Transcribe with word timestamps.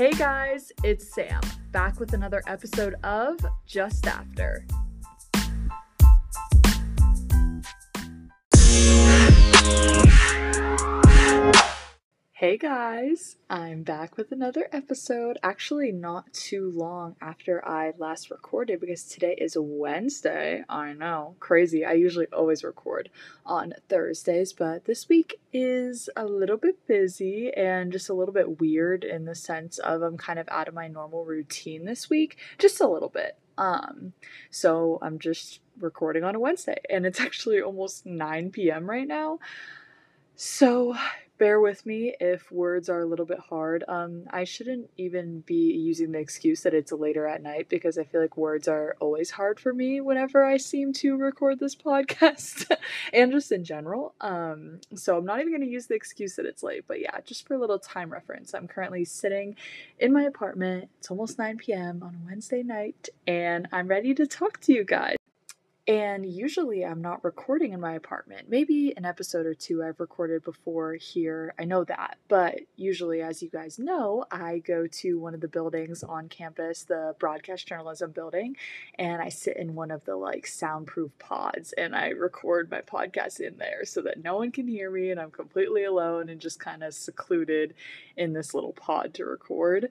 Hey 0.00 0.12
guys, 0.12 0.72
it's 0.82 1.12
Sam, 1.14 1.42
back 1.72 2.00
with 2.00 2.14
another 2.14 2.42
episode 2.46 2.94
of 3.04 3.36
Just 3.66 4.06
After. 4.06 4.64
Hey 12.40 12.56
guys, 12.56 13.36
I'm 13.50 13.82
back 13.82 14.16
with 14.16 14.32
another 14.32 14.66
episode. 14.72 15.36
Actually, 15.42 15.92
not 15.92 16.32
too 16.32 16.72
long 16.74 17.16
after 17.20 17.62
I 17.68 17.92
last 17.98 18.30
recorded 18.30 18.80
because 18.80 19.04
today 19.04 19.34
is 19.36 19.58
Wednesday. 19.60 20.64
I 20.66 20.94
know, 20.94 21.36
crazy. 21.38 21.84
I 21.84 21.92
usually 21.92 22.28
always 22.32 22.64
record 22.64 23.10
on 23.44 23.74
Thursdays, 23.90 24.54
but 24.54 24.86
this 24.86 25.06
week 25.06 25.38
is 25.52 26.08
a 26.16 26.24
little 26.24 26.56
bit 26.56 26.86
busy 26.86 27.52
and 27.52 27.92
just 27.92 28.08
a 28.08 28.14
little 28.14 28.32
bit 28.32 28.58
weird 28.58 29.04
in 29.04 29.26
the 29.26 29.34
sense 29.34 29.76
of 29.76 30.00
I'm 30.00 30.16
kind 30.16 30.38
of 30.38 30.48
out 30.48 30.66
of 30.66 30.72
my 30.72 30.88
normal 30.88 31.26
routine 31.26 31.84
this 31.84 32.08
week, 32.08 32.38
just 32.58 32.80
a 32.80 32.88
little 32.88 33.10
bit. 33.10 33.36
Um, 33.58 34.14
so 34.50 34.98
I'm 35.02 35.18
just 35.18 35.60
recording 35.78 36.24
on 36.24 36.34
a 36.34 36.40
Wednesday 36.40 36.80
and 36.88 37.04
it's 37.04 37.20
actually 37.20 37.60
almost 37.60 38.06
9 38.06 38.50
p.m. 38.50 38.88
right 38.88 39.06
now. 39.06 39.40
So 40.36 40.96
bear 41.40 41.58
with 41.58 41.86
me 41.86 42.14
if 42.20 42.52
words 42.52 42.90
are 42.90 43.00
a 43.00 43.06
little 43.06 43.24
bit 43.24 43.40
hard. 43.40 43.82
Um, 43.88 44.24
I 44.30 44.44
shouldn't 44.44 44.90
even 44.98 45.40
be 45.40 45.72
using 45.72 46.12
the 46.12 46.18
excuse 46.18 46.60
that 46.62 46.74
it's 46.74 46.92
later 46.92 47.26
at 47.26 47.42
night 47.42 47.70
because 47.70 47.96
I 47.96 48.04
feel 48.04 48.20
like 48.20 48.36
words 48.36 48.68
are 48.68 48.94
always 49.00 49.30
hard 49.30 49.58
for 49.58 49.72
me 49.72 50.02
whenever 50.02 50.44
I 50.44 50.58
seem 50.58 50.92
to 50.94 51.16
record 51.16 51.58
this 51.58 51.74
podcast 51.90 52.70
and 53.14 53.32
just 53.32 53.50
in 53.50 53.64
general. 53.64 54.14
Um, 54.20 54.80
so 54.94 55.16
I'm 55.16 55.24
not 55.24 55.40
even 55.40 55.50
going 55.50 55.62
to 55.62 55.66
use 55.66 55.86
the 55.86 55.94
excuse 55.94 56.36
that 56.36 56.44
it's 56.44 56.62
late, 56.62 56.84
but 56.86 57.00
yeah, 57.00 57.18
just 57.24 57.48
for 57.48 57.54
a 57.54 57.58
little 57.58 57.78
time 57.78 58.12
reference, 58.12 58.52
I'm 58.52 58.68
currently 58.68 59.06
sitting 59.06 59.56
in 59.98 60.12
my 60.12 60.24
apartment. 60.24 60.90
It's 60.98 61.10
almost 61.10 61.38
9 61.38 61.56
p.m. 61.56 62.02
on 62.02 62.16
a 62.16 62.26
Wednesday 62.26 62.62
night, 62.62 63.08
and 63.26 63.66
I'm 63.72 63.88
ready 63.88 64.12
to 64.14 64.26
talk 64.26 64.60
to 64.60 64.74
you 64.74 64.84
guys. 64.84 65.16
And 65.90 66.24
usually 66.24 66.86
I'm 66.86 67.02
not 67.02 67.24
recording 67.24 67.72
in 67.72 67.80
my 67.80 67.94
apartment. 67.94 68.48
Maybe 68.48 68.96
an 68.96 69.04
episode 69.04 69.44
or 69.44 69.54
two 69.54 69.82
I've 69.82 69.98
recorded 69.98 70.44
before 70.44 70.94
here. 70.94 71.52
I 71.58 71.64
know 71.64 71.82
that. 71.82 72.16
But 72.28 72.60
usually, 72.76 73.22
as 73.22 73.42
you 73.42 73.50
guys 73.50 73.76
know, 73.76 74.24
I 74.30 74.58
go 74.58 74.86
to 74.86 75.18
one 75.18 75.34
of 75.34 75.40
the 75.40 75.48
buildings 75.48 76.04
on 76.04 76.28
campus, 76.28 76.84
the 76.84 77.16
broadcast 77.18 77.66
journalism 77.66 78.12
building, 78.12 78.56
and 79.00 79.20
I 79.20 79.30
sit 79.30 79.56
in 79.56 79.74
one 79.74 79.90
of 79.90 80.04
the 80.04 80.14
like 80.14 80.46
soundproof 80.46 81.10
pods 81.18 81.72
and 81.72 81.96
I 81.96 82.10
record 82.10 82.70
my 82.70 82.82
podcast 82.82 83.40
in 83.40 83.58
there 83.58 83.84
so 83.84 84.00
that 84.02 84.22
no 84.22 84.36
one 84.36 84.52
can 84.52 84.68
hear 84.68 84.92
me 84.92 85.10
and 85.10 85.18
I'm 85.18 85.32
completely 85.32 85.82
alone 85.82 86.28
and 86.28 86.40
just 86.40 86.60
kind 86.60 86.84
of 86.84 86.94
secluded 86.94 87.74
in 88.16 88.32
this 88.32 88.54
little 88.54 88.74
pod 88.74 89.12
to 89.14 89.24
record. 89.24 89.88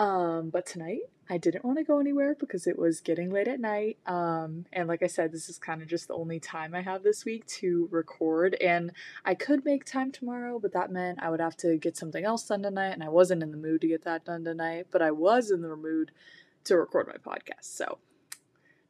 Um, 0.00 0.50
but 0.50 0.66
tonight 0.66 1.02
I 1.28 1.38
didn't 1.38 1.64
want 1.64 1.78
to 1.78 1.84
go 1.84 1.98
anywhere 1.98 2.36
because 2.38 2.66
it 2.66 2.78
was 2.78 3.00
getting 3.00 3.30
late 3.30 3.48
at 3.48 3.58
night. 3.58 3.98
Um, 4.06 4.66
and 4.72 4.86
like 4.88 5.02
I 5.02 5.08
said, 5.08 5.32
this 5.32 5.48
is 5.48 5.58
kind 5.58 5.82
of 5.82 5.88
just 5.88 6.06
the 6.08 6.14
only 6.14 6.38
time 6.38 6.74
I 6.74 6.82
have 6.82 7.02
this 7.02 7.24
week 7.24 7.46
to 7.46 7.88
record. 7.90 8.56
And 8.60 8.92
I 9.24 9.34
could 9.34 9.64
make 9.64 9.84
time 9.84 10.12
tomorrow, 10.12 10.58
but 10.60 10.72
that 10.72 10.92
meant 10.92 11.18
I 11.20 11.30
would 11.30 11.40
have 11.40 11.56
to 11.58 11.76
get 11.78 11.96
something 11.96 12.24
else 12.24 12.46
done 12.46 12.62
tonight. 12.62 12.92
And 12.92 13.02
I 13.02 13.08
wasn't 13.08 13.42
in 13.42 13.50
the 13.50 13.56
mood 13.56 13.80
to 13.80 13.88
get 13.88 14.04
that 14.04 14.24
done 14.24 14.44
tonight, 14.44 14.86
but 14.90 15.02
I 15.02 15.10
was 15.10 15.50
in 15.50 15.62
the 15.62 15.74
mood 15.74 16.12
to 16.64 16.76
record 16.76 17.08
my 17.08 17.32
podcast. 17.32 17.64
So 17.64 17.98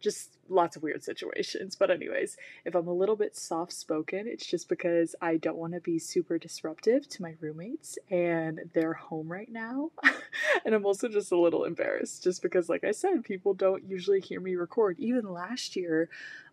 just 0.06 0.38
lots 0.48 0.76
of 0.76 0.84
weird 0.84 1.02
situations. 1.02 1.74
But, 1.74 1.90
anyways, 1.90 2.36
if 2.64 2.76
I'm 2.76 2.86
a 2.86 2.92
little 2.92 3.16
bit 3.16 3.36
soft 3.36 3.72
spoken, 3.72 4.28
it's 4.28 4.46
just 4.46 4.68
because 4.68 5.16
I 5.20 5.36
don't 5.36 5.56
want 5.56 5.72
to 5.72 5.80
be 5.80 5.98
super 5.98 6.38
disruptive 6.38 7.08
to 7.08 7.22
my 7.22 7.34
roommates 7.40 7.98
and 8.08 8.60
they're 8.72 8.92
home 8.92 9.26
right 9.30 9.50
now. 9.50 9.90
and 10.64 10.76
I'm 10.76 10.86
also 10.86 11.08
just 11.08 11.32
a 11.32 11.38
little 11.38 11.64
embarrassed 11.64 12.22
just 12.22 12.40
because, 12.40 12.68
like 12.68 12.84
I 12.84 12.92
said, 12.92 13.24
people 13.24 13.52
don't 13.52 13.82
usually 13.84 14.20
hear 14.20 14.40
me 14.40 14.54
record. 14.54 14.96
Even 15.00 15.32
last 15.32 15.74
year, 15.74 16.08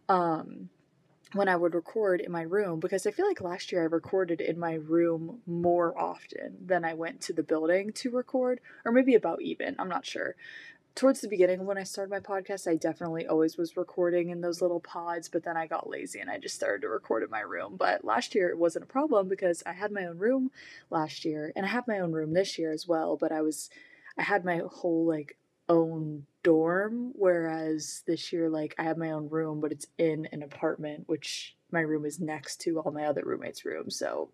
um, 0.09 0.69
when 1.33 1.47
I 1.47 1.55
would 1.55 1.75
record 1.75 2.21
in 2.21 2.31
my 2.31 2.43
room 2.43 2.79
because 2.79 3.07
I 3.07 3.11
feel 3.11 3.27
like 3.27 3.41
last 3.41 3.71
year 3.71 3.81
I 3.81 3.85
recorded 3.85 4.39
in 4.39 4.59
my 4.59 4.75
room 4.75 5.41
more 5.47 5.99
often 5.99 6.57
than 6.63 6.85
I 6.85 6.93
went 6.93 7.21
to 7.21 7.33
the 7.33 7.41
building 7.41 7.91
to 7.93 8.11
record, 8.11 8.59
or 8.85 8.91
maybe 8.91 9.15
about 9.15 9.41
even, 9.41 9.75
I'm 9.79 9.89
not 9.89 10.05
sure 10.05 10.35
towards 10.95 11.21
the 11.21 11.27
beginning 11.27 11.65
when 11.65 11.77
I 11.77 11.83
started 11.83 12.11
my 12.11 12.19
podcast, 12.19 12.67
I 12.67 12.75
definitely 12.75 13.25
always 13.25 13.57
was 13.57 13.77
recording 13.77 14.29
in 14.29 14.41
those 14.41 14.61
little 14.61 14.79
pods, 14.79 15.27
but 15.27 15.43
then 15.43 15.57
I 15.57 15.67
got 15.67 15.89
lazy 15.89 16.19
and 16.19 16.29
I 16.29 16.37
just 16.37 16.55
started 16.55 16.81
to 16.81 16.89
record 16.89 17.23
in 17.23 17.29
my 17.29 17.39
room. 17.41 17.75
But 17.77 18.05
last 18.05 18.35
year 18.35 18.49
it 18.49 18.57
wasn't 18.57 18.85
a 18.85 18.87
problem 18.87 19.27
because 19.27 19.63
I 19.65 19.73
had 19.73 19.91
my 19.91 20.05
own 20.05 20.17
room 20.17 20.51
last 20.89 21.25
year 21.25 21.51
and 21.55 21.65
I 21.65 21.69
have 21.69 21.87
my 21.87 21.99
own 21.99 22.11
room 22.11 22.33
this 22.33 22.57
year 22.59 22.71
as 22.71 22.87
well, 22.87 23.17
but 23.17 23.31
I 23.31 23.41
was 23.41 23.69
I 24.17 24.23
had 24.23 24.45
my 24.45 24.61
whole 24.71 25.07
like 25.07 25.37
own 25.69 26.25
dorm 26.43 27.13
whereas 27.15 28.03
this 28.05 28.33
year 28.33 28.49
like 28.49 28.75
I 28.77 28.83
have 28.83 28.97
my 28.97 29.11
own 29.11 29.29
room 29.29 29.61
but 29.61 29.71
it's 29.71 29.87
in 29.97 30.27
an 30.33 30.43
apartment 30.43 31.05
which 31.07 31.55
my 31.71 31.79
room 31.79 32.05
is 32.05 32.19
next 32.19 32.57
to 32.61 32.79
all 32.79 32.91
my 32.91 33.05
other 33.05 33.23
roommates' 33.25 33.65
rooms. 33.65 33.97
So 33.97 34.29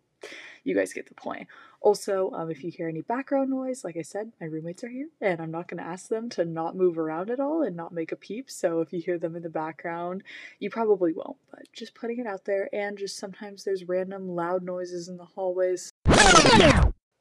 you 0.63 0.75
guys 0.75 0.94
get 0.94 1.07
the 1.07 1.13
point. 1.13 1.47
Also, 1.81 2.31
um, 2.31 2.52
if 2.52 2.63
you 2.63 2.72
hear 2.72 2.90
any 2.90 3.02
background 3.02 3.50
noise, 3.50 3.84
like 3.84 3.96
I 3.96 4.02
said, 4.02 4.31
my 4.41 4.47
roommates 4.47 4.84
are 4.84 4.90
here, 4.90 5.07
and 5.22 5.41
I'm 5.41 5.52
not 5.52 5.68
going 5.68 5.81
to 5.81 5.90
ask 5.90 6.09
them 6.09 6.30
to 6.31 6.44
not 6.44 6.75
move 6.75 6.97
around 6.97 7.30
at 7.30 7.40
all 7.40 7.63
and 7.63 7.75
not 7.75 7.94
make 7.94 8.12
a 8.12 8.18
peep. 8.18 8.52
So 8.52 8.81
if 8.81 8.91
you 8.91 9.02
hear 9.02 9.18
them 9.18 9.35
in 9.35 9.44
the 9.44 9.50
background, 9.50 10.24
you 10.59 10.69
probably 10.69 11.13
won't, 11.13 11.38
but 11.50 11.62
just 11.72 11.96
putting 11.96 12.19
it 12.19 12.28
out 12.28 12.46
there. 12.46 12.69
And 12.74 12.97
just 12.97 13.18
sometimes 13.18 13.63
there's 13.63 13.88
random 13.88 14.28
loud 14.28 14.63
noises 14.63 15.07
in 15.07 15.18
the 15.18 15.25
hallways. 15.25 15.91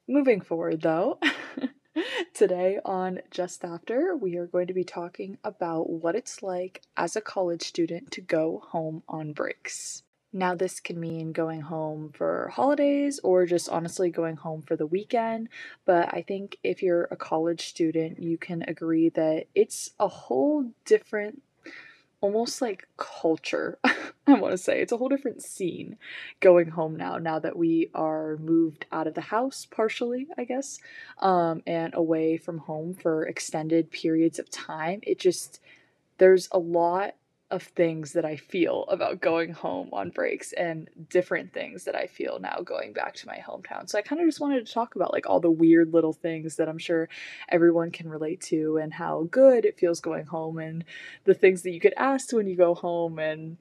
Moving 0.07 0.41
forward, 0.41 0.81
though. 0.81 1.19
Today 2.33 2.79
on 2.85 3.19
Just 3.31 3.63
After, 3.63 4.15
we 4.15 4.37
are 4.37 4.47
going 4.47 4.67
to 4.67 4.73
be 4.73 4.83
talking 4.83 5.37
about 5.43 5.89
what 5.89 6.15
it's 6.15 6.41
like 6.41 6.81
as 6.97 7.15
a 7.15 7.21
college 7.21 7.63
student 7.63 8.11
to 8.11 8.21
go 8.21 8.63
home 8.69 9.03
on 9.07 9.33
breaks. 9.33 10.03
Now, 10.31 10.53
this 10.53 10.79
can 10.79 10.99
mean 10.99 11.31
going 11.31 11.61
home 11.61 12.11
for 12.13 12.51
holidays 12.53 13.19
or 13.23 13.45
just 13.47 13.67
honestly 13.67 14.11
going 14.11 14.35
home 14.35 14.61
for 14.61 14.75
the 14.75 14.85
weekend. 14.85 15.49
But 15.85 16.13
I 16.13 16.21
think 16.21 16.57
if 16.63 16.83
you're 16.83 17.07
a 17.09 17.15
college 17.15 17.67
student, 17.67 18.21
you 18.21 18.37
can 18.37 18.63
agree 18.67 19.09
that 19.09 19.47
it's 19.55 19.91
a 19.99 20.07
whole 20.07 20.71
different, 20.85 21.41
almost 22.21 22.61
like 22.61 22.87
culture. 22.97 23.79
I 24.27 24.33
want 24.33 24.51
to 24.51 24.57
say 24.59 24.81
it's 24.81 24.91
a 24.91 24.97
whole 24.97 25.09
different 25.09 25.41
scene 25.41 25.97
going 26.39 26.69
home 26.69 26.95
now, 26.95 27.17
now 27.17 27.39
that 27.39 27.57
we 27.57 27.89
are 27.95 28.37
moved 28.37 28.85
out 28.91 29.07
of 29.07 29.15
the 29.15 29.21
house 29.21 29.65
partially, 29.69 30.27
I 30.37 30.43
guess, 30.43 30.77
um, 31.19 31.63
and 31.65 31.95
away 31.95 32.37
from 32.37 32.59
home 32.59 32.93
for 32.93 33.25
extended 33.25 33.89
periods 33.89 34.37
of 34.37 34.51
time. 34.51 34.99
It 35.01 35.17
just, 35.19 35.59
there's 36.19 36.49
a 36.51 36.59
lot 36.59 37.15
of 37.51 37.63
things 37.63 38.13
that 38.13 38.25
I 38.25 38.35
feel 38.35 38.85
about 38.89 39.21
going 39.21 39.53
home 39.53 39.89
on 39.91 40.11
breaks 40.11 40.53
and 40.53 40.87
different 41.09 41.51
things 41.51 41.83
that 41.85 41.95
I 41.95 42.05
feel 42.05 42.39
now 42.39 42.59
going 42.63 42.93
back 42.93 43.15
to 43.15 43.27
my 43.27 43.37
hometown. 43.37 43.89
So 43.89 43.97
I 43.97 44.03
kind 44.03 44.21
of 44.21 44.27
just 44.27 44.39
wanted 44.39 44.65
to 44.65 44.71
talk 44.71 44.95
about 44.95 45.11
like 45.11 45.27
all 45.27 45.39
the 45.39 45.49
weird 45.49 45.91
little 45.91 46.13
things 46.13 46.57
that 46.57 46.69
I'm 46.69 46.77
sure 46.77 47.09
everyone 47.49 47.89
can 47.89 48.07
relate 48.07 48.41
to 48.41 48.77
and 48.77 48.93
how 48.93 49.27
good 49.31 49.65
it 49.65 49.79
feels 49.79 49.99
going 49.99 50.25
home 50.25 50.59
and 50.59 50.85
the 51.23 51.33
things 51.33 51.63
that 51.63 51.71
you 51.71 51.79
get 51.79 51.93
asked 51.97 52.33
when 52.33 52.47
you 52.47 52.55
go 52.55 52.75
home 52.75 53.17
and 53.17 53.57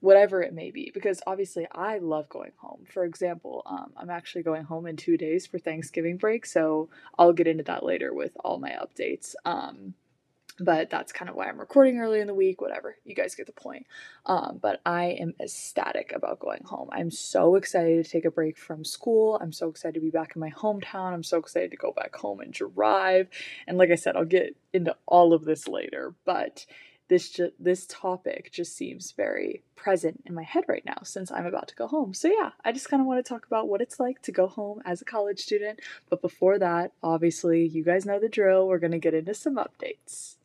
whatever 0.00 0.42
it 0.42 0.52
may 0.52 0.70
be 0.70 0.90
because 0.92 1.22
obviously 1.26 1.66
I 1.72 1.98
love 1.98 2.28
going 2.28 2.52
home. 2.56 2.84
For 2.92 3.04
example, 3.04 3.62
um, 3.64 3.92
I'm 3.96 4.10
actually 4.10 4.42
going 4.42 4.64
home 4.64 4.86
in 4.86 4.96
2 4.96 5.16
days 5.16 5.46
for 5.46 5.58
Thanksgiving 5.58 6.16
break, 6.16 6.44
so 6.44 6.88
I'll 7.18 7.32
get 7.32 7.46
into 7.46 7.64
that 7.64 7.84
later 7.84 8.12
with 8.12 8.32
all 8.44 8.58
my 8.58 8.70
updates. 8.70 9.34
Um, 9.44 9.94
but 10.60 10.90
that's 10.90 11.12
kind 11.12 11.30
of 11.30 11.36
why 11.36 11.48
I'm 11.48 11.58
recording 11.58 11.98
early 11.98 12.20
in 12.20 12.26
the 12.26 12.34
week, 12.34 12.60
whatever. 12.60 12.96
You 13.04 13.14
guys 13.14 13.34
get 13.34 13.46
the 13.46 13.52
point. 13.52 13.86
Um, 14.26 14.58
but 14.60 14.80
I 14.84 15.06
am 15.18 15.34
ecstatic 15.40 16.12
about 16.14 16.38
going 16.38 16.62
home. 16.64 16.90
I'm 16.92 17.10
so 17.10 17.54
excited 17.54 18.04
to 18.04 18.10
take 18.10 18.26
a 18.26 18.30
break 18.30 18.58
from 18.58 18.84
school. 18.84 19.38
I'm 19.40 19.52
so 19.52 19.68
excited 19.68 19.94
to 19.94 20.00
be 20.00 20.10
back 20.10 20.32
in 20.36 20.40
my 20.40 20.50
hometown. 20.50 21.12
I'm 21.12 21.22
so 21.22 21.38
excited 21.38 21.70
to 21.70 21.76
go 21.78 21.92
back 21.92 22.14
home 22.14 22.40
and 22.40 22.52
drive. 22.52 23.28
And 23.66 23.78
like 23.78 23.90
I 23.90 23.94
said, 23.94 24.16
I'll 24.16 24.24
get 24.26 24.54
into 24.74 24.94
all 25.06 25.32
of 25.32 25.44
this 25.44 25.66
later, 25.66 26.14
but 26.26 26.66
this 27.08 27.30
ju- 27.30 27.52
this 27.58 27.86
topic 27.86 28.50
just 28.52 28.76
seems 28.76 29.12
very 29.12 29.64
present 29.74 30.22
in 30.26 30.34
my 30.34 30.44
head 30.44 30.64
right 30.68 30.84
now 30.86 30.98
since 31.02 31.32
I'm 31.32 31.44
about 31.44 31.68
to 31.68 31.74
go 31.74 31.88
home. 31.88 32.14
So 32.14 32.28
yeah, 32.28 32.50
I 32.64 32.70
just 32.70 32.88
kind 32.88 33.00
of 33.00 33.06
want 33.06 33.24
to 33.24 33.28
talk 33.28 33.46
about 33.46 33.68
what 33.68 33.80
it's 33.80 33.98
like 33.98 34.22
to 34.22 34.32
go 34.32 34.46
home 34.46 34.80
as 34.84 35.02
a 35.02 35.04
college 35.04 35.40
student. 35.40 35.80
But 36.08 36.22
before 36.22 36.58
that, 36.60 36.92
obviously, 37.02 37.66
you 37.66 37.82
guys 37.82 38.06
know 38.06 38.20
the 38.20 38.28
drill. 38.28 38.68
We're 38.68 38.78
going 38.78 38.92
to 38.92 38.98
get 38.98 39.14
into 39.14 39.34
some 39.34 39.56
updates. 39.56 40.36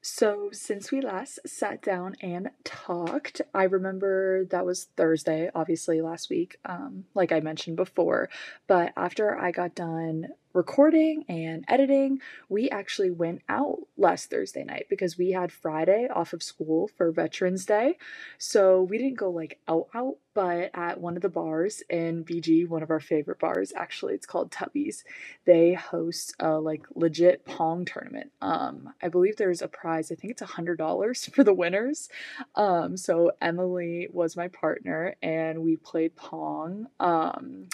So, 0.00 0.50
since 0.52 0.92
we 0.92 1.00
last 1.00 1.40
sat 1.44 1.82
down 1.82 2.14
and 2.22 2.50
talked, 2.64 3.40
I 3.52 3.64
remember 3.64 4.44
that 4.46 4.64
was 4.64 4.88
Thursday, 4.96 5.50
obviously 5.54 6.00
last 6.00 6.30
week, 6.30 6.56
um, 6.64 7.04
like 7.14 7.32
I 7.32 7.40
mentioned 7.40 7.76
before. 7.76 8.28
But 8.68 8.92
after 8.96 9.36
I 9.36 9.50
got 9.50 9.74
done 9.74 10.28
recording 10.52 11.24
and 11.28 11.64
editing, 11.68 12.20
we 12.48 12.70
actually 12.70 13.10
went 13.10 13.42
out 13.48 13.78
last 13.96 14.30
Thursday 14.30 14.64
night 14.64 14.86
because 14.88 15.18
we 15.18 15.32
had 15.32 15.52
Friday 15.52 16.08
off 16.12 16.32
of 16.32 16.42
school 16.42 16.88
for 16.96 17.12
Veterans 17.12 17.64
Day. 17.66 17.96
So 18.38 18.82
we 18.82 18.98
didn't 18.98 19.18
go 19.18 19.30
like 19.30 19.58
out 19.68 19.88
out, 19.94 20.16
but 20.34 20.70
at 20.74 21.00
one 21.00 21.16
of 21.16 21.22
the 21.22 21.28
bars 21.28 21.82
in 21.90 22.24
BG, 22.24 22.68
one 22.68 22.82
of 22.82 22.90
our 22.90 23.00
favorite 23.00 23.38
bars, 23.38 23.72
actually, 23.74 24.14
it's 24.14 24.26
called 24.26 24.50
Tubby's. 24.50 25.04
They 25.44 25.74
host 25.74 26.34
a 26.38 26.58
like 26.60 26.86
legit 26.94 27.44
Pong 27.44 27.84
tournament. 27.84 28.30
Um, 28.40 28.94
I 29.02 29.08
believe 29.08 29.36
there's 29.36 29.62
a 29.62 29.68
prize. 29.68 30.10
I 30.12 30.14
think 30.14 30.30
it's 30.30 30.42
a 30.42 30.46
hundred 30.46 30.78
dollars 30.78 31.26
for 31.34 31.44
the 31.44 31.54
winners. 31.54 32.08
Um, 32.54 32.96
so 32.96 33.32
Emily 33.40 34.08
was 34.12 34.36
my 34.36 34.48
partner, 34.48 35.16
and 35.22 35.62
we 35.62 35.76
played 35.76 36.16
Pong. 36.16 36.86
Um, 37.00 37.68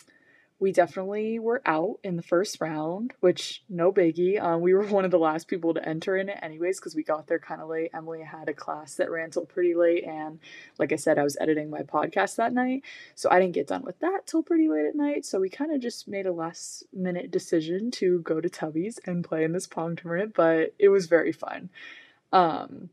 we 0.65 0.73
definitely 0.73 1.39
were 1.39 1.61
out 1.67 1.99
in 2.03 2.17
the 2.17 2.23
first 2.23 2.59
round, 2.59 3.13
which 3.21 3.63
no 3.69 3.93
biggie. 3.93 4.43
Um, 4.43 4.63
we 4.63 4.73
were 4.73 4.87
one 4.87 5.05
of 5.05 5.11
the 5.11 5.19
last 5.19 5.47
people 5.47 5.75
to 5.75 5.87
enter 5.87 6.17
in 6.17 6.31
it, 6.31 6.39
anyways, 6.41 6.81
because 6.81 6.95
we 6.95 7.03
got 7.03 7.27
there 7.27 7.39
kind 7.39 7.61
of 7.61 7.69
late. 7.69 7.91
Emily 7.93 8.23
had 8.23 8.49
a 8.49 8.55
class 8.55 8.95
that 8.95 9.11
ran 9.11 9.31
till 9.31 9.45
pretty 9.45 9.75
late, 9.75 10.05
and 10.05 10.39
like 10.79 10.91
I 10.91 10.97
said, 10.97 11.19
I 11.19 11.23
was 11.23 11.37
editing 11.39 11.69
my 11.69 11.83
podcast 11.83 12.37
that 12.37 12.55
night, 12.55 12.83
so 13.15 13.29
I 13.31 13.41
didn't 13.41 13.53
get 13.53 13.67
done 13.67 13.83
with 13.83 13.99
that 13.99 14.23
till 14.25 14.43
pretty 14.43 14.71
late 14.71 14.87
at 14.87 14.95
night. 14.95 15.27
So 15.27 15.39
we 15.39 15.51
kind 15.51 15.71
of 15.71 15.83
just 15.83 16.09
made 16.09 16.25
a 16.25 16.33
last 16.33 16.85
minute 16.95 17.31
decision 17.31 17.91
to 17.91 18.21
go 18.21 18.41
to 18.41 18.49
Tubby's 18.49 18.99
and 19.05 19.23
play 19.23 19.45
in 19.45 19.53
this 19.53 19.67
pong 19.67 19.97
tournament, 19.97 20.33
but 20.35 20.73
it 20.79 20.89
was 20.89 21.05
very 21.05 21.33
fun. 21.33 21.69
Um, 22.33 22.89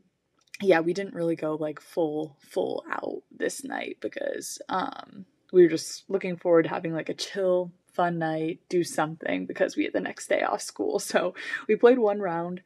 yeah, 0.60 0.80
we 0.80 0.92
didn't 0.92 1.14
really 1.14 1.36
go 1.36 1.54
like 1.54 1.80
full 1.80 2.36
full 2.38 2.84
out 2.90 3.22
this 3.34 3.64
night 3.64 3.96
because 4.02 4.60
um 4.68 5.24
we 5.52 5.62
were 5.62 5.68
just 5.68 6.08
looking 6.08 6.36
forward 6.36 6.64
to 6.64 6.70
having 6.70 6.92
like 6.92 7.10
a 7.10 7.14
chill, 7.14 7.70
fun 7.92 8.18
night, 8.18 8.60
do 8.68 8.82
something 8.82 9.46
because 9.46 9.76
we 9.76 9.84
had 9.84 9.92
the 9.92 10.00
next 10.00 10.28
day 10.28 10.42
off 10.42 10.62
school. 10.62 10.98
So 10.98 11.34
we 11.68 11.76
played 11.76 11.98
one 11.98 12.18
round. 12.18 12.62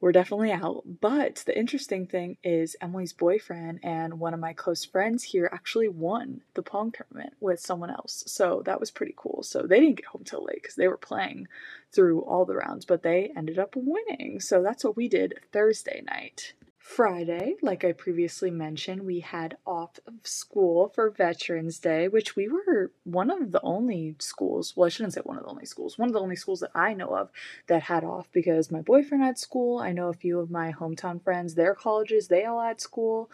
We're 0.00 0.12
definitely 0.12 0.52
out. 0.52 0.84
But 1.00 1.42
the 1.46 1.58
interesting 1.58 2.06
thing 2.06 2.36
is, 2.44 2.76
Emily's 2.80 3.12
boyfriend 3.12 3.80
and 3.82 4.20
one 4.20 4.32
of 4.32 4.38
my 4.38 4.52
close 4.52 4.84
friends 4.84 5.24
here 5.24 5.50
actually 5.52 5.88
won 5.88 6.42
the 6.54 6.62
Pong 6.62 6.92
tournament 6.92 7.34
with 7.40 7.58
someone 7.58 7.90
else. 7.90 8.22
So 8.28 8.62
that 8.64 8.78
was 8.78 8.92
pretty 8.92 9.14
cool. 9.16 9.42
So 9.42 9.62
they 9.62 9.80
didn't 9.80 9.96
get 9.96 10.06
home 10.06 10.22
till 10.24 10.44
late 10.44 10.62
because 10.62 10.76
they 10.76 10.86
were 10.86 10.98
playing 10.98 11.48
through 11.90 12.20
all 12.20 12.44
the 12.44 12.54
rounds, 12.54 12.84
but 12.84 13.02
they 13.02 13.32
ended 13.34 13.58
up 13.58 13.74
winning. 13.74 14.38
So 14.38 14.62
that's 14.62 14.84
what 14.84 14.96
we 14.96 15.08
did 15.08 15.40
Thursday 15.50 16.02
night. 16.06 16.52
Friday, 16.88 17.54
like 17.60 17.84
I 17.84 17.92
previously 17.92 18.50
mentioned, 18.50 19.02
we 19.02 19.20
had 19.20 19.58
off 19.66 20.00
of 20.06 20.14
school 20.24 20.88
for 20.88 21.10
Veterans 21.10 21.78
Day, 21.78 22.08
which 22.08 22.34
we 22.34 22.48
were 22.48 22.92
one 23.04 23.30
of 23.30 23.52
the 23.52 23.60
only 23.62 24.16
schools, 24.18 24.72
well, 24.74 24.86
I 24.86 24.88
shouldn't 24.88 25.12
say 25.12 25.20
one 25.22 25.36
of 25.36 25.44
the 25.44 25.50
only 25.50 25.66
schools, 25.66 25.98
one 25.98 26.08
of 26.08 26.14
the 26.14 26.20
only 26.20 26.34
schools 26.34 26.60
that 26.60 26.70
I 26.74 26.94
know 26.94 27.14
of 27.14 27.28
that 27.66 27.82
had 27.82 28.04
off 28.04 28.32
because 28.32 28.72
my 28.72 28.80
boyfriend 28.80 29.22
had 29.22 29.38
school. 29.38 29.78
I 29.78 29.92
know 29.92 30.08
a 30.08 30.14
few 30.14 30.40
of 30.40 30.50
my 30.50 30.72
hometown 30.72 31.22
friends, 31.22 31.54
their 31.54 31.74
colleges, 31.74 32.28
they 32.28 32.46
all 32.46 32.62
had 32.62 32.80
school. 32.80 33.30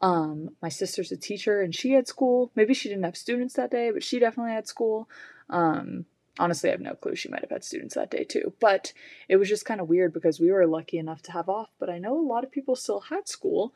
Um, 0.00 0.56
my 0.62 0.70
sister's 0.70 1.12
a 1.12 1.16
teacher 1.18 1.60
and 1.60 1.74
she 1.74 1.92
had 1.92 2.08
school. 2.08 2.52
Maybe 2.56 2.72
she 2.72 2.88
didn't 2.88 3.04
have 3.04 3.18
students 3.18 3.54
that 3.54 3.70
day, 3.70 3.90
but 3.90 4.02
she 4.02 4.18
definitely 4.18 4.54
had 4.54 4.66
school. 4.66 5.10
Um, 5.50 6.06
honestly, 6.38 6.70
I 6.70 6.72
have 6.72 6.80
no 6.80 6.94
clue. 6.94 7.14
She 7.14 7.28
might 7.28 7.42
have 7.42 7.50
had 7.50 7.64
students 7.64 7.94
that 7.94 8.10
day 8.10 8.24
too. 8.24 8.52
But 8.60 8.92
it 9.28 9.36
was 9.36 9.48
just 9.48 9.64
kind 9.64 9.80
of 9.80 9.88
weird 9.88 10.12
because 10.12 10.40
we 10.40 10.50
were 10.50 10.66
lucky 10.66 10.98
enough 10.98 11.22
to 11.22 11.32
have 11.32 11.48
off, 11.48 11.70
but 11.78 11.90
I 11.90 11.98
know 11.98 12.18
a 12.18 12.26
lot 12.26 12.44
of 12.44 12.52
people 12.52 12.76
still 12.76 13.00
had 13.00 13.28
school. 13.28 13.74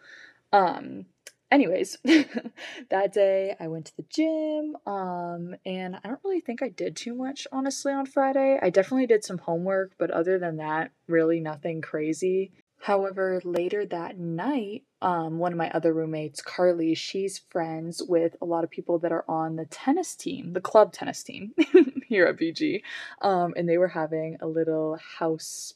Um, 0.53 1.07
anyways, 1.51 1.99
that 2.05 3.13
day 3.13 3.55
I 3.59 3.69
went 3.69 3.87
to 3.87 3.97
the 3.97 4.05
gym, 4.09 4.77
um, 4.87 5.57
and 5.65 5.97
I 5.97 6.09
don't 6.09 6.21
really 6.25 6.41
think 6.41 6.63
I 6.63 6.69
did 6.69 6.97
too 6.97 7.15
much, 7.15 7.47
honestly, 7.53 7.93
on 7.93 8.07
Friday. 8.07 8.59
I 8.61 8.71
definitely 8.71 9.07
did 9.07 9.25
some 9.25 9.39
homework, 9.39 9.93
but 9.99 10.11
other 10.11 10.39
than 10.39 10.57
that, 10.57 10.93
really 11.07 11.41
nothing 11.41 11.81
crazy. 11.81 12.53
However, 12.81 13.41
later 13.45 13.85
that 13.87 14.19
night, 14.19 14.85
um, 15.01 15.39
one 15.39 15.53
of 15.53 15.59
my 15.59 15.71
other 15.71 15.93
roommates, 15.93 16.43
Carly, 16.43 16.95
she's 16.95 17.39
friends 17.39 18.03
with 18.03 18.37
a 18.41 18.45
lot 18.45 18.65
of 18.65 18.71
people 18.71 18.99
that 18.99 19.13
are 19.13 19.25
on 19.29 19.57
the 19.57 19.67
tennis 19.67 20.17
team, 20.17 20.53
the 20.53 20.61
club 20.61 20.93
tennis 20.93 21.23
team 21.23 21.55
here 22.09 22.27
at 22.27 22.37
BG. 22.37 22.83
Um, 23.23 23.55
and 23.57 23.69
they 23.69 23.79
were 23.79 23.89
having 23.89 24.39
a 24.41 24.47
little 24.47 24.99
house 25.19 25.75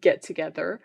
get 0.00 0.22
together. 0.22 0.80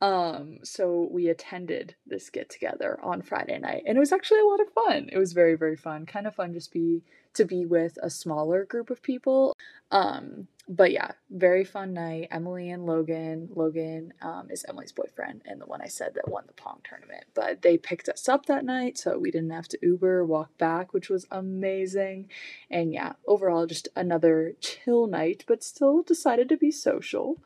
Um, 0.00 0.58
so 0.62 1.08
we 1.10 1.28
attended 1.28 1.96
this 2.06 2.30
get 2.30 2.50
together 2.50 3.00
on 3.02 3.22
Friday 3.22 3.58
night, 3.58 3.82
and 3.86 3.96
it 3.96 4.00
was 4.00 4.12
actually 4.12 4.40
a 4.40 4.46
lot 4.46 4.60
of 4.60 4.72
fun. 4.72 5.08
It 5.10 5.18
was 5.18 5.32
very, 5.32 5.56
very 5.56 5.76
fun. 5.76 6.06
Kind 6.06 6.26
of 6.26 6.36
fun 6.36 6.52
just 6.52 6.72
be 6.72 7.02
to 7.34 7.44
be 7.44 7.66
with 7.66 7.98
a 8.02 8.10
smaller 8.10 8.64
group 8.64 8.90
of 8.90 9.02
people. 9.02 9.56
Um, 9.90 10.46
but 10.68 10.92
yeah, 10.92 11.12
very 11.30 11.64
fun 11.64 11.94
night. 11.94 12.28
Emily 12.30 12.70
and 12.70 12.84
Logan. 12.84 13.48
Logan 13.54 14.12
um, 14.20 14.48
is 14.50 14.66
Emily's 14.68 14.92
boyfriend 14.92 15.42
and 15.46 15.60
the 15.60 15.66
one 15.66 15.80
I 15.80 15.88
said 15.88 16.12
that 16.14 16.28
won 16.28 16.44
the 16.46 16.52
Pong 16.52 16.80
tournament. 16.84 17.24
But 17.34 17.62
they 17.62 17.78
picked 17.78 18.08
us 18.08 18.28
up 18.28 18.46
that 18.46 18.66
night, 18.66 18.98
so 18.98 19.18
we 19.18 19.30
didn't 19.30 19.50
have 19.50 19.68
to 19.68 19.78
Uber, 19.80 20.26
walk 20.26 20.56
back, 20.58 20.92
which 20.92 21.08
was 21.08 21.26
amazing. 21.30 22.28
And 22.70 22.92
yeah, 22.92 23.14
overall, 23.26 23.66
just 23.66 23.88
another 23.96 24.54
chill 24.60 25.06
night, 25.06 25.44
but 25.48 25.64
still 25.64 26.02
decided 26.02 26.50
to 26.50 26.58
be 26.58 26.70
social. 26.70 27.38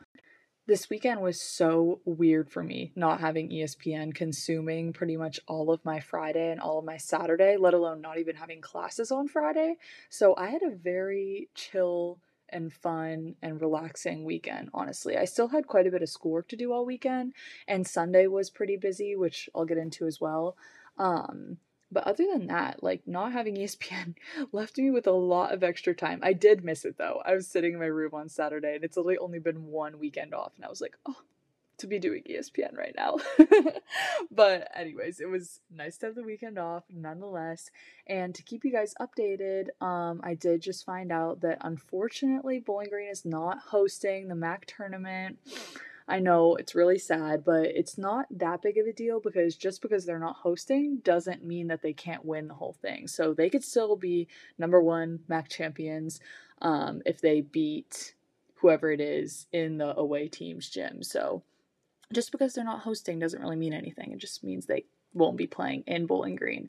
This 0.67 0.91
weekend 0.91 1.21
was 1.21 1.41
so 1.41 2.01
weird 2.05 2.51
for 2.51 2.63
me, 2.63 2.93
not 2.97 3.21
having 3.21 3.51
ESPN 3.51 4.15
consuming 4.15 4.93
pretty 4.93 5.17
much 5.17 5.41
all 5.47 5.73
of 5.73 5.85
my 5.85 6.01
Friday 6.01 6.51
and 6.51 6.61
all 6.61 6.79
of 6.79 6.85
my 6.85 6.97
Saturday, 6.97 7.57
let 7.57 7.75
alone 7.75 8.01
not 8.01 8.19
even 8.19 8.37
having 8.37 8.61
classes 8.61 9.11
on 9.11 9.27
Friday. 9.27 9.77
So 10.09 10.35
I 10.37 10.51
had 10.51 10.63
a 10.63 10.75
very 10.75 11.49
chill 11.55 12.21
and 12.53 12.73
fun 12.73 13.35
and 13.43 13.61
relaxing 13.61 14.25
weekend, 14.25 14.71
honestly. 14.75 15.17
I 15.17 15.25
still 15.25 15.49
had 15.49 15.67
quite 15.67 15.87
a 15.87 15.91
bit 15.91 16.03
of 16.03 16.09
schoolwork 16.09 16.49
to 16.49 16.57
do 16.57 16.73
all 16.73 16.87
weekend, 16.87 17.33
and 17.67 17.87
Sunday 17.87 18.27
was 18.27 18.51
pretty 18.51 18.77
busy, 18.77 19.17
which 19.17 19.49
I'll 19.55 19.65
get 19.65 19.79
into 19.79 20.07
as 20.07 20.21
well. 20.21 20.57
Um, 20.99 21.59
but 21.91 22.07
other 22.07 22.27
than 22.33 22.47
that, 22.47 22.83
like 22.83 23.03
not 23.07 23.33
having 23.33 23.57
ESPN 23.57 24.15
left 24.53 24.79
me 24.79 24.91
with 24.91 25.07
a 25.07 25.13
lot 25.13 25.53
of 25.53 25.63
extra 25.63 25.95
time. 25.95 26.21
I 26.23 26.33
did 26.33 26.65
miss 26.65 26.85
it 26.85 26.97
though. 26.99 27.23
I 27.25 27.35
was 27.35 27.47
sitting 27.47 27.75
in 27.75 27.79
my 27.79 27.87
room 27.87 28.15
on 28.15 28.29
Saturday 28.29 28.75
and 28.75 28.85
it's 28.85 28.99
only 28.99 29.19
only 29.19 29.39
been 29.39 29.67
one 29.67 29.99
weekend 29.99 30.35
off, 30.35 30.53
and 30.57 30.65
I 30.65 30.69
was 30.69 30.81
like, 30.81 30.97
oh, 31.07 31.17
to 31.83 31.87
be 31.87 31.99
doing 31.99 32.23
ESPN 32.29 32.77
right 32.77 32.95
now. 32.97 33.19
but, 34.31 34.69
anyways, 34.75 35.21
it 35.21 35.29
was 35.29 35.61
nice 35.71 35.99
to 35.99 36.07
have 36.07 36.15
the 36.15 36.23
weekend 36.23 36.59
off 36.59 36.85
nonetheless. 36.89 37.71
And 38.07 38.35
to 38.35 38.43
keep 38.43 38.65
you 38.65 38.73
guys 38.73 38.95
updated, 39.01 39.69
um, 39.83 40.21
I 40.25 40.35
did 40.35 40.63
just 40.63 40.87
find 40.87 41.13
out 41.13 41.43
that 41.43 41.59
unfortunately 41.61 42.61
Bowling 42.61 42.89
Green 42.89 43.11
is 43.11 43.25
not 43.25 43.59
hosting 43.59 44.29
the 44.29 44.35
MAC 44.35 44.65
tournament. 44.67 45.39
I 46.09 46.19
know 46.19 46.57
it's 46.57 46.75
really 46.75 46.99
sad, 46.99 47.45
but 47.45 47.67
it's 47.67 47.99
not 47.99 48.27
that 48.31 48.63
big 48.63 48.79
of 48.79 48.87
a 48.87 48.93
deal 48.93 49.21
because 49.21 49.57
just 49.57 49.83
because 49.83 50.05
they're 50.05 50.19
not 50.19 50.37
hosting 50.37 50.99
doesn't 51.05 51.45
mean 51.45 51.69
that 51.69 51.83
they 51.83 51.93
can't 51.93 52.25
win 52.25 52.49
the 52.49 52.55
whole 52.55 52.77
thing. 52.81 53.07
So 53.09 53.35
they 53.35 53.51
could 53.51 53.65
still 53.65 53.97
be 53.97 54.29
number 54.59 54.81
one 54.81 55.21
MAC 55.29 55.49
champions 55.49 56.21
um, 56.61 57.03
if 57.07 57.21
they 57.21 57.41
beat 57.41 58.15
whoever 58.57 58.91
it 58.91 59.01
is 59.01 59.47
in 59.53 59.79
the 59.79 59.97
away 59.99 60.29
team's 60.29 60.69
gym. 60.71 61.03
So 61.03 61.43
just 62.13 62.33
because 62.33 62.55
they're 62.55 62.65
not 62.65 62.81
hosting 62.81 63.19
doesn't 63.19 63.41
really 63.41 63.57
mean 63.57 63.73
anything. 63.73 64.13
It 64.13 64.19
just 64.19 64.45
means 64.45 64.67
they 64.67 64.85
won't 65.15 65.37
be 65.37 65.47
playing 65.47 65.85
in 65.87 66.07
Bowling 66.07 66.37
Green. 66.37 66.69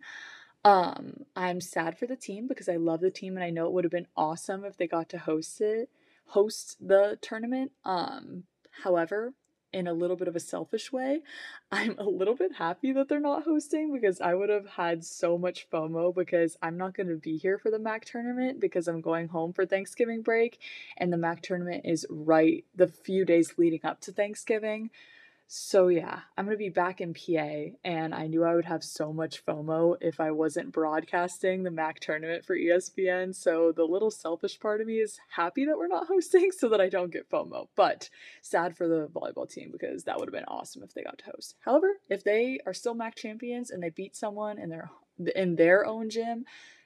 Um, 0.65 1.25
I'm 1.35 1.59
sad 1.59 1.97
for 1.97 2.07
the 2.07 2.15
team 2.15 2.47
because 2.47 2.69
I 2.69 2.77
love 2.77 3.01
the 3.01 3.11
team 3.11 3.35
and 3.35 3.43
I 3.43 3.49
know 3.49 3.65
it 3.65 3.73
would 3.73 3.83
have 3.83 3.91
been 3.91 4.07
awesome 4.15 4.63
if 4.63 4.77
they 4.77 4.87
got 4.87 5.09
to 5.09 5.17
host 5.17 5.59
it, 5.59 5.89
host 6.27 6.77
the 6.79 7.17
tournament. 7.21 7.71
Um, 7.83 8.43
however, 8.83 9.33
in 9.73 9.87
a 9.87 9.93
little 9.93 10.15
bit 10.15 10.27
of 10.27 10.35
a 10.35 10.39
selfish 10.39 10.93
way, 10.93 11.21
I'm 11.71 11.95
a 11.97 12.03
little 12.03 12.35
bit 12.35 12.53
happy 12.53 12.93
that 12.93 13.09
they're 13.09 13.19
not 13.19 13.43
hosting 13.43 13.91
because 13.91 14.21
I 14.21 14.35
would 14.35 14.49
have 14.49 14.67
had 14.67 15.03
so 15.03 15.37
much 15.37 15.67
FOMO 15.69 16.15
because 16.15 16.57
I'm 16.61 16.77
not 16.77 16.95
going 16.95 17.09
to 17.09 17.15
be 17.15 17.37
here 17.37 17.57
for 17.57 17.69
the 17.69 17.79
MAC 17.79 18.05
tournament 18.05 18.61
because 18.61 18.87
I'm 18.87 19.01
going 19.01 19.27
home 19.27 19.51
for 19.51 19.65
Thanksgiving 19.65 20.21
break 20.21 20.59
and 20.97 21.11
the 21.11 21.17
MAC 21.17 21.41
tournament 21.41 21.81
is 21.83 22.05
right 22.09 22.63
the 22.75 22.87
few 22.87 23.25
days 23.25 23.55
leading 23.57 23.81
up 23.83 23.99
to 24.01 24.13
Thanksgiving. 24.13 24.91
So 25.47 25.87
yeah, 25.87 26.21
I'm 26.35 26.45
gonna 26.45 26.57
be 26.57 26.69
back 26.69 26.99
in 26.99 27.13
PA, 27.13 27.75
and 27.83 28.15
I 28.15 28.27
knew 28.27 28.43
I 28.43 28.55
would 28.55 28.65
have 28.65 28.83
so 28.83 29.13
much 29.13 29.45
FOMO 29.45 29.97
if 30.01 30.19
I 30.19 30.31
wasn't 30.31 30.71
broadcasting 30.71 31.61
the 31.61 31.69
MAC 31.69 31.99
tournament 31.99 32.43
for 32.43 32.57
ESPN. 32.57 33.35
So 33.35 33.71
the 33.71 33.83
little 33.83 34.09
selfish 34.09 34.59
part 34.59 34.81
of 34.81 34.87
me 34.87 34.95
is 34.95 35.19
happy 35.35 35.65
that 35.65 35.77
we're 35.77 35.87
not 35.87 36.07
hosting, 36.09 36.51
so 36.51 36.69
that 36.69 36.81
I 36.81 36.89
don't 36.89 37.11
get 37.11 37.29
FOMO. 37.29 37.67
But 37.75 38.09
sad 38.41 38.75
for 38.75 38.87
the 38.87 39.07
volleyball 39.13 39.49
team 39.49 39.69
because 39.71 40.05
that 40.05 40.17
would 40.17 40.27
have 40.27 40.33
been 40.33 40.45
awesome 40.45 40.81
if 40.81 40.93
they 40.93 41.03
got 41.03 41.19
to 41.19 41.25
host. 41.25 41.55
However, 41.59 41.97
if 42.09 42.23
they 42.23 42.59
are 42.65 42.73
still 42.73 42.95
MAC 42.95 43.15
champions 43.15 43.69
and 43.69 43.83
they 43.83 43.89
beat 43.89 44.15
someone 44.15 44.57
in 44.57 44.69
their 44.69 44.89
in 45.35 45.55
their 45.55 45.85
own 45.85 46.09
gym, 46.09 46.45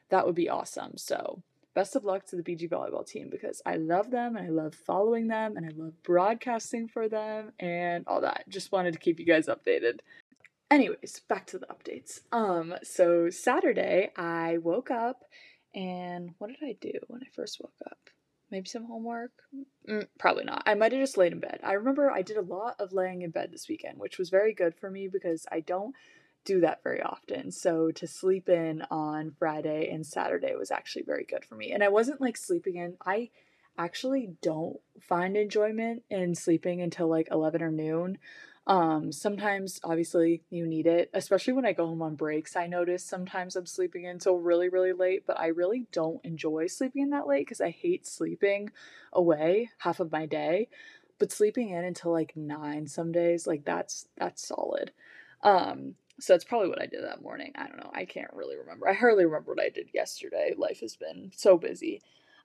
that 0.10 0.26
would 0.26 0.36
be 0.36 0.50
awesome. 0.50 0.98
So 0.98 1.42
best 1.77 1.96
of 1.96 2.03
luck 2.03 2.25
to 2.25 2.36
the 2.36 2.41
BG 2.41 2.67
volleyball 2.67 3.05
team 3.05 3.29
because 3.29 3.62
I 3.63 3.75
love 3.75 4.10
them 4.10 4.36
and 4.36 4.48
I 4.48 4.50
love 4.50 4.74
following 4.74 5.27
them 5.27 5.57
and 5.57 5.63
I 5.63 5.69
love 5.75 5.93
broadcasting 6.01 6.88
for 6.88 7.07
them 7.07 7.51
and 7.60 8.03
all 8.07 8.22
that. 8.22 8.46
Just 8.50 8.72
wanted 8.72 8.93
to 8.93 9.00
keep 9.00 9.19
you 9.19 9.27
guys 9.27 9.46
updated. 9.46 10.00
Anyways, 10.72 11.22
back 11.29 11.46
to 11.46 11.60
the 11.60 11.67
updates. 11.67 12.22
Um, 12.31 12.74
so 12.81 13.29
Saturday 13.29 14.10
I 14.17 14.57
woke 14.57 14.89
up 14.89 15.25
and 15.75 16.31
what 16.39 16.48
did 16.48 16.67
I 16.67 16.75
do 16.81 16.93
when 17.10 17.22
I 17.22 17.27
first 17.36 17.62
woke 17.62 17.79
up? 17.86 18.10
maybe 18.50 18.69
some 18.69 18.86
homework. 18.86 19.31
Mm, 19.89 20.07
probably 20.17 20.46
not. 20.46 20.63
I 20.65 20.74
might 20.74 20.93
have 20.93 21.01
just 21.01 21.17
laid 21.17 21.34
in 21.34 21.41
bed. 21.41 21.60
I 21.63 21.74
remember 21.74 22.10
I 22.10 22.22
did 22.22 22.38
a 22.38 22.41
lot 22.41 22.75
of 22.79 22.93
laying 22.93 23.22
in 23.22 23.29
bed 23.29 23.51
this 23.51 23.67
weekend, 23.67 23.98
which 23.98 24.17
was 24.17 24.29
very 24.29 24.53
good 24.53 24.74
for 24.74 24.89
me 24.89 25.10
because 25.10 25.46
I 25.51 25.60
don't 25.60 25.93
do 26.48 26.62
that 26.62 26.82
very 26.82 27.01
often. 27.01 27.51
So 27.51 27.92
to 27.92 28.08
sleep 28.08 28.48
in 28.48 28.82
on 28.89 29.34
Friday 29.38 29.89
and 29.92 30.06
Saturday 30.06 30.56
was 30.56 30.72
actually 30.72 31.04
very 31.04 31.25
good 31.25 31.44
for 31.44 31.56
me. 31.56 31.74
And 31.74 31.84
I 31.84 31.89
wasn't 31.89 32.22
like 32.22 32.38
sleeping 32.38 32.77
in. 32.77 32.96
I 33.06 33.30
actually 33.77 34.30
don't 34.42 34.77
find 35.01 35.36
enjoyment 35.36 36.04
in 36.10 36.34
sleeping 36.34 36.82
until 36.82 37.10
like 37.10 37.27
11 37.30 37.62
or 37.62 37.70
noon. 37.70 38.18
Um, 38.66 39.12
sometimes 39.12 39.80
obviously 39.84 40.42
you 40.50 40.66
need 40.66 40.88
it, 40.88 41.10
especially 41.13 41.54
when 41.54 41.66
I 41.66 41.74
go 41.74 41.86
home 41.86 42.01
on 42.01 42.16
breaks. 42.16 42.56
I 42.56 42.68
notice 42.68 43.04
sometimes 43.04 43.56
I'm 43.56 43.66
sleeping 43.66 44.08
until 44.08 44.38
really, 44.38 44.70
really 44.70 44.94
late, 44.94 45.25
but 45.27 45.39
I 45.39 45.48
really 45.48 45.86
don't 45.92 46.24
enjoy 46.25 46.68
sleeping 46.68 47.04
in 47.04 47.10
that 47.10 47.27
late 47.27 47.46
because 47.46 47.62
I 47.62 47.72
hate 47.72 48.08
sleeping 48.08 48.72
away 49.12 49.70
half 49.80 50.00
of 50.00 50.12
my 50.12 50.25
day. 50.25 50.70
But 51.20 51.32
sleeping 51.32 51.70
in 51.70 51.84
until 51.84 52.12
like 52.13 52.38
nine 52.38 52.88
some 52.88 53.12
days, 53.12 53.48
like 53.48 53.66
that's 53.66 54.08
that's 54.18 54.48
solid. 54.48 54.92
Um, 55.44 55.96
so 56.20 56.34
that's 56.34 56.46
probably 56.46 56.70
what 56.70 56.82
I 56.82 56.86
did 56.86 57.04
that 57.04 57.22
morning. 57.22 57.52
I 57.56 57.68
don't 57.68 57.78
know. 57.78 57.92
I 57.94 58.06
can't 58.06 58.34
really 58.34 58.58
remember. 58.58 58.88
I 58.88 58.94
hardly 58.94 59.26
remember 59.26 59.54
what 59.54 59.64
I 59.64 59.70
did 59.70 59.90
yesterday. 59.94 60.54
Life 60.58 60.80
has 60.82 60.96
been 60.96 61.32
so 61.36 61.58
busy. 61.58 62.02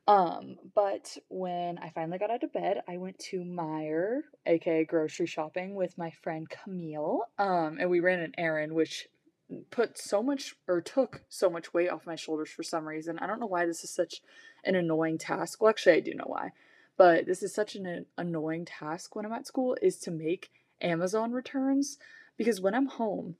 Um, 0.09 0.57
but 0.75 1.17
when 1.29 1.79
I 1.79 1.91
finally 1.91 2.19
got 2.19 2.31
out 2.31 2.43
of 2.43 2.53
bed, 2.53 2.83
I 2.89 2.97
went 2.97 3.19
to 3.31 3.45
Meijer, 3.45 4.23
aka 4.47 4.85
grocery 4.85 5.27
shopping, 5.27 5.75
with 5.75 5.97
my 5.97 6.11
friend 6.11 6.49
Camille. 6.49 7.21
Um, 7.39 7.79
and 7.81 7.89
we 7.89 8.01
ran 8.01 8.21
an 8.21 8.35
errand, 8.37 8.73
which 8.73 9.09
put 9.71 9.99
so 9.99 10.23
much 10.23 10.55
or 10.67 10.81
took 10.81 11.23
so 11.29 11.49
much 11.49 11.73
weight 11.73 11.91
off 11.91 12.07
my 12.07 12.17
shoulders 12.17 12.51
for 12.51 12.63
some 12.63 12.87
reason. 12.87 13.19
I 13.19 13.27
don't 13.27 13.41
know 13.41 13.47
why 13.47 13.67
this 13.67 13.85
is 13.85 13.91
such 13.91 14.23
an 14.65 14.75
annoying 14.75 15.19
task. 15.19 15.61
Well, 15.61 15.71
actually, 15.71 15.95
I 15.95 16.01
do 16.01 16.15
know 16.15 16.25
why. 16.27 16.51
But 16.97 17.27
this 17.27 17.43
is 17.43 17.55
such 17.55 17.75
an 17.75 18.07
annoying 18.19 18.65
task 18.65 19.15
when 19.15 19.25
I'm 19.25 19.33
at 19.33 19.47
school 19.47 19.77
is 19.81 19.99
to 20.01 20.11
make 20.11 20.51
Amazon 20.81 21.33
returns 21.33 21.99
because 22.37 22.61
when 22.61 22.75
I'm 22.75 22.87
home, 22.87 23.37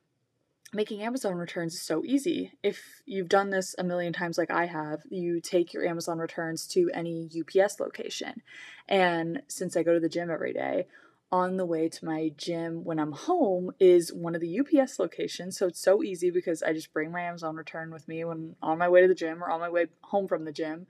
making 0.73 1.03
Amazon 1.03 1.35
returns 1.35 1.75
is 1.75 1.83
so 1.83 2.03
easy. 2.05 2.53
If 2.63 3.03
you've 3.05 3.29
done 3.29 3.51
this 3.51 3.75
a 3.79 3.85
million 3.85 4.13
times 4.13 4.39
like 4.39 4.51
I 4.51 4.67
have, 4.67 5.03
you 5.11 5.41
take 5.41 5.75
your 5.75 5.85
Amazon 5.85 6.19
returns 6.19 6.67
to 6.69 6.91
any 6.95 7.29
UPS 7.29 7.79
location. 7.79 8.43
And 8.89 9.43
since 9.49 9.77
I 9.77 9.83
go 9.83 9.95
to 9.95 10.01
the 10.01 10.09
gym 10.09 10.31
every 10.31 10.53
day, 10.53 10.87
on 11.31 11.57
the 11.57 11.65
way 11.65 11.89
to 11.89 12.05
my 12.05 12.31
gym 12.37 12.85
when 12.85 12.99
I'm 12.99 13.13
home 13.13 13.73
is 13.81 14.13
one 14.13 14.35
of 14.35 14.43
the 14.43 14.61
UPS 14.61 14.99
locations. 14.99 15.57
So 15.57 15.67
it's 15.67 15.81
so 15.81 16.03
easy 16.03 16.31
because 16.31 16.63
I 16.63 16.75
just 16.75 16.93
bring 16.93 17.11
my 17.11 17.23
Amazon 17.23 17.57
return 17.57 17.91
with 17.91 18.07
me 18.07 18.23
when 18.25 18.55
on 18.63 18.77
my 18.79 18.89
way 18.89 19.01
to 19.01 19.09
the 19.09 19.15
gym 19.15 19.43
or 19.43 19.51
on 19.51 19.61
my 19.61 19.71
way 19.71 19.87
home 20.03 20.29
from 20.29 20.45
the 20.45 20.53
gym. 20.53 20.87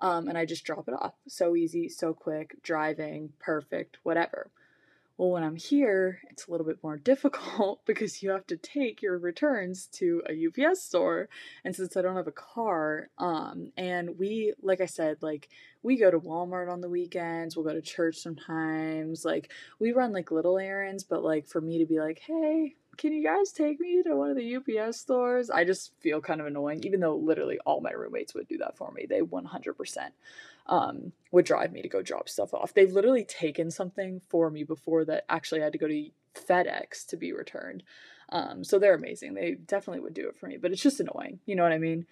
Um, 0.00 0.28
and 0.28 0.36
I 0.36 0.44
just 0.44 0.64
drop 0.64 0.86
it 0.88 0.94
off. 0.94 1.14
So 1.26 1.56
easy, 1.56 1.88
so 1.88 2.12
quick, 2.12 2.62
driving, 2.62 3.32
perfect, 3.38 3.96
whatever. 4.02 4.50
Well, 5.18 5.30
when 5.30 5.44
I'm 5.44 5.56
here, 5.56 6.20
it's 6.28 6.46
a 6.46 6.50
little 6.50 6.66
bit 6.66 6.82
more 6.82 6.96
difficult 7.12 7.80
because 7.86 8.22
you 8.22 8.30
have 8.30 8.46
to 8.48 8.56
take 8.56 9.00
your 9.00 9.18
returns 9.18 9.86
to 9.94 10.22
a 10.28 10.66
UPS 10.66 10.82
store. 10.82 11.28
And 11.64 11.74
since 11.74 11.96
I 11.96 12.02
don't 12.02 12.16
have 12.16 12.26
a 12.26 12.32
car, 12.32 13.08
um, 13.18 13.72
and 13.76 14.18
we, 14.18 14.52
like 14.62 14.80
I 14.80 14.86
said, 14.86 15.18
like 15.22 15.48
we 15.82 15.96
go 15.96 16.10
to 16.10 16.20
Walmart 16.20 16.70
on 16.70 16.82
the 16.82 16.90
weekends, 16.90 17.56
we'll 17.56 17.64
go 17.64 17.72
to 17.72 17.80
church 17.80 18.16
sometimes. 18.16 19.24
Like 19.24 19.52
we 19.78 19.92
run 19.92 20.12
like 20.12 20.30
little 20.30 20.58
errands, 20.58 21.04
but 21.04 21.24
like 21.24 21.46
for 21.46 21.60
me 21.60 21.78
to 21.78 21.86
be 21.86 21.98
like, 21.98 22.18
hey, 22.18 22.74
can 22.98 23.12
you 23.12 23.22
guys 23.22 23.52
take 23.52 23.78
me 23.80 24.02
to 24.02 24.16
one 24.16 24.30
of 24.30 24.36
the 24.36 24.56
UPS 24.56 24.98
stores? 24.98 25.50
I 25.50 25.64
just 25.64 25.92
feel 26.00 26.20
kind 26.20 26.40
of 26.40 26.46
annoying, 26.46 26.84
even 26.84 27.00
though 27.00 27.16
literally 27.16 27.58
all 27.64 27.80
my 27.80 27.90
roommates 27.92 28.34
would 28.34 28.48
do 28.48 28.58
that 28.58 28.76
for 28.76 28.90
me. 28.92 29.06
They 29.08 29.20
100% 29.20 30.10
um, 30.68 31.12
would 31.30 31.44
drive 31.44 31.72
me 31.72 31.82
to 31.82 31.88
go 31.88 32.02
drop 32.02 32.28
stuff 32.28 32.54
off. 32.54 32.74
They've 32.74 32.92
literally 32.92 33.24
taken 33.24 33.70
something 33.70 34.20
for 34.28 34.50
me 34.50 34.64
before 34.64 35.04
that 35.04 35.24
actually 35.28 35.60
had 35.60 35.72
to 35.72 35.78
go 35.78 35.88
to 35.88 36.10
FedEx 36.34 37.06
to 37.08 37.16
be 37.16 37.32
returned. 37.32 37.82
Um, 38.30 38.64
so 38.64 38.78
they're 38.78 38.94
amazing. 38.94 39.34
They 39.34 39.52
definitely 39.54 40.02
would 40.02 40.14
do 40.14 40.28
it 40.28 40.36
for 40.36 40.46
me, 40.46 40.56
but 40.56 40.72
it's 40.72 40.82
just 40.82 41.00
annoying. 41.00 41.40
You 41.46 41.56
know 41.56 41.62
what 41.62 41.72
I 41.72 41.78
mean? 41.78 42.06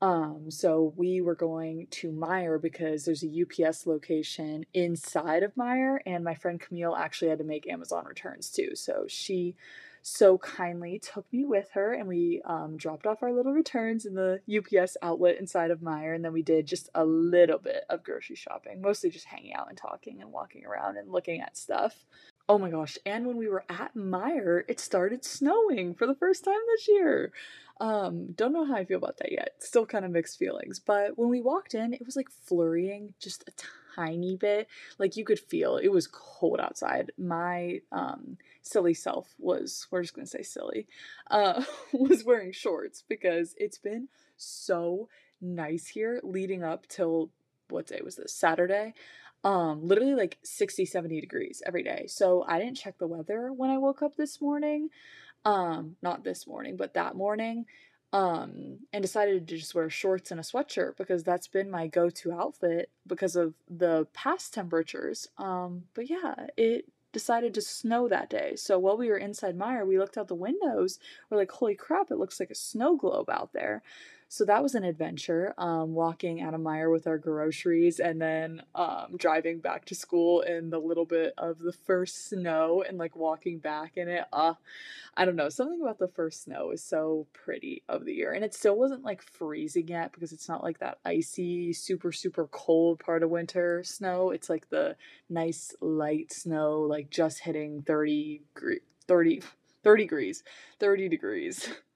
Um, 0.00 0.50
so 0.50 0.92
we 0.96 1.20
were 1.20 1.36
going 1.36 1.86
to 1.92 2.10
Meijer 2.10 2.60
because 2.60 3.04
there's 3.04 3.22
a 3.22 3.42
UPS 3.42 3.86
location 3.86 4.66
inside 4.74 5.44
of 5.44 5.54
Meijer, 5.54 5.98
and 6.04 6.24
my 6.24 6.34
friend 6.34 6.60
Camille 6.60 6.96
actually 6.96 7.28
had 7.28 7.38
to 7.38 7.44
make 7.44 7.68
Amazon 7.68 8.04
returns 8.06 8.50
too. 8.50 8.74
So 8.74 9.04
she 9.06 9.54
so 10.02 10.36
kindly 10.38 10.98
took 10.98 11.32
me 11.32 11.44
with 11.44 11.70
her 11.74 11.94
and 11.94 12.08
we 12.08 12.42
um, 12.44 12.76
dropped 12.76 13.06
off 13.06 13.22
our 13.22 13.32
little 13.32 13.52
returns 13.52 14.04
in 14.04 14.14
the 14.14 14.40
UPS 14.50 14.96
outlet 15.00 15.38
inside 15.38 15.70
of 15.70 15.80
Meijer. 15.80 16.14
And 16.14 16.24
then 16.24 16.32
we 16.32 16.42
did 16.42 16.66
just 16.66 16.90
a 16.94 17.04
little 17.04 17.58
bit 17.58 17.84
of 17.88 18.02
grocery 18.02 18.36
shopping, 18.36 18.82
mostly 18.82 19.10
just 19.10 19.26
hanging 19.26 19.54
out 19.54 19.68
and 19.68 19.78
talking 19.78 20.20
and 20.20 20.32
walking 20.32 20.66
around 20.66 20.96
and 20.96 21.10
looking 21.10 21.40
at 21.40 21.56
stuff. 21.56 22.04
Oh 22.48 22.58
my 22.58 22.70
gosh. 22.70 22.98
And 23.06 23.26
when 23.26 23.36
we 23.36 23.48
were 23.48 23.64
at 23.68 23.94
Meijer, 23.94 24.64
it 24.68 24.80
started 24.80 25.24
snowing 25.24 25.94
for 25.94 26.08
the 26.08 26.16
first 26.16 26.44
time 26.44 26.60
this 26.74 26.88
year. 26.88 27.32
Um, 27.80 28.32
don't 28.32 28.52
know 28.52 28.64
how 28.64 28.74
I 28.74 28.84
feel 28.84 28.98
about 28.98 29.18
that 29.18 29.32
yet. 29.32 29.54
Still 29.60 29.86
kind 29.86 30.04
of 30.04 30.10
mixed 30.10 30.38
feelings. 30.38 30.80
But 30.80 31.16
when 31.16 31.28
we 31.28 31.40
walked 31.40 31.74
in, 31.74 31.92
it 31.94 32.04
was 32.04 32.16
like 32.16 32.28
flurrying 32.28 33.14
just 33.20 33.44
a 33.48 33.52
tiny 33.96 34.36
bit. 34.36 34.68
Like 34.98 35.16
you 35.16 35.24
could 35.24 35.38
feel 35.38 35.76
it 35.76 35.88
was 35.88 36.06
cold 36.06 36.60
outside. 36.60 37.12
My 37.18 37.80
um 37.92 38.38
silly 38.62 38.94
self 38.94 39.34
was 39.38 39.86
we're 39.90 40.02
just 40.02 40.14
gonna 40.14 40.26
say 40.26 40.42
silly, 40.42 40.86
uh 41.30 41.62
was 41.92 42.24
wearing 42.24 42.52
shorts 42.52 43.02
because 43.08 43.54
it's 43.58 43.78
been 43.78 44.08
so 44.36 45.08
nice 45.40 45.86
here 45.88 46.20
leading 46.22 46.62
up 46.62 46.86
till 46.88 47.30
what 47.68 47.86
day 47.86 48.00
was 48.04 48.16
this? 48.16 48.34
Saturday 48.34 48.94
um 49.44 49.86
literally 49.86 50.14
like 50.14 50.38
60 50.44 50.84
70 50.84 51.20
degrees 51.20 51.62
every 51.66 51.82
day 51.82 52.06
so 52.08 52.44
i 52.46 52.58
didn't 52.58 52.76
check 52.76 52.96
the 52.98 53.06
weather 53.06 53.52
when 53.52 53.70
i 53.70 53.78
woke 53.78 54.02
up 54.02 54.14
this 54.16 54.40
morning 54.40 54.88
um 55.44 55.96
not 56.02 56.24
this 56.24 56.46
morning 56.46 56.76
but 56.76 56.94
that 56.94 57.16
morning 57.16 57.66
um 58.12 58.78
and 58.92 59.02
decided 59.02 59.48
to 59.48 59.56
just 59.56 59.74
wear 59.74 59.88
shorts 59.88 60.30
and 60.30 60.38
a 60.38 60.42
sweatshirt 60.42 60.96
because 60.96 61.24
that's 61.24 61.48
been 61.48 61.70
my 61.70 61.86
go-to 61.86 62.32
outfit 62.32 62.90
because 63.06 63.36
of 63.36 63.54
the 63.70 64.06
past 64.12 64.52
temperatures 64.52 65.28
um 65.38 65.84
but 65.94 66.08
yeah 66.10 66.34
it 66.56 66.84
decided 67.12 67.52
to 67.52 67.60
snow 67.60 68.08
that 68.08 68.30
day. 68.30 68.54
So 68.56 68.78
while 68.78 68.96
we 68.96 69.08
were 69.08 69.18
inside 69.18 69.56
Meijer 69.58 69.86
we 69.86 69.98
looked 69.98 70.16
out 70.16 70.28
the 70.28 70.34
windows 70.34 70.98
we're 71.30 71.38
like 71.38 71.50
holy 71.50 71.74
crap 71.74 72.10
it 72.10 72.18
looks 72.18 72.40
like 72.40 72.50
a 72.50 72.54
snow 72.54 72.96
globe 72.96 73.28
out 73.30 73.52
there 73.52 73.82
so 74.32 74.46
that 74.46 74.62
was 74.62 74.74
an 74.74 74.82
adventure, 74.82 75.52
um, 75.58 75.92
walking 75.92 76.40
out 76.40 76.54
of 76.54 76.62
Meijer 76.62 76.90
with 76.90 77.06
our 77.06 77.18
groceries 77.18 78.00
and 78.00 78.18
then 78.18 78.62
um, 78.74 79.14
driving 79.18 79.58
back 79.58 79.84
to 79.84 79.94
school 79.94 80.40
in 80.40 80.70
the 80.70 80.78
little 80.78 81.04
bit 81.04 81.34
of 81.36 81.58
the 81.58 81.74
first 81.74 82.30
snow 82.30 82.82
and 82.82 82.96
like 82.96 83.14
walking 83.14 83.58
back 83.58 83.98
in 83.98 84.08
it. 84.08 84.24
Uh, 84.32 84.54
I 85.18 85.26
don't 85.26 85.36
know. 85.36 85.50
Something 85.50 85.82
about 85.82 85.98
the 85.98 86.08
first 86.08 86.44
snow 86.44 86.70
is 86.70 86.82
so 86.82 87.26
pretty 87.34 87.82
of 87.90 88.06
the 88.06 88.14
year. 88.14 88.32
And 88.32 88.42
it 88.42 88.54
still 88.54 88.74
wasn't 88.74 89.04
like 89.04 89.20
freezing 89.20 89.88
yet 89.88 90.12
because 90.12 90.32
it's 90.32 90.48
not 90.48 90.62
like 90.62 90.78
that 90.78 90.96
icy, 91.04 91.74
super, 91.74 92.10
super 92.10 92.46
cold 92.46 93.00
part 93.00 93.22
of 93.22 93.28
winter 93.28 93.84
snow. 93.84 94.30
It's 94.30 94.48
like 94.48 94.70
the 94.70 94.96
nice 95.28 95.74
light 95.82 96.32
snow, 96.32 96.80
like 96.80 97.10
just 97.10 97.40
hitting 97.40 97.82
30, 97.82 98.44
30, 99.06 99.42
30 99.84 100.02
degrees, 100.02 100.42
30 100.80 101.10
degrees. 101.10 101.68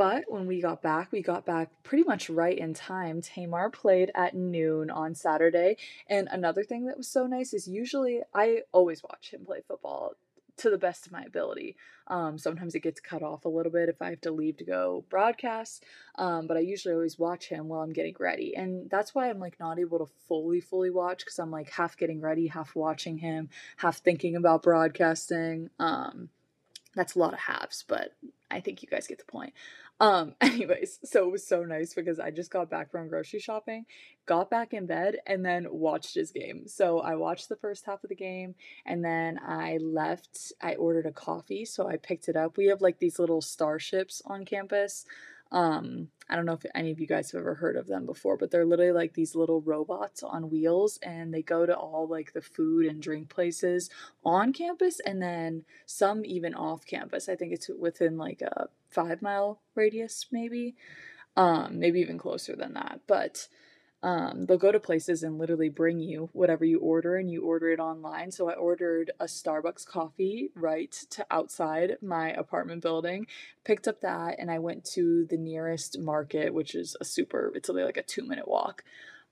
But 0.00 0.24
when 0.28 0.46
we 0.46 0.62
got 0.62 0.80
back, 0.80 1.12
we 1.12 1.20
got 1.20 1.44
back 1.44 1.68
pretty 1.82 2.04
much 2.04 2.30
right 2.30 2.56
in 2.56 2.72
time. 2.72 3.20
Tamar 3.20 3.68
played 3.68 4.10
at 4.14 4.34
noon 4.34 4.88
on 4.88 5.14
Saturday. 5.14 5.76
And 6.06 6.26
another 6.30 6.64
thing 6.64 6.86
that 6.86 6.96
was 6.96 7.06
so 7.06 7.26
nice 7.26 7.52
is 7.52 7.68
usually 7.68 8.22
I 8.32 8.62
always 8.72 9.02
watch 9.02 9.30
him 9.30 9.44
play 9.44 9.60
football 9.68 10.14
to 10.56 10.70
the 10.70 10.78
best 10.78 11.04
of 11.04 11.12
my 11.12 11.20
ability. 11.20 11.76
Um, 12.06 12.38
sometimes 12.38 12.74
it 12.74 12.80
gets 12.80 12.98
cut 12.98 13.22
off 13.22 13.44
a 13.44 13.50
little 13.50 13.70
bit 13.70 13.90
if 13.90 14.00
I 14.00 14.08
have 14.08 14.22
to 14.22 14.30
leave 14.30 14.56
to 14.56 14.64
go 14.64 15.04
broadcast, 15.10 15.84
um, 16.14 16.46
but 16.46 16.56
I 16.56 16.60
usually 16.60 16.94
always 16.94 17.18
watch 17.18 17.50
him 17.50 17.68
while 17.68 17.82
I'm 17.82 17.92
getting 17.92 18.16
ready, 18.18 18.56
and 18.56 18.88
that's 18.88 19.14
why 19.14 19.28
I'm 19.28 19.38
like 19.38 19.60
not 19.60 19.78
able 19.78 19.98
to 19.98 20.12
fully 20.28 20.60
fully 20.60 20.90
watch 20.90 21.18
because 21.18 21.38
I'm 21.38 21.50
like 21.50 21.70
half 21.70 21.96
getting 21.96 22.20
ready, 22.20 22.46
half 22.46 22.74
watching 22.74 23.18
him, 23.18 23.48
half 23.76 23.98
thinking 23.98 24.34
about 24.34 24.62
broadcasting. 24.62 25.70
Um, 25.78 26.30
that's 26.94 27.14
a 27.14 27.18
lot 27.18 27.32
of 27.32 27.38
halves, 27.38 27.84
but 27.86 28.14
I 28.50 28.60
think 28.60 28.82
you 28.82 28.88
guys 28.88 29.06
get 29.06 29.18
the 29.18 29.24
point. 29.24 29.52
Um, 30.00 30.34
anyways, 30.40 30.98
so 31.04 31.26
it 31.26 31.30
was 31.32 31.46
so 31.46 31.62
nice 31.62 31.92
because 31.94 32.18
I 32.18 32.30
just 32.30 32.50
got 32.50 32.70
back 32.70 32.90
from 32.90 33.08
grocery 33.08 33.38
shopping, 33.40 33.84
got 34.26 34.50
back 34.50 34.72
in 34.72 34.86
bed, 34.86 35.16
and 35.26 35.44
then 35.44 35.66
watched 35.70 36.14
his 36.14 36.30
game. 36.30 36.66
So 36.66 37.00
I 37.00 37.16
watched 37.16 37.48
the 37.48 37.56
first 37.56 37.84
half 37.84 38.02
of 38.02 38.08
the 38.08 38.16
game 38.16 38.54
and 38.86 39.04
then 39.04 39.38
I 39.46 39.78
left. 39.78 40.52
I 40.62 40.74
ordered 40.74 41.06
a 41.06 41.12
coffee, 41.12 41.64
so 41.64 41.86
I 41.86 41.96
picked 41.96 42.28
it 42.28 42.36
up. 42.36 42.56
We 42.56 42.66
have 42.66 42.80
like 42.80 42.98
these 42.98 43.18
little 43.18 43.42
starships 43.42 44.22
on 44.24 44.44
campus. 44.44 45.04
Um, 45.52 46.08
I 46.28 46.36
don't 46.36 46.46
know 46.46 46.52
if 46.52 46.64
any 46.74 46.92
of 46.92 47.00
you 47.00 47.08
guys 47.08 47.32
have 47.32 47.40
ever 47.40 47.54
heard 47.54 47.76
of 47.76 47.88
them 47.88 48.06
before, 48.06 48.36
but 48.36 48.50
they're 48.52 48.64
literally 48.64 48.92
like 48.92 49.14
these 49.14 49.34
little 49.34 49.60
robots 49.60 50.22
on 50.22 50.48
wheels 50.48 50.98
and 51.02 51.34
they 51.34 51.42
go 51.42 51.66
to 51.66 51.76
all 51.76 52.06
like 52.08 52.32
the 52.32 52.40
food 52.40 52.86
and 52.86 53.02
drink 53.02 53.28
places 53.28 53.90
on 54.24 54.52
campus 54.52 55.00
and 55.04 55.20
then 55.20 55.64
some 55.86 56.24
even 56.24 56.54
off 56.54 56.86
campus. 56.86 57.28
I 57.28 57.34
think 57.34 57.52
it's 57.52 57.68
within 57.68 58.16
like 58.16 58.42
a 58.42 58.68
five 58.90 59.22
mile 59.22 59.60
radius, 59.74 60.26
maybe, 60.30 60.76
um, 61.36 61.80
maybe 61.80 62.00
even 62.00 62.18
closer 62.18 62.54
than 62.54 62.74
that. 62.74 63.00
But 63.08 63.48
um, 64.02 64.46
they'll 64.46 64.56
go 64.56 64.72
to 64.72 64.80
places 64.80 65.22
and 65.22 65.38
literally 65.38 65.68
bring 65.68 66.00
you 66.00 66.30
whatever 66.32 66.64
you 66.64 66.78
order 66.78 67.16
and 67.16 67.30
you 67.30 67.42
order 67.44 67.70
it 67.70 67.80
online. 67.80 68.30
So 68.30 68.48
I 68.48 68.54
ordered 68.54 69.10
a 69.20 69.26
Starbucks 69.26 69.86
coffee 69.86 70.50
right 70.54 70.90
to 71.10 71.26
outside 71.30 71.98
my 72.00 72.30
apartment 72.30 72.82
building, 72.82 73.26
picked 73.64 73.86
up 73.86 74.00
that, 74.00 74.36
and 74.38 74.50
I 74.50 74.58
went 74.58 74.84
to 74.92 75.26
the 75.26 75.36
nearest 75.36 75.98
market, 75.98 76.54
which 76.54 76.74
is 76.74 76.96
a 77.00 77.04
super, 77.04 77.52
it's 77.54 77.68
only 77.68 77.84
like 77.84 77.98
a 77.98 78.02
two 78.02 78.24
minute 78.24 78.48
walk. 78.48 78.84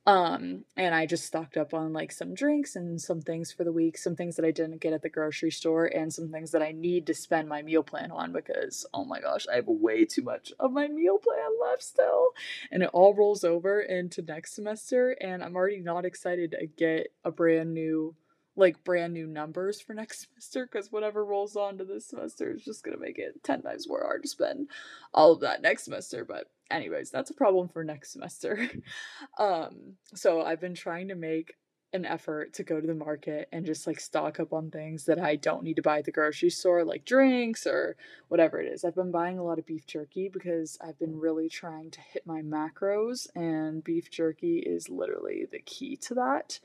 Um, 0.09 0.65
and 0.75 0.95
I 0.95 1.05
just 1.05 1.27
stocked 1.27 1.59
up 1.59 1.75
on 1.75 1.93
like 1.93 2.13
some 2.13 2.33
drinks 2.33 2.77
and 2.77 2.99
some 2.99 3.21
things 3.21 3.53
for 3.53 3.63
the 3.63 3.73
week, 3.73 3.99
some 3.99 4.17
things 4.17 4.37
that 4.37 4.45
I 4.47 4.51
didn't 4.51 4.81
get 4.81 4.95
at 4.95 5.03
the 5.03 5.11
grocery 5.11 5.51
store, 5.51 5.85
and 5.85 6.11
some 6.11 6.31
things 6.31 6.51
that 6.53 6.63
I 6.63 6.73
need 6.73 7.07
to 7.09 7.15
spend 7.15 7.47
my 7.47 7.61
meal 7.61 7.83
plan 7.83 8.11
on 8.11 8.33
because 8.33 8.87
oh 8.95 9.05
my 9.05 9.21
gosh, 9.21 9.45
I 9.53 9.57
have 9.57 9.67
way 9.67 10.07
too 10.07 10.23
much 10.23 10.51
of 10.59 10.73
my 10.73 10.89
meal 10.89 11.19
plan 11.19 11.51
left 11.61 11.83
still. 11.83 12.29
And 12.73 12.83
it 12.83 12.89
all 12.95 13.13
rolls 13.13 13.45
over 13.45 13.83
into 13.83 14.23
next 14.23 14.55
semester, 14.55 15.11
and 15.21 15.45
I'm 15.45 15.55
already 15.55 15.81
not 15.81 16.07
excited 16.07 16.53
to 16.53 16.67
get 16.67 17.09
a 17.23 17.31
brand 17.31 17.75
new 17.75 18.15
like 18.59 18.85
brand 18.85 19.15
new 19.15 19.27
numbers 19.27 19.81
for 19.81 19.95
next 19.95 20.29
semester 20.41 20.67
because 20.67 20.93
whatever 20.93 21.25
rolls 21.25 21.57
on 21.57 21.79
to 21.79 21.85
this 21.85 22.09
semester 22.09 22.53
is 22.53 22.65
just 22.65 22.85
gonna 22.85 22.99
make 22.99 23.19
it 23.19 23.43
10 23.45 23.63
times 23.63 23.89
more 23.89 24.03
hard 24.03 24.23
to 24.23 24.29
spend 24.29 24.69
all 25.15 25.33
of 25.33 25.41
that 25.41 25.63
next 25.63 25.85
semester 25.85 26.25
but 26.25 26.49
anyways, 26.71 27.11
that's 27.11 27.31
a 27.31 27.35
problem 27.35 27.69
for 27.69 27.85
next 27.85 28.13
semester. 28.13 28.69
um, 29.39 29.95
so 30.15 30.43
I've 30.43 30.61
been 30.61 30.75
trying 30.75 31.09
to 31.09 31.15
make 31.15 31.55
an 31.95 32.05
effort 32.05 32.53
to 32.53 32.63
go 32.63 32.79
to 32.79 32.87
the 32.87 32.95
market 32.95 33.49
and 33.51 33.65
just 33.65 33.87
like 33.87 33.99
stock 33.99 34.39
up 34.39 34.53
on 34.53 34.71
things 34.71 35.07
that 35.07 35.19
I 35.19 35.37
don't 35.37 35.63
need 35.63 35.77
to 35.77 35.83
buy 35.83 36.01
at 36.01 36.05
the 36.05 36.13
grocery 36.13 36.51
store, 36.51 36.85
like 36.85 37.07
drinks 37.07 37.67
or 37.67 37.97
whatever 38.29 38.61
it 38.61 38.71
is. 38.71 38.85
I've 38.85 38.95
been 38.95 39.11
buying 39.11 39.39
a 39.39 39.45
lot 39.45 39.59
of 39.59 39.65
beef 39.65 39.87
jerky 39.87 40.29
because 40.29 40.77
I've 40.87 40.99
been 40.99 41.19
really 41.19 41.49
trying 41.49 41.91
to 41.93 42.01
hit 42.01 42.27
my 42.27 42.43
macros, 42.43 43.27
and 43.35 43.83
beef 43.83 44.11
jerky 44.11 44.59
is 44.59 44.91
literally 44.91 45.47
the 45.51 45.61
key 45.61 45.97
to 46.03 46.15
that. 46.15 46.61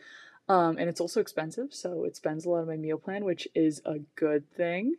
Um, 0.50 0.78
and 0.78 0.90
it's 0.90 1.00
also 1.00 1.22
expensive, 1.22 1.74
so 1.74 2.04
it 2.04 2.16
spends 2.16 2.46
a 2.46 2.50
lot 2.50 2.60
of 2.60 2.68
my 2.68 2.76
meal 2.76 2.98
plan, 2.98 3.24
which 3.24 3.48
is 3.56 3.82
a 3.86 4.00
good 4.16 4.50
thing. 4.52 4.96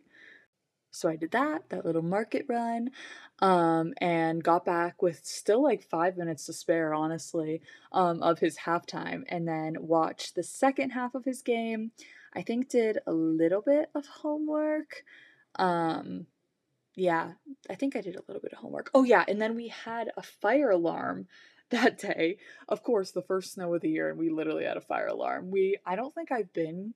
So 0.89 1.09
I 1.09 1.17
did 1.17 1.31
that, 1.31 1.69
that 1.69 1.85
little 1.85 2.01
market 2.01 2.45
run, 2.47 2.89
um, 3.39 3.93
and 3.99 4.43
got 4.43 4.65
back 4.65 5.01
with 5.01 5.25
still 5.25 5.61
like 5.61 5.83
five 5.83 6.17
minutes 6.17 6.45
to 6.45 6.53
spare, 6.53 6.93
honestly, 6.93 7.61
um, 7.91 8.23
of 8.23 8.39
his 8.39 8.57
halftime, 8.59 9.23
and 9.27 9.47
then 9.47 9.75
watched 9.79 10.35
the 10.35 10.43
second 10.43 10.91
half 10.91 11.13
of 11.13 11.25
his 11.25 11.41
game. 11.41 11.91
I 12.33 12.41
think 12.41 12.69
did 12.69 12.99
a 13.05 13.13
little 13.13 13.61
bit 13.61 13.89
of 13.93 14.05
homework. 14.07 15.03
Um, 15.55 16.27
yeah, 16.95 17.33
I 17.69 17.75
think 17.75 17.95
I 17.95 18.01
did 18.01 18.15
a 18.15 18.23
little 18.27 18.41
bit 18.41 18.53
of 18.53 18.59
homework. 18.59 18.89
Oh, 18.93 19.03
yeah, 19.03 19.25
and 19.27 19.41
then 19.41 19.55
we 19.55 19.67
had 19.67 20.11
a 20.15 20.21
fire 20.21 20.71
alarm 20.71 21.27
that 21.69 21.97
day. 21.97 22.37
Of 22.69 22.83
course, 22.83 23.11
the 23.11 23.21
first 23.21 23.53
snow 23.53 23.73
of 23.73 23.81
the 23.81 23.89
year, 23.89 24.09
and 24.09 24.19
we 24.19 24.29
literally 24.29 24.65
had 24.65 24.77
a 24.77 24.81
fire 24.81 25.07
alarm. 25.07 25.51
We, 25.51 25.77
I 25.85 25.95
don't 25.95 26.13
think 26.13 26.31
I've 26.31 26.53
been 26.53 26.93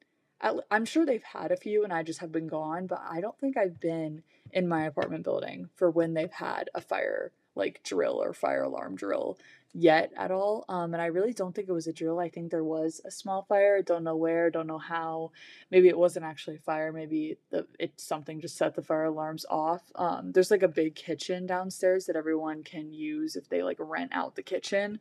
I'm 0.71 0.85
sure 0.85 1.05
they've 1.05 1.23
had 1.23 1.51
a 1.51 1.57
few 1.57 1.83
and 1.83 1.91
I 1.91 2.03
just 2.03 2.19
have 2.19 2.31
been 2.31 2.47
gone, 2.47 2.87
but 2.87 3.01
I 3.07 3.19
don't 3.19 3.37
think 3.39 3.57
I've 3.57 3.79
been 3.79 4.23
in 4.51 4.67
my 4.67 4.85
apartment 4.85 5.23
building 5.23 5.69
for 5.75 5.91
when 5.91 6.13
they've 6.13 6.31
had 6.31 6.69
a 6.73 6.81
fire 6.81 7.31
like 7.59 7.83
drill 7.83 8.21
or 8.23 8.33
fire 8.33 8.63
alarm 8.63 8.95
drill 8.95 9.37
yet 9.73 10.11
at 10.17 10.31
all. 10.31 10.65
Um, 10.67 10.93
and 10.93 11.01
I 11.01 11.07
really 11.07 11.33
don't 11.33 11.53
think 11.53 11.69
it 11.69 11.73
was 11.73 11.87
a 11.87 11.93
drill. 11.93 12.19
I 12.19 12.29
think 12.29 12.49
there 12.49 12.63
was 12.63 13.01
a 13.05 13.11
small 13.11 13.43
fire. 13.43 13.81
Don't 13.81 14.03
know 14.03 14.15
where. 14.15 14.49
Don't 14.49 14.67
know 14.67 14.79
how. 14.79 15.31
Maybe 15.69 15.87
it 15.87 15.97
wasn't 15.97 16.25
actually 16.25 16.55
a 16.55 16.61
fire. 16.61 16.91
Maybe 16.91 17.37
the 17.51 17.67
it 17.77 17.93
something 17.97 18.41
just 18.41 18.57
set 18.57 18.75
the 18.75 18.81
fire 18.81 19.05
alarms 19.05 19.45
off. 19.49 19.83
Um, 19.95 20.31
there's 20.31 20.51
like 20.51 20.63
a 20.63 20.67
big 20.67 20.95
kitchen 20.95 21.45
downstairs 21.45 22.05
that 22.05 22.15
everyone 22.15 22.63
can 22.63 22.91
use 22.91 23.35
if 23.35 23.47
they 23.49 23.61
like 23.61 23.77
rent 23.79 24.11
out 24.13 24.35
the 24.35 24.43
kitchen. 24.43 24.99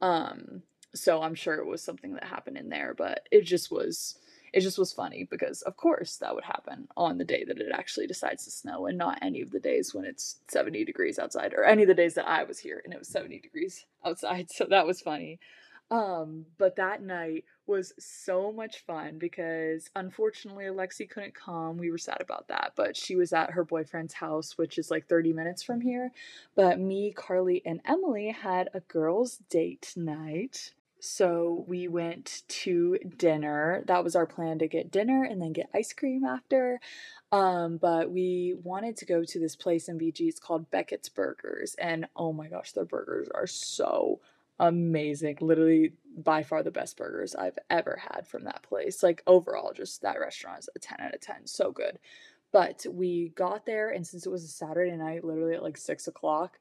Um, 0.00 0.62
so 0.94 1.22
I'm 1.22 1.34
sure 1.34 1.54
it 1.54 1.66
was 1.66 1.82
something 1.82 2.14
that 2.14 2.24
happened 2.24 2.58
in 2.58 2.68
there, 2.68 2.94
but 2.94 3.26
it 3.30 3.46
just 3.46 3.70
was 3.70 4.16
it 4.52 4.60
just 4.60 4.78
was 4.78 4.92
funny 4.92 5.26
because 5.30 5.62
of 5.62 5.76
course 5.76 6.16
that 6.16 6.34
would 6.34 6.44
happen 6.44 6.88
on 6.96 7.18
the 7.18 7.24
day 7.24 7.44
that 7.44 7.58
it 7.58 7.72
actually 7.72 8.06
decides 8.06 8.44
to 8.44 8.50
snow 8.50 8.86
and 8.86 8.98
not 8.98 9.18
any 9.22 9.40
of 9.40 9.50
the 9.50 9.60
days 9.60 9.94
when 9.94 10.04
it's 10.04 10.40
70 10.48 10.84
degrees 10.84 11.18
outside 11.18 11.54
or 11.54 11.64
any 11.64 11.82
of 11.82 11.88
the 11.88 11.94
days 11.94 12.14
that 12.14 12.28
I 12.28 12.44
was 12.44 12.58
here 12.58 12.80
and 12.84 12.92
it 12.92 12.98
was 12.98 13.08
70 13.08 13.40
degrees 13.40 13.86
outside. 14.04 14.50
So 14.50 14.66
that 14.68 14.86
was 14.86 15.00
funny. 15.00 15.38
Um, 15.90 16.46
but 16.56 16.76
that 16.76 17.02
night 17.02 17.44
was 17.66 17.92
so 17.98 18.50
much 18.50 18.78
fun 18.78 19.18
because 19.18 19.90
unfortunately 19.94 20.64
Alexi 20.64 21.08
couldn't 21.08 21.34
come. 21.34 21.76
We 21.76 21.90
were 21.90 21.98
sad 21.98 22.20
about 22.20 22.48
that, 22.48 22.72
but 22.76 22.96
she 22.96 23.14
was 23.14 23.34
at 23.34 23.50
her 23.50 23.62
boyfriend's 23.62 24.14
house, 24.14 24.56
which 24.56 24.78
is 24.78 24.90
like 24.90 25.06
30 25.06 25.34
minutes 25.34 25.62
from 25.62 25.82
here. 25.82 26.10
But 26.54 26.80
me, 26.80 27.12
Carly, 27.12 27.62
and 27.66 27.80
Emily 27.84 28.30
had 28.30 28.70
a 28.72 28.80
girls' 28.80 29.36
date 29.50 29.92
night. 29.94 30.72
So 31.04 31.64
we 31.66 31.88
went 31.88 32.44
to 32.46 32.96
dinner. 33.16 33.82
That 33.88 34.04
was 34.04 34.14
our 34.14 34.24
plan 34.24 34.60
to 34.60 34.68
get 34.68 34.92
dinner 34.92 35.24
and 35.24 35.42
then 35.42 35.52
get 35.52 35.68
ice 35.74 35.92
cream 35.92 36.24
after. 36.24 36.78
Um, 37.32 37.78
but 37.78 38.12
we 38.12 38.54
wanted 38.62 38.96
to 38.98 39.04
go 39.04 39.24
to 39.24 39.38
this 39.40 39.56
place 39.56 39.88
in 39.88 39.98
BG. 39.98 40.28
It's 40.28 40.38
called 40.38 40.70
Beckett's 40.70 41.08
Burgers. 41.08 41.74
And 41.76 42.06
oh 42.14 42.32
my 42.32 42.46
gosh, 42.46 42.70
their 42.70 42.84
burgers 42.84 43.28
are 43.34 43.48
so 43.48 44.20
amazing. 44.60 45.38
Literally 45.40 45.94
by 46.16 46.44
far 46.44 46.62
the 46.62 46.70
best 46.70 46.96
burgers 46.96 47.34
I've 47.34 47.58
ever 47.68 48.00
had 48.00 48.28
from 48.28 48.44
that 48.44 48.62
place. 48.62 49.02
Like 49.02 49.24
overall, 49.26 49.72
just 49.74 50.02
that 50.02 50.20
restaurant 50.20 50.60
is 50.60 50.68
a 50.76 50.78
10 50.78 50.98
out 51.00 51.14
of 51.14 51.20
10. 51.20 51.48
So 51.48 51.72
good. 51.72 51.98
But 52.52 52.86
we 52.88 53.30
got 53.30 53.66
there, 53.66 53.88
and 53.88 54.06
since 54.06 54.24
it 54.24 54.30
was 54.30 54.44
a 54.44 54.48
Saturday 54.48 54.94
night, 54.96 55.24
literally 55.24 55.54
at 55.54 55.64
like 55.64 55.78
six 55.78 56.06
o'clock, 56.06 56.60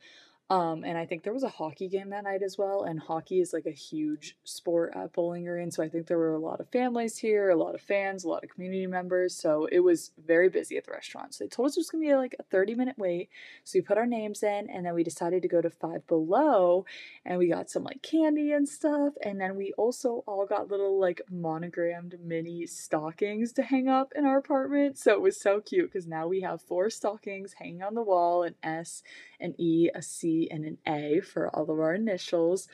um, 0.51 0.83
and 0.83 0.97
I 0.97 1.05
think 1.05 1.23
there 1.23 1.31
was 1.31 1.43
a 1.43 1.49
hockey 1.49 1.87
game 1.87 2.09
that 2.09 2.25
night 2.25 2.43
as 2.43 2.57
well. 2.57 2.83
And 2.83 2.99
hockey 2.99 3.39
is 3.39 3.53
like 3.53 3.65
a 3.65 3.71
huge 3.71 4.35
sport 4.43 4.91
at 4.93 5.13
Bowling 5.13 5.45
Green. 5.45 5.71
So 5.71 5.81
I 5.81 5.87
think 5.87 6.07
there 6.07 6.17
were 6.17 6.33
a 6.33 6.39
lot 6.39 6.59
of 6.59 6.67
families 6.67 7.17
here, 7.17 7.51
a 7.51 7.55
lot 7.55 7.73
of 7.73 7.79
fans, 7.79 8.25
a 8.25 8.27
lot 8.27 8.43
of 8.43 8.49
community 8.49 8.85
members. 8.85 9.33
So 9.33 9.69
it 9.71 9.79
was 9.79 10.11
very 10.27 10.49
busy 10.49 10.75
at 10.75 10.83
the 10.83 10.91
restaurant. 10.91 11.33
So 11.33 11.45
they 11.45 11.47
told 11.47 11.67
us 11.67 11.77
it 11.77 11.79
was 11.79 11.89
going 11.89 12.03
to 12.03 12.09
be 12.09 12.15
like 12.15 12.35
a 12.37 12.43
30 12.43 12.75
minute 12.75 12.97
wait. 12.97 13.29
So 13.63 13.79
we 13.79 13.81
put 13.81 13.97
our 13.97 14.05
names 14.05 14.43
in 14.43 14.69
and 14.69 14.85
then 14.85 14.93
we 14.93 15.05
decided 15.05 15.41
to 15.43 15.47
go 15.47 15.61
to 15.61 15.69
Five 15.69 16.05
Below 16.07 16.83
and 17.23 17.39
we 17.39 17.47
got 17.47 17.69
some 17.69 17.85
like 17.85 18.01
candy 18.01 18.51
and 18.51 18.67
stuff. 18.67 19.13
And 19.23 19.39
then 19.39 19.55
we 19.55 19.71
also 19.77 20.21
all 20.27 20.45
got 20.45 20.69
little 20.69 20.99
like 20.99 21.21
monogrammed 21.31 22.17
mini 22.21 22.67
stockings 22.67 23.53
to 23.53 23.63
hang 23.63 23.87
up 23.87 24.11
in 24.17 24.25
our 24.25 24.39
apartment. 24.39 24.97
So 24.97 25.13
it 25.13 25.21
was 25.21 25.39
so 25.39 25.61
cute 25.61 25.93
because 25.93 26.07
now 26.07 26.27
we 26.27 26.41
have 26.41 26.61
four 26.61 26.89
stockings 26.89 27.53
hanging 27.53 27.83
on 27.83 27.95
the 27.95 28.01
wall 28.01 28.43
an 28.43 28.55
S, 28.61 29.01
an 29.39 29.55
E, 29.57 29.89
a 29.95 30.01
C, 30.01 30.40
and 30.49 30.65
an 30.65 30.77
A 30.87 31.19
for 31.21 31.49
all 31.49 31.69
of 31.69 31.79
our 31.79 31.93
initials. 31.93 32.67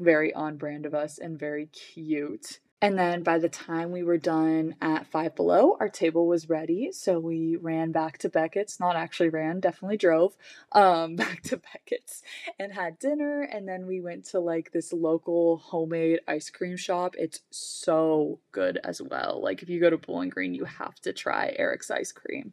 Very 0.00 0.32
on 0.34 0.56
brand 0.56 0.86
of 0.86 0.94
us 0.94 1.18
and 1.18 1.38
very 1.38 1.66
cute. 1.66 2.60
And 2.82 2.98
then 2.98 3.22
by 3.22 3.38
the 3.38 3.48
time 3.48 3.90
we 3.90 4.02
were 4.02 4.18
done 4.18 4.76
at 4.82 5.06
Five 5.06 5.34
Below, 5.34 5.78
our 5.80 5.88
table 5.88 6.26
was 6.26 6.50
ready. 6.50 6.92
So 6.92 7.18
we 7.18 7.56
ran 7.56 7.90
back 7.90 8.18
to 8.18 8.28
Beckett's, 8.28 8.78
not 8.78 8.96
actually 8.96 9.30
ran, 9.30 9.60
definitely 9.60 9.96
drove 9.96 10.36
um, 10.72 11.16
back 11.16 11.42
to 11.44 11.56
Beckett's 11.56 12.22
and 12.58 12.72
had 12.74 12.98
dinner. 12.98 13.42
And 13.42 13.66
then 13.66 13.86
we 13.86 14.02
went 14.02 14.26
to 14.26 14.40
like 14.40 14.72
this 14.72 14.92
local 14.92 15.56
homemade 15.56 16.20
ice 16.28 16.50
cream 16.50 16.76
shop. 16.76 17.14
It's 17.18 17.40
so 17.50 18.40
good 18.52 18.78
as 18.84 19.00
well. 19.00 19.40
Like 19.42 19.62
if 19.62 19.70
you 19.70 19.80
go 19.80 19.88
to 19.88 19.96
Bowling 19.96 20.28
Green, 20.28 20.52
you 20.52 20.66
have 20.66 20.96
to 21.00 21.14
try 21.14 21.54
Eric's 21.58 21.90
ice 21.90 22.12
cream. 22.12 22.52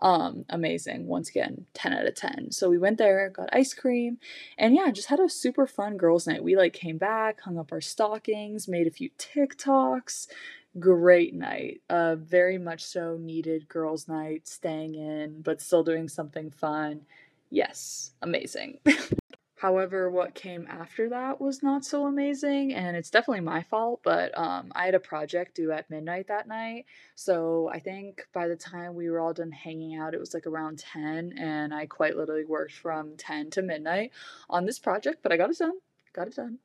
Um, 0.00 0.44
amazing. 0.48 1.06
Once 1.06 1.28
again, 1.28 1.66
10 1.74 1.92
out 1.92 2.06
of 2.06 2.14
10. 2.14 2.52
So 2.52 2.70
we 2.70 2.78
went 2.78 2.98
there, 2.98 3.30
got 3.30 3.48
ice 3.52 3.74
cream, 3.74 4.18
and 4.56 4.74
yeah, 4.74 4.90
just 4.90 5.08
had 5.08 5.20
a 5.20 5.28
super 5.28 5.66
fun 5.66 5.96
girls' 5.96 6.26
night. 6.26 6.44
We 6.44 6.56
like 6.56 6.72
came 6.72 6.98
back, 6.98 7.40
hung 7.40 7.58
up 7.58 7.72
our 7.72 7.80
stockings, 7.80 8.68
made 8.68 8.86
a 8.86 8.92
few 8.92 9.10
TikToks. 9.18 10.28
Great 10.78 11.34
night. 11.34 11.80
Uh, 11.90 12.14
very 12.16 12.58
much 12.58 12.84
so 12.84 13.16
needed 13.20 13.68
girls' 13.68 14.06
night, 14.06 14.46
staying 14.46 14.94
in, 14.94 15.42
but 15.42 15.60
still 15.60 15.82
doing 15.82 16.08
something 16.08 16.50
fun. 16.50 17.00
Yes, 17.50 18.12
amazing. 18.22 18.78
However, 19.58 20.08
what 20.08 20.34
came 20.34 20.68
after 20.68 21.08
that 21.08 21.40
was 21.40 21.64
not 21.64 21.84
so 21.84 22.06
amazing, 22.06 22.72
and 22.74 22.96
it's 22.96 23.10
definitely 23.10 23.40
my 23.40 23.64
fault. 23.64 24.00
But 24.04 24.36
um, 24.38 24.70
I 24.74 24.84
had 24.84 24.94
a 24.94 25.00
project 25.00 25.56
due 25.56 25.72
at 25.72 25.90
midnight 25.90 26.28
that 26.28 26.46
night, 26.46 26.86
so 27.16 27.68
I 27.72 27.80
think 27.80 28.28
by 28.32 28.46
the 28.46 28.54
time 28.54 28.94
we 28.94 29.10
were 29.10 29.18
all 29.18 29.34
done 29.34 29.50
hanging 29.50 29.96
out, 29.96 30.14
it 30.14 30.20
was 30.20 30.32
like 30.32 30.46
around 30.46 30.78
10, 30.78 31.34
and 31.36 31.74
I 31.74 31.86
quite 31.86 32.16
literally 32.16 32.44
worked 32.44 32.74
from 32.74 33.16
10 33.16 33.50
to 33.50 33.62
midnight 33.62 34.12
on 34.48 34.64
this 34.64 34.78
project, 34.78 35.24
but 35.24 35.32
I 35.32 35.36
got 35.36 35.50
it 35.50 35.58
done. 35.58 35.78
Got 36.12 36.28
it 36.28 36.36
done. 36.36 36.58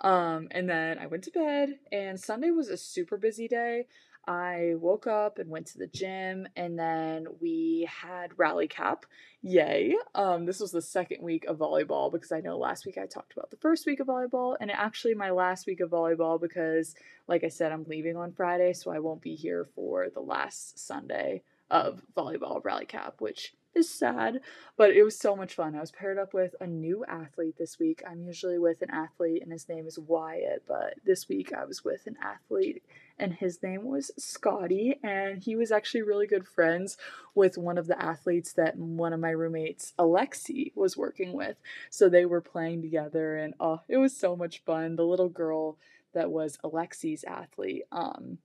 Um, 0.00 0.48
and 0.52 0.68
then 0.68 0.98
I 0.98 1.06
went 1.06 1.24
to 1.24 1.30
bed, 1.32 1.80
and 1.90 2.20
Sunday 2.20 2.52
was 2.52 2.68
a 2.68 2.76
super 2.76 3.16
busy 3.16 3.48
day. 3.48 3.86
I 4.26 4.74
woke 4.76 5.06
up 5.06 5.38
and 5.38 5.50
went 5.50 5.66
to 5.68 5.78
the 5.78 5.86
gym, 5.86 6.48
and 6.56 6.78
then 6.78 7.26
we 7.40 7.88
had 7.88 8.38
rally 8.38 8.66
cap. 8.66 9.06
Yay! 9.42 9.94
Um, 10.14 10.46
this 10.46 10.58
was 10.58 10.72
the 10.72 10.82
second 10.82 11.22
week 11.22 11.44
of 11.44 11.58
volleyball 11.58 12.10
because 12.10 12.32
I 12.32 12.40
know 12.40 12.58
last 12.58 12.86
week 12.86 12.98
I 12.98 13.06
talked 13.06 13.32
about 13.32 13.50
the 13.50 13.56
first 13.56 13.86
week 13.86 14.00
of 14.00 14.08
volleyball, 14.08 14.56
and 14.60 14.70
actually 14.70 15.14
my 15.14 15.30
last 15.30 15.66
week 15.66 15.80
of 15.80 15.90
volleyball 15.90 16.40
because, 16.40 16.94
like 17.28 17.44
I 17.44 17.48
said, 17.48 17.70
I'm 17.70 17.84
leaving 17.84 18.16
on 18.16 18.32
Friday, 18.32 18.72
so 18.72 18.90
I 18.90 18.98
won't 18.98 19.22
be 19.22 19.36
here 19.36 19.64
for 19.76 20.08
the 20.10 20.20
last 20.20 20.78
Sunday 20.78 21.42
of 21.70 22.02
volleyball 22.16 22.64
rally 22.64 22.86
cap, 22.86 23.16
which 23.20 23.54
is 23.76 23.88
sad, 23.88 24.40
but 24.76 24.90
it 24.90 25.02
was 25.02 25.18
so 25.18 25.36
much 25.36 25.54
fun. 25.54 25.76
I 25.76 25.80
was 25.80 25.92
paired 25.92 26.18
up 26.18 26.32
with 26.32 26.54
a 26.60 26.66
new 26.66 27.04
athlete 27.06 27.56
this 27.58 27.78
week. 27.78 28.02
I'm 28.08 28.22
usually 28.22 28.58
with 28.58 28.82
an 28.82 28.90
athlete 28.90 29.42
and 29.42 29.52
his 29.52 29.68
name 29.68 29.86
is 29.86 29.98
Wyatt, 29.98 30.64
but 30.66 30.94
this 31.04 31.28
week 31.28 31.52
I 31.52 31.64
was 31.64 31.84
with 31.84 32.06
an 32.06 32.16
athlete 32.22 32.82
and 33.18 33.34
his 33.34 33.62
name 33.62 33.84
was 33.84 34.10
Scotty 34.18 34.98
and 35.02 35.42
he 35.42 35.54
was 35.54 35.70
actually 35.70 36.02
really 36.02 36.26
good 36.26 36.48
friends 36.48 36.96
with 37.34 37.58
one 37.58 37.78
of 37.78 37.86
the 37.86 38.02
athletes 38.02 38.52
that 38.54 38.76
one 38.76 39.12
of 39.12 39.20
my 39.20 39.30
roommates 39.30 39.92
Alexi 39.98 40.72
was 40.74 40.96
working 40.96 41.34
with. 41.34 41.56
So 41.90 42.08
they 42.08 42.24
were 42.24 42.40
playing 42.40 42.82
together 42.82 43.36
and 43.36 43.54
oh, 43.60 43.82
it 43.88 43.98
was 43.98 44.16
so 44.16 44.34
much 44.34 44.62
fun. 44.64 44.96
The 44.96 45.04
little 45.04 45.28
girl 45.28 45.76
that 46.14 46.30
was 46.30 46.58
Alexi's 46.64 47.24
athlete 47.24 47.84
um 47.92 48.38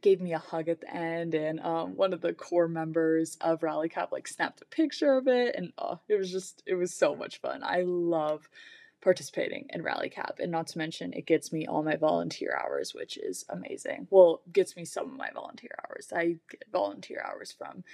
gave 0.00 0.20
me 0.20 0.32
a 0.32 0.38
hug 0.38 0.68
at 0.68 0.80
the 0.80 0.94
end 0.94 1.34
and 1.34 1.60
um, 1.60 1.96
one 1.96 2.12
of 2.12 2.20
the 2.20 2.32
core 2.32 2.68
members 2.68 3.36
of 3.40 3.62
rally 3.62 3.88
cap 3.88 4.10
like 4.10 4.26
snapped 4.26 4.62
a 4.62 4.66
picture 4.66 5.16
of 5.16 5.28
it 5.28 5.54
and 5.56 5.72
oh, 5.78 6.00
it 6.08 6.16
was 6.16 6.30
just 6.32 6.62
it 6.66 6.74
was 6.74 6.94
so 6.94 7.14
much 7.14 7.40
fun. 7.40 7.62
I 7.62 7.82
love 7.82 8.48
participating 9.02 9.66
in 9.70 9.82
rally 9.82 10.08
cap 10.08 10.36
and 10.38 10.52
not 10.52 10.68
to 10.68 10.78
mention 10.78 11.12
it 11.12 11.26
gets 11.26 11.52
me 11.52 11.66
all 11.66 11.82
my 11.82 11.96
volunteer 11.96 12.56
hours 12.56 12.94
which 12.94 13.18
is 13.18 13.44
amazing. 13.48 14.06
Well 14.10 14.42
gets 14.52 14.76
me 14.76 14.84
some 14.84 15.10
of 15.10 15.16
my 15.16 15.30
volunteer 15.34 15.76
hours. 15.86 16.12
I 16.14 16.36
get 16.50 16.64
volunteer 16.72 17.22
hours 17.24 17.52
from 17.52 17.84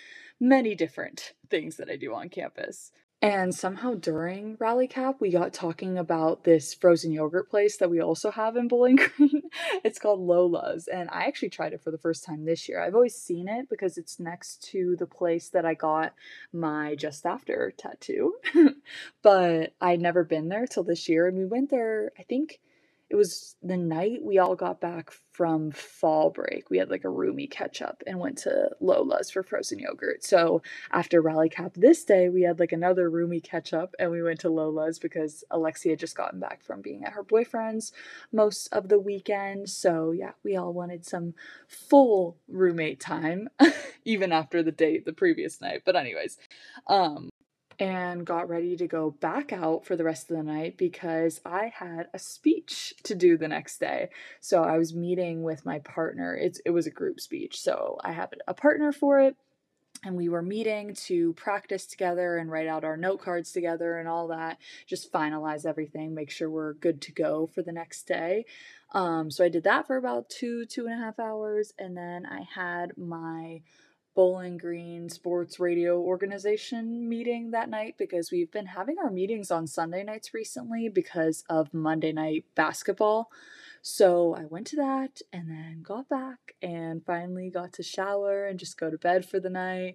many 0.40 0.74
different 0.74 1.32
things 1.50 1.76
that 1.76 1.90
i 1.90 1.96
do 1.96 2.14
on 2.14 2.28
campus 2.28 2.92
and 3.20 3.52
somehow 3.52 3.94
during 3.94 4.56
Rally 4.60 4.86
Cap, 4.86 5.16
we 5.20 5.30
got 5.30 5.52
talking 5.52 5.98
about 5.98 6.44
this 6.44 6.72
frozen 6.72 7.10
yogurt 7.10 7.50
place 7.50 7.76
that 7.78 7.90
we 7.90 8.00
also 8.00 8.30
have 8.30 8.56
in 8.56 8.68
Bowling 8.68 8.96
Green. 9.16 9.42
it's 9.82 9.98
called 9.98 10.20
Lola's, 10.20 10.86
and 10.86 11.08
I 11.10 11.24
actually 11.24 11.50
tried 11.50 11.72
it 11.72 11.82
for 11.82 11.90
the 11.90 11.98
first 11.98 12.24
time 12.24 12.44
this 12.44 12.68
year. 12.68 12.80
I've 12.80 12.94
always 12.94 13.16
seen 13.16 13.48
it 13.48 13.68
because 13.68 13.98
it's 13.98 14.20
next 14.20 14.62
to 14.70 14.94
the 14.96 15.06
place 15.06 15.48
that 15.48 15.64
I 15.64 15.74
got 15.74 16.14
my 16.52 16.94
Just 16.94 17.26
After 17.26 17.72
tattoo, 17.76 18.34
but 19.22 19.74
I'd 19.80 20.00
never 20.00 20.22
been 20.22 20.48
there 20.48 20.66
till 20.66 20.84
this 20.84 21.08
year. 21.08 21.26
And 21.26 21.36
we 21.36 21.44
went 21.44 21.70
there, 21.70 22.12
I 22.18 22.22
think 22.22 22.60
it 23.10 23.16
was 23.16 23.56
the 23.62 23.76
night 23.76 24.20
we 24.22 24.38
all 24.38 24.54
got 24.54 24.80
back 24.80 25.10
from 25.32 25.70
fall 25.70 26.30
break. 26.30 26.68
We 26.68 26.78
had 26.78 26.90
like 26.90 27.04
a 27.04 27.10
roomy 27.10 27.46
catch 27.46 27.80
up 27.80 28.02
and 28.06 28.18
went 28.18 28.36
to 28.38 28.70
Lola's 28.80 29.30
for 29.30 29.42
frozen 29.42 29.78
yogurt. 29.78 30.24
So 30.24 30.62
after 30.92 31.22
Rally 31.22 31.48
Cap 31.48 31.72
this 31.74 32.04
day, 32.04 32.28
we 32.28 32.42
had 32.42 32.58
like 32.58 32.72
another 32.72 33.08
roomy 33.08 33.40
catch 33.40 33.72
up 33.72 33.94
and 33.98 34.10
we 34.10 34.22
went 34.22 34.40
to 34.40 34.50
Lola's 34.50 34.98
because 34.98 35.42
Alexia 35.50 35.92
had 35.92 36.00
just 36.00 36.16
gotten 36.16 36.38
back 36.38 36.62
from 36.62 36.82
being 36.82 37.04
at 37.04 37.12
her 37.12 37.22
boyfriend's 37.22 37.92
most 38.30 38.68
of 38.72 38.88
the 38.88 38.98
weekend. 38.98 39.70
So 39.70 40.10
yeah, 40.10 40.32
we 40.44 40.56
all 40.56 40.74
wanted 40.74 41.06
some 41.06 41.34
full 41.66 42.36
roommate 42.46 43.00
time, 43.00 43.48
even 44.04 44.32
after 44.32 44.62
the 44.62 44.72
date 44.72 45.06
the 45.06 45.12
previous 45.14 45.62
night. 45.62 45.82
But 45.86 45.96
anyways, 45.96 46.36
um, 46.86 47.30
and 47.78 48.26
got 48.26 48.48
ready 48.48 48.76
to 48.76 48.86
go 48.88 49.10
back 49.10 49.52
out 49.52 49.84
for 49.86 49.94
the 49.94 50.04
rest 50.04 50.30
of 50.30 50.36
the 50.36 50.42
night 50.42 50.76
because 50.76 51.40
I 51.44 51.72
had 51.74 52.08
a 52.12 52.18
speech 52.18 52.94
to 53.04 53.14
do 53.14 53.36
the 53.36 53.48
next 53.48 53.78
day. 53.78 54.08
So 54.40 54.64
I 54.64 54.78
was 54.78 54.94
meeting 54.94 55.42
with 55.42 55.64
my 55.64 55.78
partner. 55.80 56.34
It's 56.34 56.60
it 56.66 56.70
was 56.70 56.86
a 56.86 56.90
group 56.90 57.20
speech. 57.20 57.60
So 57.60 57.98
I 58.02 58.12
had 58.12 58.30
a 58.48 58.54
partner 58.54 58.92
for 58.92 59.20
it 59.20 59.36
and 60.04 60.16
we 60.16 60.28
were 60.28 60.42
meeting 60.42 60.94
to 60.94 61.32
practice 61.34 61.86
together 61.86 62.36
and 62.36 62.50
write 62.50 62.68
out 62.68 62.84
our 62.84 62.96
note 62.96 63.20
cards 63.20 63.52
together 63.52 63.98
and 63.98 64.08
all 64.08 64.28
that 64.28 64.58
just 64.86 65.12
finalize 65.12 65.66
everything 65.66 66.14
make 66.14 66.30
sure 66.30 66.48
we're 66.48 66.74
good 66.74 67.00
to 67.02 67.12
go 67.12 67.46
for 67.46 67.62
the 67.62 67.72
next 67.72 68.06
day 68.06 68.44
um, 68.92 69.30
so 69.30 69.44
i 69.44 69.48
did 69.48 69.64
that 69.64 69.86
for 69.86 69.96
about 69.96 70.28
two 70.28 70.64
two 70.66 70.86
and 70.86 70.94
a 70.94 71.04
half 71.04 71.18
hours 71.18 71.72
and 71.78 71.96
then 71.96 72.24
i 72.26 72.42
had 72.54 72.96
my 72.96 73.60
Bowling 74.18 74.56
Green 74.56 75.08
Sports 75.08 75.60
Radio 75.60 76.00
Organization 76.00 77.08
meeting 77.08 77.52
that 77.52 77.70
night 77.70 77.94
because 77.96 78.32
we've 78.32 78.50
been 78.50 78.66
having 78.66 78.96
our 78.98 79.12
meetings 79.12 79.52
on 79.52 79.68
Sunday 79.68 80.02
nights 80.02 80.34
recently 80.34 80.88
because 80.88 81.44
of 81.48 81.72
Monday 81.72 82.10
night 82.10 82.44
basketball. 82.56 83.30
So 83.80 84.34
I 84.34 84.46
went 84.46 84.66
to 84.66 84.76
that 84.78 85.20
and 85.32 85.48
then 85.48 85.82
got 85.84 86.08
back 86.08 86.56
and 86.60 87.06
finally 87.06 87.48
got 87.48 87.72
to 87.74 87.84
shower 87.84 88.44
and 88.44 88.58
just 88.58 88.76
go 88.76 88.90
to 88.90 88.98
bed 88.98 89.24
for 89.24 89.38
the 89.38 89.50
night. 89.50 89.94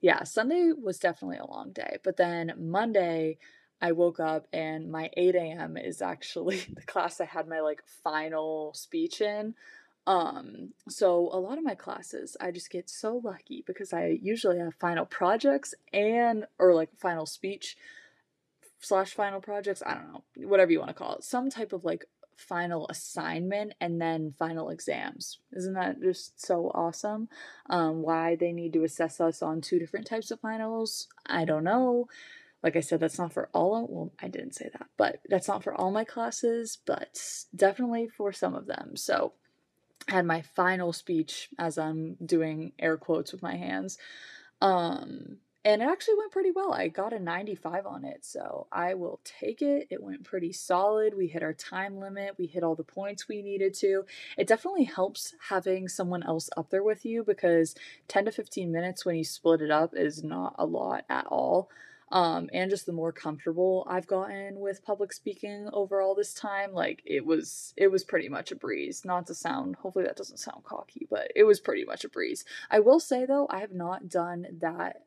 Yeah, 0.00 0.22
Sunday 0.22 0.70
was 0.80 1.00
definitely 1.00 1.38
a 1.38 1.50
long 1.50 1.72
day, 1.72 1.96
but 2.04 2.16
then 2.16 2.52
Monday 2.56 3.38
I 3.82 3.90
woke 3.90 4.20
up 4.20 4.46
and 4.52 4.88
my 4.88 5.10
8 5.16 5.34
a.m. 5.34 5.76
is 5.76 6.00
actually 6.00 6.60
the 6.72 6.82
class 6.82 7.20
I 7.20 7.24
had 7.24 7.48
my 7.48 7.58
like 7.58 7.82
final 8.04 8.72
speech 8.72 9.20
in. 9.20 9.56
Um, 10.06 10.72
so 10.88 11.30
a 11.32 11.40
lot 11.40 11.58
of 11.58 11.64
my 11.64 11.74
classes, 11.74 12.36
I 12.40 12.50
just 12.50 12.70
get 12.70 12.90
so 12.90 13.20
lucky 13.24 13.64
because 13.66 13.92
I 13.92 14.18
usually 14.20 14.58
have 14.58 14.74
final 14.74 15.06
projects 15.06 15.74
and 15.92 16.46
or 16.58 16.74
like 16.74 16.90
final 16.98 17.26
speech 17.26 17.76
slash 18.80 19.14
final 19.14 19.40
projects. 19.40 19.82
I 19.84 19.94
don't 19.94 20.12
know, 20.12 20.24
whatever 20.46 20.72
you 20.72 20.78
want 20.78 20.90
to 20.90 20.94
call 20.94 21.16
it, 21.16 21.24
some 21.24 21.48
type 21.48 21.72
of 21.72 21.84
like 21.84 22.04
final 22.36 22.86
assignment 22.88 23.74
and 23.80 24.00
then 24.00 24.34
final 24.38 24.68
exams. 24.68 25.38
Isn't 25.52 25.74
that 25.74 26.02
just 26.02 26.44
so 26.44 26.70
awesome? 26.74 27.28
Um, 27.70 28.02
why 28.02 28.36
they 28.36 28.52
need 28.52 28.72
to 28.74 28.84
assess 28.84 29.20
us 29.20 29.42
on 29.42 29.60
two 29.60 29.78
different 29.78 30.06
types 30.06 30.30
of 30.30 30.40
finals, 30.40 31.08
I 31.26 31.44
don't 31.44 31.64
know. 31.64 32.08
Like 32.62 32.76
I 32.76 32.80
said, 32.80 33.00
that's 33.00 33.18
not 33.18 33.32
for 33.32 33.50
all 33.52 33.76
of, 33.76 33.90
well, 33.90 34.12
I 34.20 34.28
didn't 34.28 34.54
say 34.54 34.70
that, 34.72 34.86
but 34.96 35.20
that's 35.28 35.48
not 35.48 35.62
for 35.62 35.74
all 35.74 35.90
my 35.90 36.04
classes, 36.04 36.78
but 36.86 37.18
definitely 37.54 38.08
for 38.08 38.32
some 38.32 38.54
of 38.54 38.66
them. 38.66 38.96
So 38.96 39.34
had 40.08 40.26
my 40.26 40.42
final 40.42 40.92
speech 40.92 41.48
as 41.58 41.78
I'm 41.78 42.16
doing 42.24 42.72
air 42.78 42.96
quotes 42.96 43.32
with 43.32 43.42
my 43.42 43.56
hands. 43.56 43.98
Um, 44.60 45.38
and 45.66 45.80
it 45.80 45.88
actually 45.88 46.16
went 46.18 46.32
pretty 46.32 46.50
well. 46.50 46.74
I 46.74 46.88
got 46.88 47.14
a 47.14 47.18
95 47.18 47.86
on 47.86 48.04
it, 48.04 48.22
so 48.22 48.66
I 48.70 48.92
will 48.94 49.20
take 49.24 49.62
it. 49.62 49.86
It 49.90 50.02
went 50.02 50.22
pretty 50.22 50.52
solid. 50.52 51.14
We 51.16 51.26
hit 51.26 51.42
our 51.42 51.54
time 51.54 51.98
limit, 51.98 52.34
we 52.38 52.46
hit 52.46 52.62
all 52.62 52.74
the 52.74 52.84
points 52.84 53.28
we 53.28 53.40
needed 53.40 53.72
to. 53.74 54.04
It 54.36 54.46
definitely 54.46 54.84
helps 54.84 55.34
having 55.48 55.88
someone 55.88 56.22
else 56.22 56.50
up 56.56 56.68
there 56.68 56.82
with 56.82 57.06
you 57.06 57.24
because 57.24 57.74
10 58.08 58.26
to 58.26 58.32
15 58.32 58.70
minutes 58.70 59.06
when 59.06 59.16
you 59.16 59.24
split 59.24 59.62
it 59.62 59.70
up 59.70 59.94
is 59.96 60.22
not 60.22 60.54
a 60.58 60.66
lot 60.66 61.04
at 61.08 61.26
all 61.26 61.70
um, 62.10 62.48
and 62.52 62.70
just 62.70 62.86
the 62.86 62.92
more 62.92 63.12
comfortable 63.12 63.86
I've 63.88 64.06
gotten 64.06 64.60
with 64.60 64.84
public 64.84 65.12
speaking 65.12 65.68
over 65.72 66.00
all 66.00 66.14
this 66.14 66.34
time, 66.34 66.72
like 66.72 67.02
it 67.04 67.24
was 67.24 67.74
it 67.76 67.88
was 67.88 68.04
pretty 68.04 68.28
much 68.28 68.52
a 68.52 68.56
breeze. 68.56 69.04
Not 69.04 69.26
to 69.28 69.34
sound 69.34 69.76
hopefully 69.76 70.04
that 70.04 70.16
doesn't 70.16 70.38
sound 70.38 70.64
cocky, 70.64 71.06
but 71.10 71.30
it 71.34 71.44
was 71.44 71.60
pretty 71.60 71.84
much 71.84 72.04
a 72.04 72.08
breeze. 72.08 72.44
I 72.70 72.80
will 72.80 73.00
say 73.00 73.26
though, 73.26 73.46
I 73.50 73.60
have 73.60 73.72
not 73.72 74.08
done 74.08 74.46
that 74.60 75.02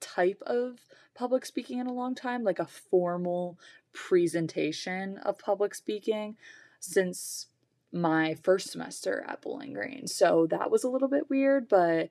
type 0.00 0.42
of 0.46 0.80
public 1.14 1.46
speaking 1.46 1.78
in 1.78 1.86
a 1.86 1.92
long 1.92 2.14
time, 2.14 2.44
like 2.44 2.58
a 2.58 2.66
formal 2.66 3.58
presentation 3.92 5.18
of 5.18 5.38
public 5.38 5.74
speaking 5.74 6.36
since 6.80 7.46
my 7.92 8.34
first 8.34 8.70
semester 8.70 9.24
at 9.28 9.42
Bowling 9.42 9.72
Green. 9.72 10.06
So 10.06 10.46
that 10.50 10.70
was 10.70 10.84
a 10.84 10.88
little 10.88 11.08
bit 11.08 11.28
weird, 11.28 11.68
but 11.68 12.08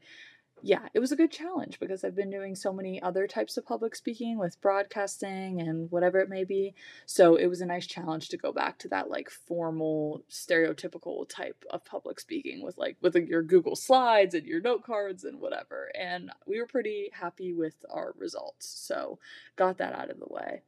yeah, 0.61 0.87
it 0.93 0.99
was 0.99 1.11
a 1.11 1.15
good 1.15 1.31
challenge 1.31 1.79
because 1.79 2.03
I've 2.03 2.15
been 2.15 2.29
doing 2.29 2.55
so 2.55 2.73
many 2.73 3.01
other 3.01 3.27
types 3.27 3.57
of 3.57 3.65
public 3.65 3.95
speaking 3.95 4.37
with 4.37 4.59
broadcasting 4.61 5.61
and 5.61 5.89
whatever 5.91 6.19
it 6.19 6.29
may 6.29 6.43
be. 6.43 6.75
So 7.05 7.35
it 7.35 7.47
was 7.47 7.61
a 7.61 7.65
nice 7.65 7.87
challenge 7.87 8.29
to 8.29 8.37
go 8.37 8.51
back 8.51 8.77
to 8.79 8.87
that 8.89 9.09
like 9.09 9.29
formal, 9.29 10.23
stereotypical 10.29 11.27
type 11.27 11.63
of 11.69 11.85
public 11.85 12.19
speaking 12.19 12.63
with 12.63 12.77
like 12.77 12.97
with 13.01 13.15
your 13.15 13.43
Google 13.43 13.75
Slides 13.75 14.33
and 14.33 14.45
your 14.45 14.61
note 14.61 14.83
cards 14.83 15.23
and 15.23 15.39
whatever. 15.39 15.91
And 15.97 16.31
we 16.45 16.59
were 16.59 16.67
pretty 16.67 17.09
happy 17.13 17.53
with 17.53 17.75
our 17.89 18.13
results. 18.17 18.67
So 18.67 19.19
got 19.55 19.77
that 19.77 19.93
out 19.93 20.09
of 20.09 20.19
the 20.19 20.27
way. 20.29 20.63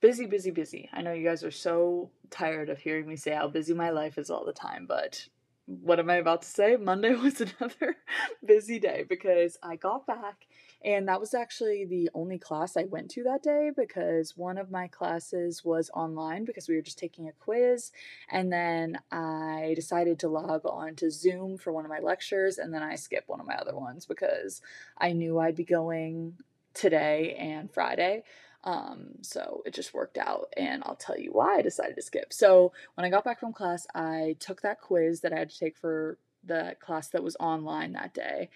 Busy, 0.00 0.24
busy, 0.24 0.50
busy. 0.50 0.88
I 0.94 1.02
know 1.02 1.12
you 1.12 1.22
guys 1.22 1.44
are 1.44 1.50
so 1.50 2.10
tired 2.30 2.70
of 2.70 2.78
hearing 2.78 3.06
me 3.06 3.16
say 3.16 3.32
how 3.32 3.48
busy 3.48 3.74
my 3.74 3.90
life 3.90 4.16
is 4.16 4.30
all 4.30 4.46
the 4.46 4.52
time, 4.52 4.86
but 4.88 5.28
what 5.70 6.00
am 6.00 6.10
I 6.10 6.16
about 6.16 6.42
to 6.42 6.48
say? 6.48 6.76
Monday 6.76 7.14
was 7.14 7.40
another 7.40 7.96
busy 8.44 8.80
day 8.80 9.04
because 9.08 9.56
I 9.62 9.76
got 9.76 10.06
back 10.06 10.46
and 10.84 11.06
that 11.08 11.20
was 11.20 11.32
actually 11.32 11.84
the 11.84 12.10
only 12.12 12.38
class 12.38 12.76
I 12.76 12.84
went 12.84 13.10
to 13.12 13.22
that 13.24 13.42
day 13.42 13.70
because 13.76 14.36
one 14.36 14.58
of 14.58 14.70
my 14.70 14.88
classes 14.88 15.64
was 15.64 15.90
online 15.94 16.44
because 16.44 16.68
we 16.68 16.74
were 16.74 16.82
just 16.82 16.98
taking 16.98 17.28
a 17.28 17.32
quiz. 17.32 17.92
And 18.30 18.52
then 18.52 18.98
I 19.12 19.74
decided 19.76 20.18
to 20.20 20.28
log 20.28 20.62
on 20.64 20.96
to 20.96 21.10
Zoom 21.10 21.56
for 21.56 21.72
one 21.72 21.84
of 21.84 21.90
my 21.90 22.00
lectures. 22.00 22.58
And 22.58 22.74
then 22.74 22.82
I 22.82 22.96
skipped 22.96 23.28
one 23.28 23.40
of 23.40 23.46
my 23.46 23.56
other 23.56 23.76
ones 23.76 24.06
because 24.06 24.62
I 24.98 25.12
knew 25.12 25.38
I'd 25.38 25.56
be 25.56 25.64
going 25.64 26.38
today 26.74 27.36
and 27.38 27.70
Friday. 27.70 28.24
Um, 28.62 29.22
so 29.22 29.62
it 29.64 29.74
just 29.74 29.94
worked 29.94 30.18
out, 30.18 30.52
and 30.56 30.82
I'll 30.84 30.96
tell 30.96 31.18
you 31.18 31.30
why 31.32 31.56
I 31.56 31.62
decided 31.62 31.96
to 31.96 32.02
skip. 32.02 32.32
So 32.32 32.72
when 32.94 33.04
I 33.04 33.10
got 33.10 33.24
back 33.24 33.40
from 33.40 33.52
class, 33.52 33.86
I 33.94 34.36
took 34.38 34.62
that 34.62 34.80
quiz 34.80 35.20
that 35.20 35.32
I 35.32 35.38
had 35.38 35.50
to 35.50 35.58
take 35.58 35.78
for 35.78 36.18
the 36.44 36.76
class 36.80 37.08
that 37.08 37.22
was 37.22 37.36
online 37.40 37.92
that 37.92 38.14
day. 38.14 38.50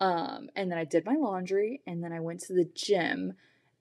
Um, 0.00 0.48
and 0.56 0.70
then 0.70 0.78
I 0.78 0.84
did 0.84 1.04
my 1.04 1.14
laundry, 1.14 1.82
and 1.86 2.02
then 2.02 2.12
I 2.12 2.20
went 2.20 2.40
to 2.40 2.54
the 2.54 2.70
gym, 2.74 3.34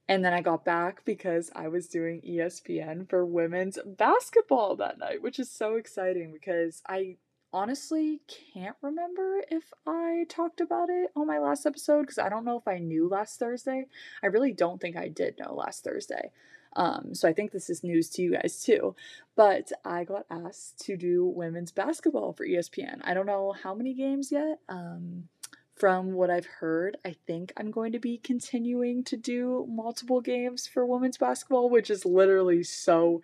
and 0.10 0.26
then 0.26 0.34
I 0.34 0.42
got 0.42 0.66
back 0.66 1.06
because 1.06 1.50
I 1.56 1.70
was 1.70 1.88
doing 1.88 2.22
ESPN 2.28 3.10
for 3.10 3.26
women's 3.26 3.78
basketball 3.86 4.76
that 4.78 5.00
night, 5.00 5.22
which 5.22 5.40
is 5.40 5.50
so 5.50 5.76
exciting 5.76 6.34
because 6.34 6.82
I 6.88 7.18
honestly 7.52 8.22
can't 8.54 8.76
remember 8.82 9.42
if 9.50 9.64
I 9.88 10.26
talked 10.30 10.62
about 10.62 10.90
it 10.90 11.12
on 11.16 11.28
my 11.28 11.40
last 11.40 11.66
episode 11.66 12.02
because 12.02 12.20
I 12.20 12.30
don't 12.30 12.46
know 12.46 12.58
if 12.58 12.68
I 12.68 12.78
knew 12.80 13.08
last 13.08 13.40
Thursday. 13.40 13.88
I 14.24 14.28
really 14.28 14.54
don't 14.54 14.80
think 14.80 14.96
I 14.96 15.08
did 15.08 15.40
know 15.40 15.54
last 15.54 15.84
Thursday. 15.84 16.32
Um, 16.76 17.16
so 17.16 17.28
I 17.28 17.34
think 17.34 17.52
this 17.52 17.70
is 17.70 17.84
news 17.84 18.10
to 18.12 18.22
you 18.22 18.34
guys 18.34 18.64
too. 18.64 18.96
But 19.36 19.72
I 19.84 20.04
got 20.04 20.26
asked 20.30 20.80
to 20.86 20.98
do 20.98 21.26
women's 21.26 21.72
basketball 21.72 22.34
for 22.34 22.46
ESPN. 22.46 23.02
I 23.04 23.14
don't 23.14 23.26
know 23.26 23.54
how 23.64 23.74
many 23.74 23.94
games 23.94 24.32
yet. 24.32 24.60
Um, 24.70 25.30
from 25.76 26.12
what 26.12 26.30
I've 26.30 26.46
heard, 26.46 26.98
I 27.06 27.16
think 27.26 27.54
I'm 27.56 27.72
going 27.72 27.94
to 27.94 28.00
be 28.00 28.18
continuing 28.18 29.04
to 29.06 29.16
do 29.16 29.66
multiple 29.70 30.20
games 30.20 30.68
for 30.68 30.86
women's 30.86 31.18
basketball, 31.18 31.70
which 31.70 31.90
is 31.90 32.06
literally 32.06 32.64
so 32.64 33.22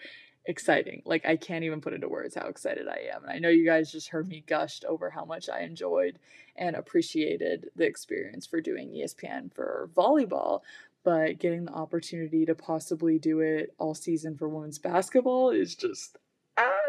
exciting. 0.47 1.01
Like 1.05 1.25
I 1.25 1.35
can't 1.35 1.63
even 1.63 1.81
put 1.81 1.93
into 1.93 2.09
words 2.09 2.35
how 2.35 2.47
excited 2.47 2.87
I 2.87 3.09
am. 3.13 3.23
And 3.23 3.31
I 3.31 3.39
know 3.39 3.49
you 3.49 3.65
guys 3.65 3.91
just 3.91 4.09
heard 4.09 4.27
me 4.27 4.43
gushed 4.45 4.85
over 4.85 5.09
how 5.09 5.25
much 5.25 5.49
I 5.49 5.61
enjoyed 5.61 6.19
and 6.55 6.75
appreciated 6.75 7.69
the 7.75 7.85
experience 7.85 8.45
for 8.45 8.61
doing 8.61 8.89
ESPN 8.89 9.53
for 9.53 9.89
volleyball, 9.95 10.61
but 11.03 11.39
getting 11.39 11.65
the 11.65 11.73
opportunity 11.73 12.45
to 12.45 12.55
possibly 12.55 13.19
do 13.19 13.39
it 13.39 13.73
all 13.77 13.93
season 13.93 14.37
for 14.37 14.49
women's 14.49 14.79
basketball 14.79 15.51
is 15.51 15.75
just 15.75 16.17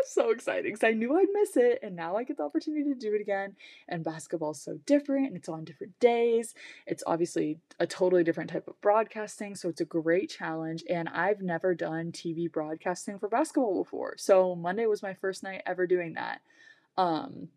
so 0.12 0.30
exciting 0.30 0.72
because 0.72 0.84
I 0.84 0.92
knew 0.92 1.16
I'd 1.16 1.26
miss 1.32 1.56
it, 1.56 1.80
and 1.82 1.96
now 1.96 2.16
I 2.16 2.24
get 2.24 2.36
the 2.36 2.44
opportunity 2.44 2.84
to 2.84 2.98
do 2.98 3.14
it 3.14 3.20
again. 3.20 3.56
And 3.88 4.04
basketball's 4.04 4.60
so 4.60 4.78
different, 4.86 5.28
and 5.28 5.36
it's 5.36 5.48
on 5.48 5.64
different 5.64 5.98
days. 6.00 6.54
It's 6.86 7.02
obviously 7.06 7.58
a 7.78 7.86
totally 7.86 8.24
different 8.24 8.50
type 8.50 8.68
of 8.68 8.80
broadcasting, 8.80 9.54
so 9.54 9.68
it's 9.68 9.80
a 9.80 9.86
great 9.86 10.30
challenge. 10.30 10.84
And 10.88 11.08
I've 11.08 11.42
never 11.42 11.74
done 11.74 12.12
TV 12.12 12.50
broadcasting 12.50 13.18
for 13.18 13.28
basketball 13.28 13.82
before, 13.82 14.14
so 14.18 14.54
Monday 14.54 14.86
was 14.86 15.02
my 15.02 15.14
first 15.14 15.42
night 15.42 15.62
ever 15.66 15.86
doing 15.86 16.14
that. 16.14 16.40
Um, 16.96 17.48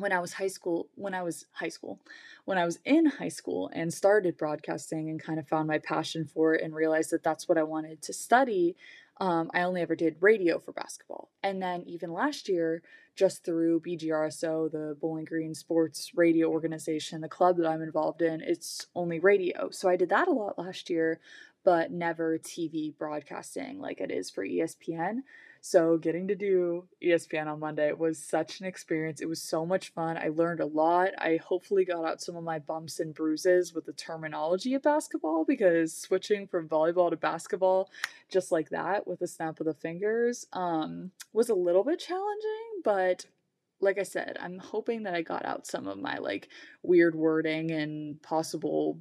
when 0.00 0.12
I 0.12 0.20
was 0.20 0.32
high 0.32 0.48
school, 0.48 0.88
when 0.94 1.14
I 1.14 1.22
was 1.22 1.46
high 1.52 1.68
school, 1.68 2.00
when 2.44 2.58
I 2.58 2.64
was 2.64 2.78
in 2.84 3.06
high 3.06 3.28
school 3.28 3.70
and 3.72 3.92
started 3.92 4.36
broadcasting 4.36 5.10
and 5.10 5.22
kind 5.22 5.38
of 5.38 5.48
found 5.48 5.68
my 5.68 5.78
passion 5.78 6.24
for 6.24 6.54
it 6.54 6.62
and 6.62 6.74
realized 6.74 7.10
that 7.10 7.22
that's 7.22 7.48
what 7.48 7.58
I 7.58 7.62
wanted 7.62 8.02
to 8.02 8.12
study, 8.12 8.76
um, 9.20 9.50
I 9.52 9.62
only 9.62 9.82
ever 9.82 9.94
did 9.94 10.16
radio 10.20 10.58
for 10.58 10.72
basketball. 10.72 11.30
And 11.42 11.62
then 11.62 11.82
even 11.86 12.12
last 12.12 12.48
year, 12.48 12.82
just 13.14 13.44
through 13.44 13.80
BGRSO, 13.80 14.72
the 14.72 14.96
Bowling 14.98 15.26
Green 15.26 15.54
Sports 15.54 16.12
Radio 16.14 16.48
Organization, 16.48 17.20
the 17.20 17.28
club 17.28 17.58
that 17.58 17.66
I'm 17.66 17.82
involved 17.82 18.22
in, 18.22 18.40
it's 18.40 18.86
only 18.94 19.20
radio. 19.20 19.68
So 19.70 19.90
I 19.90 19.96
did 19.96 20.08
that 20.08 20.28
a 20.28 20.32
lot 20.32 20.58
last 20.58 20.88
year, 20.88 21.20
but 21.64 21.92
never 21.92 22.38
TV 22.38 22.96
broadcasting 22.96 23.78
like 23.78 24.00
it 24.00 24.10
is 24.10 24.30
for 24.30 24.44
ESPN. 24.44 25.18
So 25.60 25.98
getting 25.98 26.26
to 26.28 26.34
do 26.34 26.84
ESPN 27.02 27.46
on 27.46 27.60
Monday 27.60 27.92
was 27.92 28.18
such 28.18 28.60
an 28.60 28.66
experience. 28.66 29.20
It 29.20 29.28
was 29.28 29.42
so 29.42 29.66
much 29.66 29.90
fun. 29.90 30.16
I 30.16 30.28
learned 30.28 30.60
a 30.60 30.66
lot. 30.66 31.10
I 31.18 31.38
hopefully 31.44 31.84
got 31.84 32.04
out 32.04 32.20
some 32.20 32.36
of 32.36 32.44
my 32.44 32.58
bumps 32.58 33.00
and 33.00 33.14
bruises 33.14 33.74
with 33.74 33.84
the 33.84 33.92
terminology 33.92 34.74
of 34.74 34.82
basketball 34.82 35.44
because 35.44 35.94
switching 35.94 36.46
from 36.46 36.68
volleyball 36.68 37.10
to 37.10 37.16
basketball 37.16 37.90
just 38.30 38.52
like 38.52 38.70
that 38.70 39.06
with 39.06 39.20
a 39.22 39.26
snap 39.26 39.60
of 39.60 39.66
the 39.66 39.74
fingers 39.74 40.46
um, 40.52 41.10
was 41.32 41.50
a 41.50 41.54
little 41.54 41.84
bit 41.84 41.98
challenging, 41.98 42.80
but 42.84 43.26
like 43.80 43.98
I 43.98 44.02
said, 44.02 44.36
I'm 44.40 44.58
hoping 44.58 45.04
that 45.04 45.14
I 45.14 45.22
got 45.22 45.44
out 45.44 45.66
some 45.66 45.86
of 45.86 45.98
my 45.98 46.18
like 46.18 46.48
weird 46.82 47.14
wording 47.14 47.70
and 47.70 48.20
possible 48.22 48.98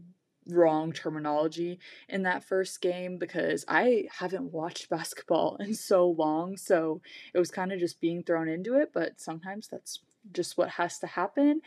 wrong 0.51 0.91
terminology 0.91 1.79
in 2.07 2.23
that 2.23 2.43
first 2.43 2.81
game 2.81 3.17
because 3.17 3.65
I 3.67 4.05
haven't 4.19 4.51
watched 4.51 4.89
basketball 4.89 5.55
in 5.59 5.73
so 5.73 6.07
long. 6.07 6.57
So 6.57 7.01
it 7.33 7.39
was 7.39 7.51
kind 7.51 7.71
of 7.71 7.79
just 7.79 8.01
being 8.01 8.23
thrown 8.23 8.47
into 8.47 8.75
it, 8.79 8.91
but 8.93 9.19
sometimes 9.19 9.67
that's 9.67 9.99
just 10.33 10.57
what 10.57 10.69
has 10.69 10.99
to 10.99 11.07
happen. 11.07 11.61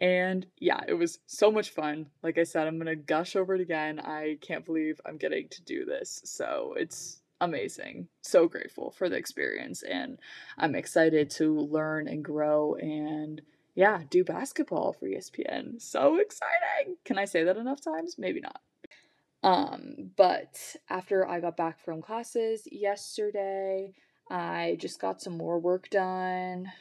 And 0.00 0.46
yeah, 0.58 0.80
it 0.88 0.94
was 0.94 1.20
so 1.26 1.50
much 1.52 1.70
fun. 1.70 2.06
Like 2.22 2.38
I 2.38 2.44
said, 2.44 2.66
I'm 2.66 2.76
going 2.76 2.86
to 2.86 2.96
gush 2.96 3.36
over 3.36 3.54
it 3.54 3.60
again. 3.60 4.00
I 4.00 4.38
can't 4.40 4.64
believe 4.64 5.00
I'm 5.06 5.16
getting 5.16 5.48
to 5.48 5.62
do 5.62 5.84
this. 5.84 6.20
So 6.24 6.74
it's 6.76 7.22
amazing. 7.40 8.08
So 8.22 8.48
grateful 8.48 8.90
for 8.90 9.08
the 9.08 9.16
experience. 9.16 9.82
And 9.82 10.18
I'm 10.58 10.74
excited 10.74 11.30
to 11.30 11.60
learn 11.60 12.08
and 12.08 12.24
grow 12.24 12.74
and 12.74 13.40
yeah, 13.74 14.02
do 14.08 14.24
basketball 14.24 14.92
for 14.92 15.06
ESPN. 15.06 15.80
So 15.80 16.16
exciting. 16.16 16.96
Can 17.04 17.18
I 17.18 17.24
say 17.24 17.44
that 17.44 17.56
enough 17.56 17.80
times? 17.80 18.16
Maybe 18.18 18.40
not. 18.40 18.60
Um, 19.42 20.10
but 20.16 20.76
after 20.88 21.28
I 21.28 21.40
got 21.40 21.56
back 21.56 21.78
from 21.84 22.00
classes 22.00 22.66
yesterday, 22.70 23.92
I 24.30 24.78
just 24.80 25.00
got 25.00 25.20
some 25.20 25.36
more 25.36 25.58
work 25.58 25.90
done, 25.90 26.72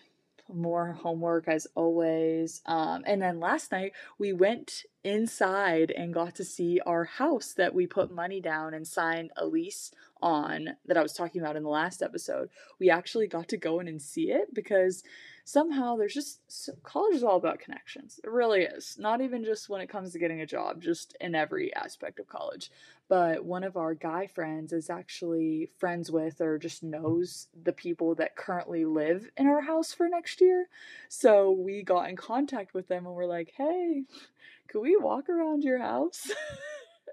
more 0.48 0.94
homework 0.94 1.48
as 1.48 1.68
always. 1.76 2.62
Um, 2.66 3.04
and 3.06 3.22
then 3.22 3.40
last 3.40 3.72
night 3.72 3.94
we 4.18 4.32
went 4.32 4.84
inside 5.04 5.92
and 5.92 6.14
got 6.14 6.36
to 6.36 6.46
see 6.46 6.80
our 6.86 7.04
house 7.04 7.54
that 7.54 7.74
we 7.74 7.88
put 7.88 8.14
money 8.14 8.40
down 8.40 8.74
and 8.74 8.88
signed 8.88 9.32
a 9.36 9.46
lease 9.46 9.92
on 10.22 10.70
that 10.86 10.98
I 10.98 11.04
was 11.04 11.14
talking 11.14 11.42
about 11.42 11.58
in 11.58 11.64
the 11.64 11.70
last 11.70 12.02
episode. 12.02 12.50
We 12.80 12.90
actually 12.90 13.28
got 13.28 13.50
to 13.50 13.58
go 13.58 13.80
in 13.80 13.88
and 13.88 14.02
see 14.02 14.32
it 14.32 14.54
because 14.54 15.04
somehow 15.44 15.96
there's 15.96 16.14
just 16.14 16.70
college 16.84 17.16
is 17.16 17.24
all 17.24 17.38
about 17.38 17.60
connections. 17.60 18.20
It 18.24 18.30
really 18.30 18.62
is. 18.62 18.98
Not 18.98 19.22
even 19.22 19.44
just 19.44 19.70
when 19.70 19.82
it 19.82 19.90
comes 19.90 20.12
to 20.12 20.20
getting 20.20 20.42
a 20.42 20.46
job, 20.46 20.82
just 20.82 21.16
in 21.20 21.36
every 21.36 21.74
aspect 21.76 22.20
of 22.20 22.28
college. 22.28 22.72
But 23.10 23.44
one 23.44 23.64
of 23.64 23.78
our 23.78 23.94
guy 23.94 24.28
friends 24.28 24.72
is 24.74 24.90
actually 24.90 25.70
friends 25.78 26.12
with 26.12 26.40
or 26.42 26.58
just 26.58 26.84
knows 26.84 27.48
the 27.64 27.74
people 27.74 28.16
that 28.16 28.36
currently 28.36 28.86
live 28.86 29.30
in 29.38 29.48
our 29.48 29.62
house 29.62 29.94
for 29.94 30.08
next 30.08 30.42
year. 30.42 30.68
So 31.10 31.52
we 31.52 31.84
got 31.84 32.10
in 32.10 32.16
contact 32.16 32.74
with 32.74 32.88
them 32.88 33.06
and 33.06 33.16
we're 33.16 33.26
like, 33.26 33.54
hey, 33.58 34.04
could 34.68 34.82
we 34.82 34.96
walk 34.98 35.30
around 35.30 35.64
your 35.64 35.80
house? 35.80 36.32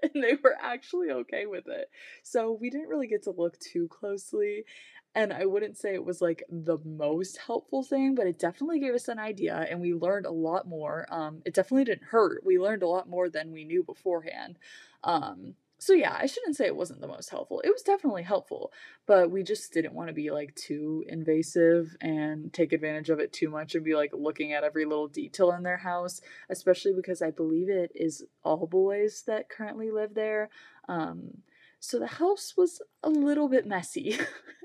and 0.13 0.23
they 0.23 0.37
were 0.43 0.55
actually 0.61 1.11
okay 1.11 1.45
with 1.45 1.67
it. 1.67 1.89
So 2.23 2.57
we 2.59 2.69
didn't 2.69 2.89
really 2.89 3.07
get 3.07 3.23
to 3.23 3.31
look 3.31 3.59
too 3.59 3.87
closely 3.87 4.65
and 5.13 5.33
I 5.33 5.45
wouldn't 5.45 5.77
say 5.77 5.93
it 5.93 6.05
was 6.05 6.21
like 6.21 6.43
the 6.49 6.77
most 6.85 7.37
helpful 7.37 7.83
thing, 7.83 8.15
but 8.15 8.27
it 8.27 8.39
definitely 8.39 8.79
gave 8.79 8.93
us 8.93 9.09
an 9.09 9.19
idea 9.19 9.67
and 9.69 9.81
we 9.81 9.93
learned 9.93 10.25
a 10.25 10.31
lot 10.31 10.67
more. 10.67 11.05
Um, 11.09 11.41
it 11.45 11.53
definitely 11.53 11.85
didn't 11.85 12.07
hurt. 12.07 12.45
We 12.45 12.57
learned 12.57 12.83
a 12.83 12.87
lot 12.87 13.09
more 13.09 13.29
than 13.29 13.51
we 13.51 13.65
knew 13.65 13.83
beforehand. 13.83 14.57
Um, 15.03 15.55
so 15.81 15.93
yeah, 15.93 16.15
I 16.15 16.27
shouldn't 16.27 16.55
say 16.55 16.67
it 16.67 16.75
wasn't 16.75 17.01
the 17.01 17.07
most 17.07 17.31
helpful. 17.31 17.59
It 17.61 17.71
was 17.71 17.81
definitely 17.81 18.21
helpful, 18.21 18.71
but 19.07 19.31
we 19.31 19.41
just 19.41 19.73
didn't 19.73 19.95
want 19.95 20.09
to 20.09 20.13
be 20.13 20.29
like 20.29 20.53
too 20.53 21.03
invasive 21.07 21.97
and 21.99 22.53
take 22.53 22.71
advantage 22.71 23.09
of 23.09 23.19
it 23.19 23.33
too 23.33 23.49
much 23.49 23.73
and 23.73 23.83
be 23.83 23.95
like 23.95 24.11
looking 24.13 24.53
at 24.53 24.63
every 24.63 24.85
little 24.85 25.07
detail 25.07 25.51
in 25.53 25.63
their 25.63 25.77
house, 25.77 26.21
especially 26.51 26.93
because 26.93 27.23
I 27.23 27.31
believe 27.31 27.67
it 27.67 27.91
is 27.95 28.23
all 28.43 28.67
boys 28.67 29.23
that 29.25 29.49
currently 29.49 29.89
live 29.89 30.13
there. 30.13 30.51
Um, 30.87 31.39
so 31.79 31.97
the 31.97 32.05
house 32.05 32.53
was 32.55 32.83
a 33.01 33.09
little 33.09 33.49
bit 33.49 33.65
messy. 33.65 34.19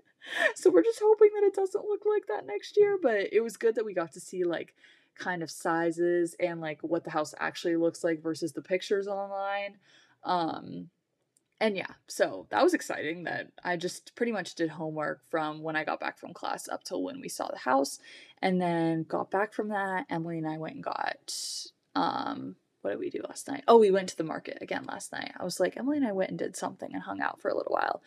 so 0.54 0.68
we're 0.68 0.82
just 0.82 1.00
hoping 1.02 1.30
that 1.34 1.46
it 1.46 1.54
doesn't 1.54 1.86
look 1.86 2.02
like 2.04 2.26
that 2.28 2.46
next 2.46 2.76
year. 2.76 2.98
But 3.02 3.32
it 3.32 3.40
was 3.40 3.56
good 3.56 3.76
that 3.76 3.86
we 3.86 3.94
got 3.94 4.12
to 4.12 4.20
see 4.20 4.44
like 4.44 4.74
kind 5.14 5.42
of 5.42 5.50
sizes 5.50 6.36
and 6.38 6.60
like 6.60 6.80
what 6.82 7.04
the 7.04 7.10
house 7.10 7.32
actually 7.40 7.76
looks 7.76 8.04
like 8.04 8.22
versus 8.22 8.52
the 8.52 8.60
pictures 8.60 9.08
online. 9.08 9.78
Um, 10.22 10.90
and 11.60 11.76
yeah, 11.76 11.92
so 12.06 12.46
that 12.50 12.62
was 12.62 12.74
exciting 12.74 13.24
that 13.24 13.48
I 13.64 13.76
just 13.76 14.14
pretty 14.14 14.32
much 14.32 14.54
did 14.54 14.70
homework 14.70 15.22
from 15.30 15.62
when 15.62 15.76
I 15.76 15.84
got 15.84 16.00
back 16.00 16.18
from 16.18 16.34
class 16.34 16.68
up 16.68 16.84
till 16.84 17.02
when 17.02 17.20
we 17.20 17.28
saw 17.28 17.48
the 17.48 17.58
house. 17.58 17.98
And 18.42 18.60
then 18.60 19.04
got 19.04 19.30
back 19.30 19.54
from 19.54 19.68
that, 19.68 20.04
Emily 20.10 20.38
and 20.38 20.46
I 20.46 20.58
went 20.58 20.74
and 20.74 20.84
got 20.84 21.34
um 21.94 22.56
what 22.82 22.90
did 22.90 23.00
we 23.00 23.10
do 23.10 23.22
last 23.26 23.48
night? 23.48 23.64
Oh, 23.66 23.78
we 23.78 23.90
went 23.90 24.10
to 24.10 24.16
the 24.16 24.22
market 24.22 24.58
again 24.60 24.84
last 24.86 25.10
night. 25.10 25.32
I 25.36 25.42
was 25.42 25.58
like, 25.58 25.76
Emily 25.76 25.96
and 25.96 26.06
I 26.06 26.12
went 26.12 26.30
and 26.30 26.38
did 26.38 26.54
something 26.54 26.88
and 26.92 27.02
hung 27.02 27.20
out 27.20 27.40
for 27.40 27.50
a 27.50 27.56
little 27.56 27.72
while. 27.72 28.00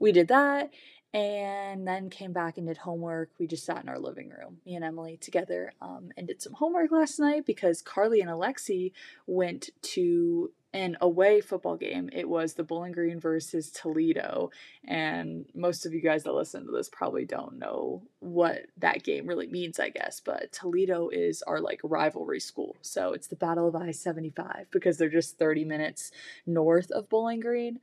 We 0.00 0.10
did 0.10 0.26
that 0.28 0.72
and 1.12 1.86
then 1.86 2.10
came 2.10 2.32
back 2.32 2.58
and 2.58 2.66
did 2.66 2.78
homework. 2.78 3.30
We 3.38 3.46
just 3.46 3.64
sat 3.64 3.80
in 3.80 3.88
our 3.88 4.00
living 4.00 4.30
room, 4.30 4.58
me 4.66 4.74
and 4.74 4.84
Emily 4.84 5.16
together, 5.16 5.72
um, 5.80 6.10
and 6.16 6.26
did 6.26 6.42
some 6.42 6.54
homework 6.54 6.90
last 6.90 7.20
night 7.20 7.46
because 7.46 7.80
Carly 7.80 8.20
and 8.20 8.28
Alexi 8.28 8.90
went 9.28 9.70
to 9.82 10.50
an 10.74 10.96
away 11.00 11.40
football 11.40 11.76
game. 11.76 12.10
It 12.12 12.28
was 12.28 12.54
the 12.54 12.64
Bowling 12.64 12.92
Green 12.92 13.20
versus 13.20 13.70
Toledo, 13.70 14.50
and 14.84 15.46
most 15.54 15.86
of 15.86 15.94
you 15.94 16.00
guys 16.00 16.24
that 16.24 16.34
listen 16.34 16.66
to 16.66 16.72
this 16.72 16.90
probably 16.90 17.24
don't 17.24 17.58
know 17.58 18.02
what 18.18 18.66
that 18.78 19.04
game 19.04 19.26
really 19.26 19.46
means, 19.46 19.78
I 19.78 19.90
guess. 19.90 20.20
But 20.20 20.50
Toledo 20.52 21.08
is 21.10 21.42
our 21.42 21.60
like 21.60 21.80
rivalry 21.84 22.40
school, 22.40 22.76
so 22.82 23.12
it's 23.12 23.28
the 23.28 23.36
Battle 23.36 23.68
of 23.68 23.76
I 23.76 23.92
seventy 23.92 24.30
five 24.30 24.66
because 24.72 24.98
they're 24.98 25.08
just 25.08 25.38
thirty 25.38 25.64
minutes 25.64 26.10
north 26.44 26.90
of 26.90 27.08
Bowling 27.08 27.40
Green. 27.40 27.78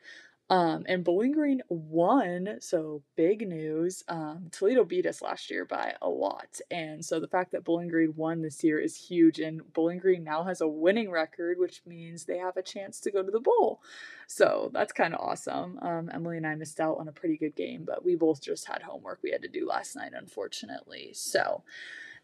Um, 0.52 0.84
and 0.90 1.06
Bowling 1.06 1.32
Green 1.32 1.62
won, 1.70 2.58
so 2.60 3.02
big 3.16 3.48
news. 3.48 4.04
Um, 4.10 4.48
Toledo 4.52 4.84
beat 4.84 5.06
us 5.06 5.22
last 5.22 5.50
year 5.50 5.64
by 5.64 5.96
a 6.02 6.10
lot, 6.10 6.60
and 6.70 7.04
so 7.06 7.22
the 7.22 7.28
fact 7.30 7.54
that 7.54 7.64
Bowling 7.64 7.88
Green 7.88 8.14
won 8.18 8.42
this 8.42 8.62
year 8.62 8.78
is 8.78 8.98
huge. 8.98 9.40
And 9.40 9.62
Bowling 9.72 10.00
Green 10.00 10.26
now 10.26 10.44
has 10.44 10.60
a 10.60 10.68
winning 10.68 11.10
record, 11.10 11.58
which 11.58 11.82
means 11.86 12.26
they 12.26 12.38
have 12.38 12.58
a 12.58 12.62
chance 12.62 13.00
to 13.00 13.12
go 13.12 13.24
to 13.24 13.32
the 13.32 13.40
bowl. 13.40 13.82
So 14.28 14.70
that's 14.74 14.92
kind 14.92 15.14
of 15.14 15.22
awesome. 15.22 15.80
Um, 15.82 16.12
Emily 16.14 16.36
and 16.36 16.46
I 16.46 16.56
missed 16.56 16.82
out 16.82 16.98
on 17.00 17.08
a 17.08 17.14
pretty 17.14 17.38
good 17.38 17.56
game, 17.56 17.86
but 17.86 18.04
we 18.04 18.16
both 18.16 18.42
just 18.42 18.68
had 18.68 18.82
homework 18.82 19.20
we 19.24 19.32
had 19.32 19.44
to 19.44 19.48
do 19.48 19.66
last 19.66 19.96
night, 19.96 20.12
unfortunately. 20.14 21.12
So 21.14 21.64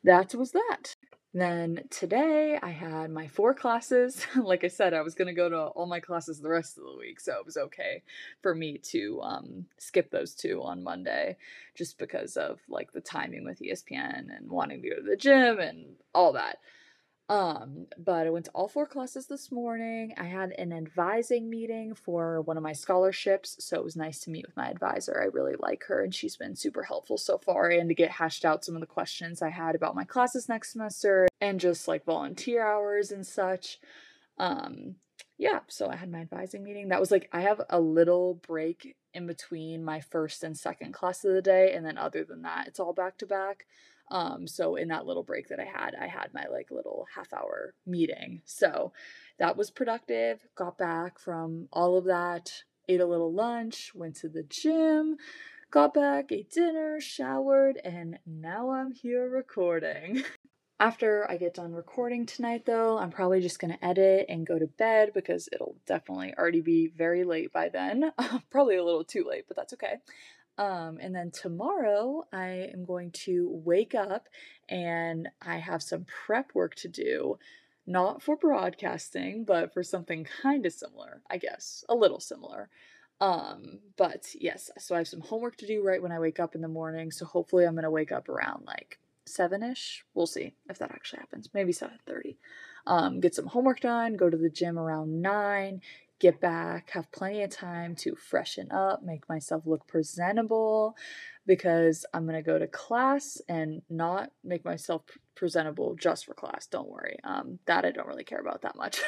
that 0.03 0.35
was 0.35 0.51
that. 0.51 0.96
Then 1.33 1.83
today 1.89 2.57
I 2.61 2.69
had 2.69 3.11
my 3.11 3.27
four 3.27 3.53
classes. 3.53 4.25
like 4.35 4.63
I 4.63 4.69
said, 4.69 4.93
I 4.93 5.01
was 5.01 5.13
going 5.13 5.27
to 5.27 5.33
go 5.33 5.49
to 5.49 5.57
all 5.57 5.85
my 5.85 5.99
classes 5.99 6.39
the 6.39 6.49
rest 6.49 6.77
of 6.77 6.85
the 6.85 6.97
week, 6.97 7.19
so 7.19 7.33
it 7.33 7.45
was 7.45 7.57
okay 7.57 8.01
for 8.41 8.55
me 8.55 8.77
to 8.91 9.21
um, 9.21 9.65
skip 9.77 10.09
those 10.09 10.33
two 10.33 10.61
on 10.63 10.83
Monday 10.83 11.37
just 11.75 11.97
because 11.97 12.37
of 12.37 12.59
like 12.69 12.91
the 12.91 13.01
timing 13.01 13.45
with 13.45 13.59
ESPN 13.59 14.35
and 14.35 14.49
wanting 14.49 14.81
to 14.81 14.89
go 14.89 14.95
to 14.95 15.01
the 15.01 15.17
gym 15.17 15.59
and 15.59 15.95
all 16.15 16.33
that. 16.33 16.57
Um, 17.29 17.87
but 17.97 18.25
I 18.25 18.29
went 18.29 18.45
to 18.45 18.51
all 18.51 18.69
four 18.69 18.85
classes 18.85 19.27
this 19.27 19.51
morning. 19.51 20.13
I 20.17 20.23
had 20.23 20.51
an 20.51 20.71
advising 20.71 21.49
meeting 21.49 21.93
for 21.93 22.41
one 22.41 22.55
of 22.55 22.63
my 22.63 22.71
scholarships, 22.71 23.57
so 23.59 23.75
it 23.75 23.83
was 23.83 23.97
nice 23.97 24.21
to 24.21 24.29
meet 24.29 24.45
with 24.45 24.55
my 24.55 24.69
advisor. 24.69 25.19
I 25.21 25.25
really 25.25 25.55
like 25.59 25.83
her 25.85 26.01
and 26.03 26.15
she's 26.15 26.37
been 26.37 26.55
super 26.55 26.83
helpful 26.83 27.17
so 27.17 27.37
far 27.37 27.69
and 27.69 27.89
to 27.89 27.95
get 27.95 28.11
hashed 28.11 28.45
out 28.45 28.63
some 28.63 28.75
of 28.75 28.81
the 28.81 28.87
questions 28.87 29.41
I 29.41 29.49
had 29.49 29.75
about 29.75 29.95
my 29.95 30.05
classes 30.05 30.47
next 30.47 30.71
semester 30.71 31.27
and 31.41 31.59
just 31.59 31.85
like 31.87 32.05
volunteer 32.05 32.65
hours 32.65 33.11
and 33.11 33.27
such. 33.27 33.79
Um, 34.37 34.95
yeah, 35.37 35.59
so 35.67 35.89
I 35.89 35.95
had 35.95 36.11
my 36.11 36.21
advising 36.21 36.63
meeting. 36.63 36.87
That 36.87 36.99
was 36.99 37.11
like 37.11 37.29
I 37.33 37.41
have 37.41 37.61
a 37.69 37.79
little 37.79 38.35
break 38.35 38.95
in 39.13 39.27
between 39.27 39.83
my 39.83 39.99
first 39.99 40.43
and 40.43 40.57
second 40.57 40.93
class 40.93 41.23
of 41.23 41.33
the 41.33 41.41
day, 41.41 41.73
and 41.73 41.85
then 41.85 41.97
other 41.97 42.23
than 42.23 42.41
that, 42.43 42.67
it's 42.67 42.79
all 42.79 42.93
back 42.93 43.17
to 43.19 43.25
back. 43.25 43.65
Um, 44.09 44.47
so 44.47 44.75
in 44.75 44.87
that 44.89 45.05
little 45.05 45.23
break 45.23 45.49
that 45.49 45.59
I 45.59 45.65
had, 45.65 45.95
I 45.95 46.07
had 46.07 46.33
my 46.33 46.45
like 46.51 46.71
little 46.71 47.07
half 47.13 47.33
hour 47.33 47.73
meeting. 47.85 48.41
So 48.45 48.93
that 49.39 49.57
was 49.57 49.69
productive. 49.69 50.47
Got 50.55 50.77
back 50.77 51.19
from 51.19 51.67
all 51.71 51.97
of 51.97 52.05
that, 52.05 52.63
ate 52.87 53.01
a 53.01 53.05
little 53.05 53.33
lunch, 53.33 53.91
went 53.93 54.15
to 54.17 54.29
the 54.29 54.43
gym, 54.43 55.17
got 55.71 55.93
back, 55.93 56.31
ate 56.31 56.49
dinner, 56.49 56.99
showered, 56.99 57.79
and 57.83 58.19
now 58.25 58.71
I'm 58.71 58.91
here 58.91 59.29
recording. 59.29 60.23
After 60.79 61.29
I 61.29 61.37
get 61.37 61.55
done 61.55 61.73
recording 61.73 62.27
tonight, 62.27 62.67
though, 62.67 62.99
I'm 62.99 63.09
probably 63.09 63.41
just 63.41 63.59
to 63.59 63.83
edit 63.83 64.27
and 64.29 64.45
go 64.45 64.59
to 64.59 64.67
bed 64.67 65.09
because 65.11 65.49
it'll 65.51 65.75
definitely 65.87 66.35
already 66.37 66.61
be 66.61 66.91
very 66.95 67.23
late 67.23 67.51
by 67.51 67.69
then. 67.69 68.11
probably 68.51 68.75
a 68.75 68.83
little 68.83 69.03
too 69.03 69.25
late, 69.27 69.45
but 69.47 69.57
that's 69.57 69.73
okay. 69.73 69.95
Um, 70.57 70.97
and 70.99 71.15
then 71.15 71.31
tomorrow 71.31 72.25
I 72.33 72.69
am 72.73 72.83
going 72.85 73.11
to 73.25 73.49
wake 73.63 73.93
up 73.93 74.27
and 74.69 75.29
I 75.41 75.57
have 75.57 75.83
some 75.83 76.05
prep 76.05 76.55
work 76.55 76.75
to 76.75 76.87
do, 76.87 77.37
not 77.85 78.21
for 78.21 78.35
broadcasting, 78.35 79.43
but 79.45 79.73
for 79.73 79.83
something 79.83 80.25
kind 80.41 80.65
of 80.65 80.73
similar, 80.73 81.21
I 81.29 81.37
guess, 81.37 81.83
a 81.87 81.95
little 81.95 82.19
similar. 82.19 82.69
Um, 83.19 83.79
but 83.97 84.27
yes, 84.35 84.69
so 84.77 84.95
I 84.95 84.99
have 84.99 85.07
some 85.07 85.21
homework 85.21 85.57
to 85.57 85.67
do 85.67 85.83
right 85.83 86.01
when 86.01 86.11
I 86.11 86.19
wake 86.19 86.39
up 86.39 86.55
in 86.55 86.61
the 86.61 86.67
morning. 86.67 87.11
So 87.11 87.25
hopefully 87.25 87.65
I'm 87.65 87.75
gonna 87.75 87.91
wake 87.91 88.11
up 88.11 88.29
around 88.29 88.65
like 88.65 88.99
seven 89.25 89.63
ish. 89.63 90.05
We'll 90.13 90.27
see 90.27 90.53
if 90.69 90.77
that 90.79 90.91
actually 90.91 91.19
happens. 91.19 91.49
Maybe 91.53 91.71
seven 91.71 91.97
thirty. 92.05 92.37
Um, 92.85 93.19
get 93.19 93.35
some 93.35 93.47
homework 93.47 93.81
done. 93.81 94.15
Go 94.15 94.29
to 94.29 94.37
the 94.37 94.49
gym 94.49 94.77
around 94.77 95.21
nine 95.21 95.81
get 96.19 96.39
back, 96.39 96.91
have 96.91 97.11
plenty 97.11 97.43
of 97.43 97.49
time 97.49 97.95
to 97.95 98.15
freshen 98.15 98.71
up, 98.71 99.03
make 99.03 99.27
myself 99.29 99.63
look 99.65 99.87
presentable 99.87 100.95
because 101.45 102.05
I'm 102.13 102.25
going 102.25 102.35
to 102.35 102.41
go 102.41 102.59
to 102.59 102.67
class 102.67 103.39
and 103.47 103.81
not 103.89 104.31
make 104.43 104.65
myself 104.65 105.03
presentable 105.35 105.95
just 105.95 106.25
for 106.25 106.33
class. 106.33 106.67
Don't 106.67 106.89
worry. 106.89 107.17
Um, 107.23 107.59
that 107.67 107.85
I 107.85 107.91
don't 107.91 108.07
really 108.07 108.23
care 108.23 108.41
about 108.41 108.63
that 108.63 108.75
much. 108.75 108.99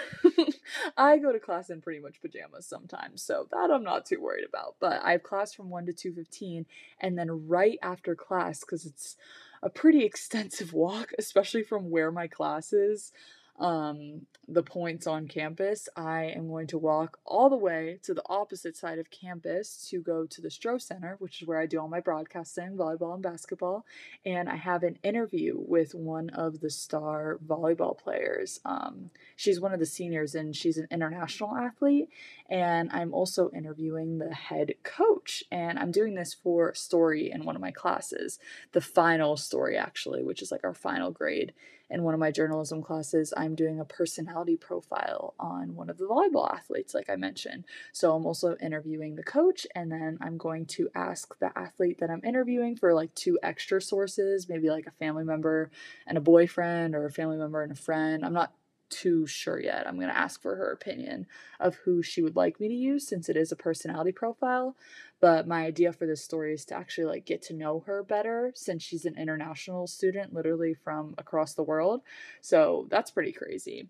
I 0.97 1.17
go 1.17 1.31
to 1.33 1.39
class 1.39 1.69
in 1.69 1.81
pretty 1.81 1.99
much 1.99 2.21
pajamas 2.21 2.65
sometimes, 2.65 3.23
so 3.23 3.47
that 3.51 3.71
I'm 3.71 3.83
not 3.83 4.05
too 4.05 4.21
worried 4.21 4.45
about. 4.47 4.75
But 4.79 5.01
I 5.03 5.11
have 5.11 5.23
class 5.23 5.53
from 5.53 5.69
1 5.69 5.87
to 5.87 5.93
2:15 5.93 6.65
and 7.01 7.17
then 7.17 7.47
right 7.47 7.79
after 7.81 8.15
class 8.15 8.63
cuz 8.63 8.85
it's 8.85 9.17
a 9.61 9.69
pretty 9.69 10.03
extensive 10.05 10.71
walk, 10.71 11.11
especially 11.17 11.63
from 11.63 11.89
where 11.89 12.11
my 12.11 12.27
class 12.27 12.71
is 12.71 13.11
um, 13.59 14.25
the 14.47 14.63
points 14.63 15.05
on 15.05 15.27
campus, 15.27 15.87
I 15.95 16.33
am 16.35 16.47
going 16.47 16.67
to 16.67 16.77
walk 16.77 17.19
all 17.25 17.49
the 17.49 17.55
way 17.55 17.99
to 18.03 18.13
the 18.13 18.23
opposite 18.27 18.75
side 18.75 18.97
of 18.97 19.11
campus 19.11 19.87
to 19.89 20.01
go 20.01 20.25
to 20.25 20.41
the 20.41 20.47
Stroh 20.47 20.81
Center, 20.81 21.17
which 21.19 21.41
is 21.41 21.47
where 21.47 21.59
I 21.59 21.65
do 21.65 21.79
all 21.79 21.87
my 21.87 21.99
broadcasting, 21.99 22.75
volleyball 22.75 23.13
and 23.13 23.21
basketball. 23.21 23.85
And 24.25 24.49
I 24.49 24.55
have 24.55 24.83
an 24.83 24.97
interview 25.03 25.55
with 25.57 25.93
one 25.93 26.29
of 26.31 26.61
the 26.61 26.69
star 26.69 27.37
volleyball 27.45 27.97
players. 27.97 28.59
Um, 28.65 29.11
she's 29.35 29.59
one 29.59 29.73
of 29.73 29.79
the 29.79 29.85
seniors 29.85 30.33
and 30.33 30.55
she's 30.55 30.77
an 30.77 30.87
international 30.89 31.55
athlete. 31.55 32.09
And 32.49 32.89
I'm 32.91 33.13
also 33.13 33.51
interviewing 33.51 34.17
the 34.17 34.33
head 34.33 34.73
coach. 34.83 35.43
And 35.51 35.77
I'm 35.77 35.91
doing 35.91 36.15
this 36.15 36.33
for 36.33 36.73
story 36.73 37.29
in 37.31 37.45
one 37.45 37.55
of 37.55 37.61
my 37.61 37.71
classes, 37.71 38.39
the 38.71 38.81
final 38.81 39.37
story, 39.37 39.77
actually, 39.77 40.23
which 40.23 40.41
is 40.41 40.51
like 40.51 40.63
our 40.63 40.73
final 40.73 41.11
grade 41.11 41.53
in 41.89 42.03
one 42.03 42.13
of 42.13 42.19
my 42.19 42.31
journalism 42.31 42.81
classes, 42.81 43.33
I'm 43.35 43.55
doing 43.55 43.79
a 43.79 43.85
personality 43.85 44.55
profile 44.55 45.33
on 45.39 45.75
one 45.75 45.89
of 45.89 45.97
the 45.97 46.05
volleyball 46.05 46.51
athletes, 46.53 46.93
like 46.93 47.09
I 47.09 47.15
mentioned. 47.15 47.65
So 47.91 48.13
I'm 48.13 48.25
also 48.25 48.55
interviewing 48.61 49.15
the 49.15 49.23
coach, 49.23 49.65
and 49.75 49.91
then 49.91 50.17
I'm 50.21 50.37
going 50.37 50.65
to 50.67 50.89
ask 50.93 51.37
the 51.39 51.51
athlete 51.57 51.99
that 51.99 52.09
I'm 52.09 52.23
interviewing 52.23 52.75
for 52.75 52.93
like 52.93 53.13
two 53.15 53.39
extra 53.41 53.81
sources, 53.81 54.47
maybe 54.47 54.69
like 54.69 54.87
a 54.87 54.91
family 54.91 55.23
member 55.23 55.71
and 56.05 56.17
a 56.17 56.21
boyfriend, 56.21 56.95
or 56.95 57.05
a 57.05 57.11
family 57.11 57.37
member 57.37 57.61
and 57.63 57.71
a 57.71 57.75
friend. 57.75 58.25
I'm 58.25 58.33
not 58.33 58.53
too 58.89 59.27
sure 59.27 59.59
yet. 59.59 59.87
I'm 59.87 59.95
going 59.95 60.09
to 60.09 60.17
ask 60.17 60.41
for 60.41 60.55
her 60.55 60.71
opinion 60.71 61.27
of 61.59 61.75
who 61.75 62.01
she 62.01 62.21
would 62.21 62.35
like 62.35 62.59
me 62.59 62.67
to 62.67 62.73
use 62.73 63.07
since 63.07 63.29
it 63.29 63.37
is 63.37 63.51
a 63.51 63.55
personality 63.55 64.11
profile. 64.11 64.75
But 65.21 65.47
my 65.47 65.65
idea 65.65 65.91
for 65.91 66.05
this 66.05 66.23
story 66.23 66.53
is 66.53 66.65
to 66.65 66.75
actually 66.75 67.05
like 67.05 67.25
get 67.25 67.41
to 67.43 67.53
know 67.53 67.83
her 67.85 68.03
better 68.03 68.51
since 68.55 68.83
she's 68.83 69.05
an 69.05 69.17
international 69.17 69.87
student 69.87 70.33
literally 70.33 70.73
from 70.73 71.15
across 71.17 71.53
the 71.53 71.63
world. 71.63 72.01
So 72.41 72.87
that's 72.89 73.11
pretty 73.11 73.33
crazy. 73.33 73.89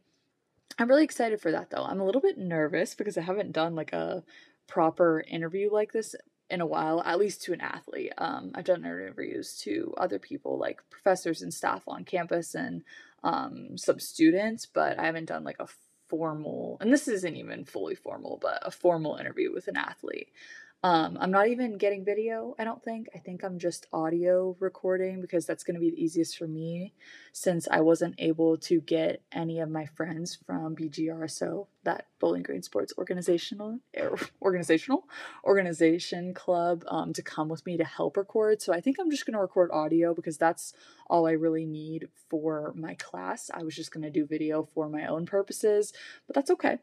I'm 0.78 0.88
really 0.88 1.04
excited 1.04 1.42
for 1.42 1.52
that 1.52 1.70
though. 1.70 1.84
I'm 1.84 2.00
a 2.00 2.06
little 2.06 2.22
bit 2.22 2.38
nervous 2.38 2.96
because 2.96 3.18
I 3.18 3.22
haven't 3.22 3.52
done 3.52 3.76
like 3.76 3.94
a 3.94 4.24
proper 4.68 5.24
interview 5.28 5.72
like 5.72 5.92
this 5.92 6.16
in 6.50 6.62
a 6.62 6.66
while, 6.66 7.02
at 7.06 7.20
least 7.20 7.44
to 7.44 7.54
an 7.54 7.62
athlete. 7.62 8.14
Um, 8.18 8.52
I've 8.56 8.66
done 8.66 8.84
interviews 8.84 9.58
to 9.64 9.94
other 9.98 10.20
people 10.20 10.58
like 10.58 10.82
professors 10.90 11.42
and 11.42 11.54
staff 11.54 11.84
on 11.88 12.06
campus 12.06 12.56
and 12.56 12.84
um, 13.24 13.78
some 13.78 14.00
students, 14.00 14.66
but 14.66 14.98
I 14.98 15.06
haven't 15.06 15.26
done 15.26 15.44
like 15.44 15.60
a 15.60 15.68
formal, 16.08 16.78
and 16.82 16.92
this 16.92 17.08
isn't 17.08 17.36
even 17.36 17.66
fully 17.66 17.96
formal, 17.96 18.40
but 18.42 18.60
a 18.66 18.72
formal 18.72 19.18
interview 19.18 19.54
with 19.54 19.68
an 19.68 19.78
athlete. 19.78 20.30
Um, 20.82 21.18
I'm 21.20 21.32
not 21.32 21.50
even 21.50 21.78
getting 21.78 22.06
video, 22.06 22.56
I 22.58 22.64
don't 22.64 22.82
think. 22.82 23.10
I 23.14 23.18
think 23.18 23.44
I'm 23.44 23.60
just 23.60 23.88
audio 23.92 24.56
recording 24.62 25.20
because 25.20 25.46
that's 25.46 25.66
going 25.66 25.74
to 25.74 25.80
be 25.82 25.90
the 25.90 26.02
easiest 26.02 26.38
for 26.38 26.48
me 26.48 26.94
since 27.34 27.68
I 27.70 27.82
wasn't 27.82 28.16
able 28.18 28.58
to 28.60 28.80
get 28.80 29.22
any 29.34 29.60
of 29.60 29.70
my 29.70 29.88
friends 29.88 30.38
from 30.46 30.78
BGRSO, 30.78 31.68
that 31.84 32.06
Bowling 32.22 32.44
Green 32.44 32.62
Sports 32.62 32.94
Organizational 32.98 33.80
er, 33.98 34.16
Organizational 34.42 35.04
Organization 35.44 36.34
Club, 36.34 36.86
um, 36.88 37.12
to 37.12 37.22
come 37.22 37.50
with 37.50 37.66
me 37.66 37.76
to 37.76 37.84
help 37.84 38.16
record. 38.16 38.62
So 38.62 38.72
I 38.72 38.80
think 38.80 38.98
I'm 39.02 39.12
just 39.12 39.26
going 39.26 39.34
to 39.34 39.42
record 39.42 39.72
audio 39.74 40.14
because 40.14 40.38
that's 40.38 40.72
all 41.10 41.28
I 41.28 41.32
really 41.32 41.66
need 41.66 42.08
for 42.30 42.74
my 42.78 42.94
class. 42.94 43.52
I 43.54 43.64
was 43.64 43.76
just 43.76 43.92
going 43.92 44.04
to 44.04 44.10
do 44.10 44.26
video 44.26 44.64
for 44.74 44.88
my 44.88 45.08
own 45.08 45.26
purposes, 45.26 45.92
but 46.26 46.36
that's 46.36 46.52
okay. 46.52 46.80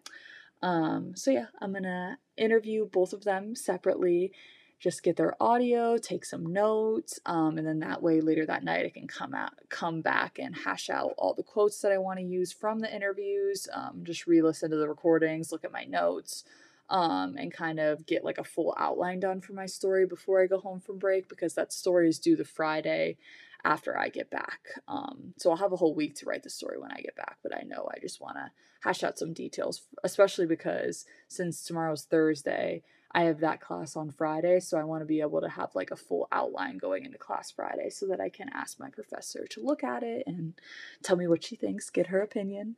Um, 0.63 1.15
so 1.15 1.31
yeah, 1.31 1.47
I'm 1.61 1.73
gonna 1.73 2.19
interview 2.37 2.87
both 2.87 3.13
of 3.13 3.25
them 3.25 3.55
separately, 3.55 4.33
just 4.79 5.03
get 5.03 5.17
their 5.17 5.41
audio, 5.43 5.97
take 5.97 6.25
some 6.25 6.53
notes, 6.53 7.19
um, 7.27 7.59
and 7.59 7.67
then 7.67 7.81
that 7.81 8.03
way 8.03 8.21
later 8.21 8.45
that 8.47 8.65
night 8.65 8.87
I 8.87 8.91
can 8.91 9.07
come 9.07 9.35
out, 9.35 9.53
come 9.69 10.01
back 10.03 10.39
and 10.39 10.55
hash 10.57 10.91
out 10.91 11.15
all 11.19 11.35
the 11.35 11.43
quotes 11.43 11.81
that 11.81 11.93
I 11.93 11.99
want 11.99 12.19
to 12.19 12.25
use 12.25 12.53
from 12.53 12.81
the 12.81 12.95
interviews. 12.95 13.69
Um, 13.73 14.01
just 14.03 14.27
re-listen 14.27 14.71
to 14.71 14.77
the 14.77 14.89
recordings, 14.89 15.53
look 15.53 15.65
at 15.65 15.73
my 15.73 15.85
notes. 15.85 16.45
Um, 16.89 17.35
and 17.37 17.53
kind 17.53 17.81
of 17.81 18.07
get 18.07 18.23
like 18.25 18.39
a 18.39 18.45
full 18.45 18.73
outline 18.79 19.19
done 19.19 19.41
for 19.41 19.55
my 19.55 19.67
story 19.67 20.07
before 20.07 20.41
I 20.41 20.47
go 20.47 20.61
home 20.61 20.79
from 20.79 21.01
break 21.01 21.29
because 21.29 21.53
that 21.55 21.73
story 21.73 22.09
is 22.09 22.21
due 22.21 22.37
the 22.37 22.45
Friday 22.45 23.17
after 23.65 23.99
I 23.99 24.09
get 24.09 24.31
back. 24.31 24.61
Um, 24.89 25.35
so 25.39 25.51
I'll 25.51 25.57
have 25.57 25.73
a 25.73 25.77
whole 25.77 25.95
week 25.95 26.15
to 26.17 26.27
write 26.27 26.43
the 26.43 26.51
story 26.51 26.79
when 26.79 26.93
I 26.93 27.01
get 27.01 27.17
back, 27.17 27.39
but 27.43 27.55
I 27.55 27.63
know 27.63 27.89
I 27.95 27.99
just 28.01 28.21
want 28.21 28.37
to 28.37 28.51
hash 28.81 29.03
out 29.03 29.19
some 29.19 29.33
details, 29.33 29.83
especially 30.05 30.47
because 30.47 31.05
since 31.29 31.65
tomorrow's 31.65 32.05
Thursday, 32.05 32.83
I 33.13 33.23
have 33.23 33.41
that 33.41 33.61
class 33.61 33.97
on 33.97 34.11
Friday, 34.11 34.61
so 34.61 34.77
I 34.77 34.85
want 34.85 35.01
to 35.01 35.07
be 35.07 35.21
able 35.21 35.41
to 35.41 35.49
have 35.49 35.75
like 35.75 35.91
a 35.91 35.97
full 35.97 36.29
outline 36.31 36.77
going 36.77 37.05
into 37.05 37.19
class 37.19 37.51
Friday 37.51 37.89
so 37.89 38.07
that 38.09 38.21
I 38.21 38.29
can 38.29 38.51
ask 38.53 38.79
my 38.79 38.91
professor 38.91 39.47
to 39.51 39.65
look 39.65 39.83
at 39.83 40.03
it 40.03 40.25
and 40.27 40.55
tell 41.03 41.17
me 41.17 41.27
what 41.27 41.43
she 41.43 41.57
thinks, 41.57 41.89
get 41.89 42.09
her 42.09 42.21
opinion. 42.21 42.77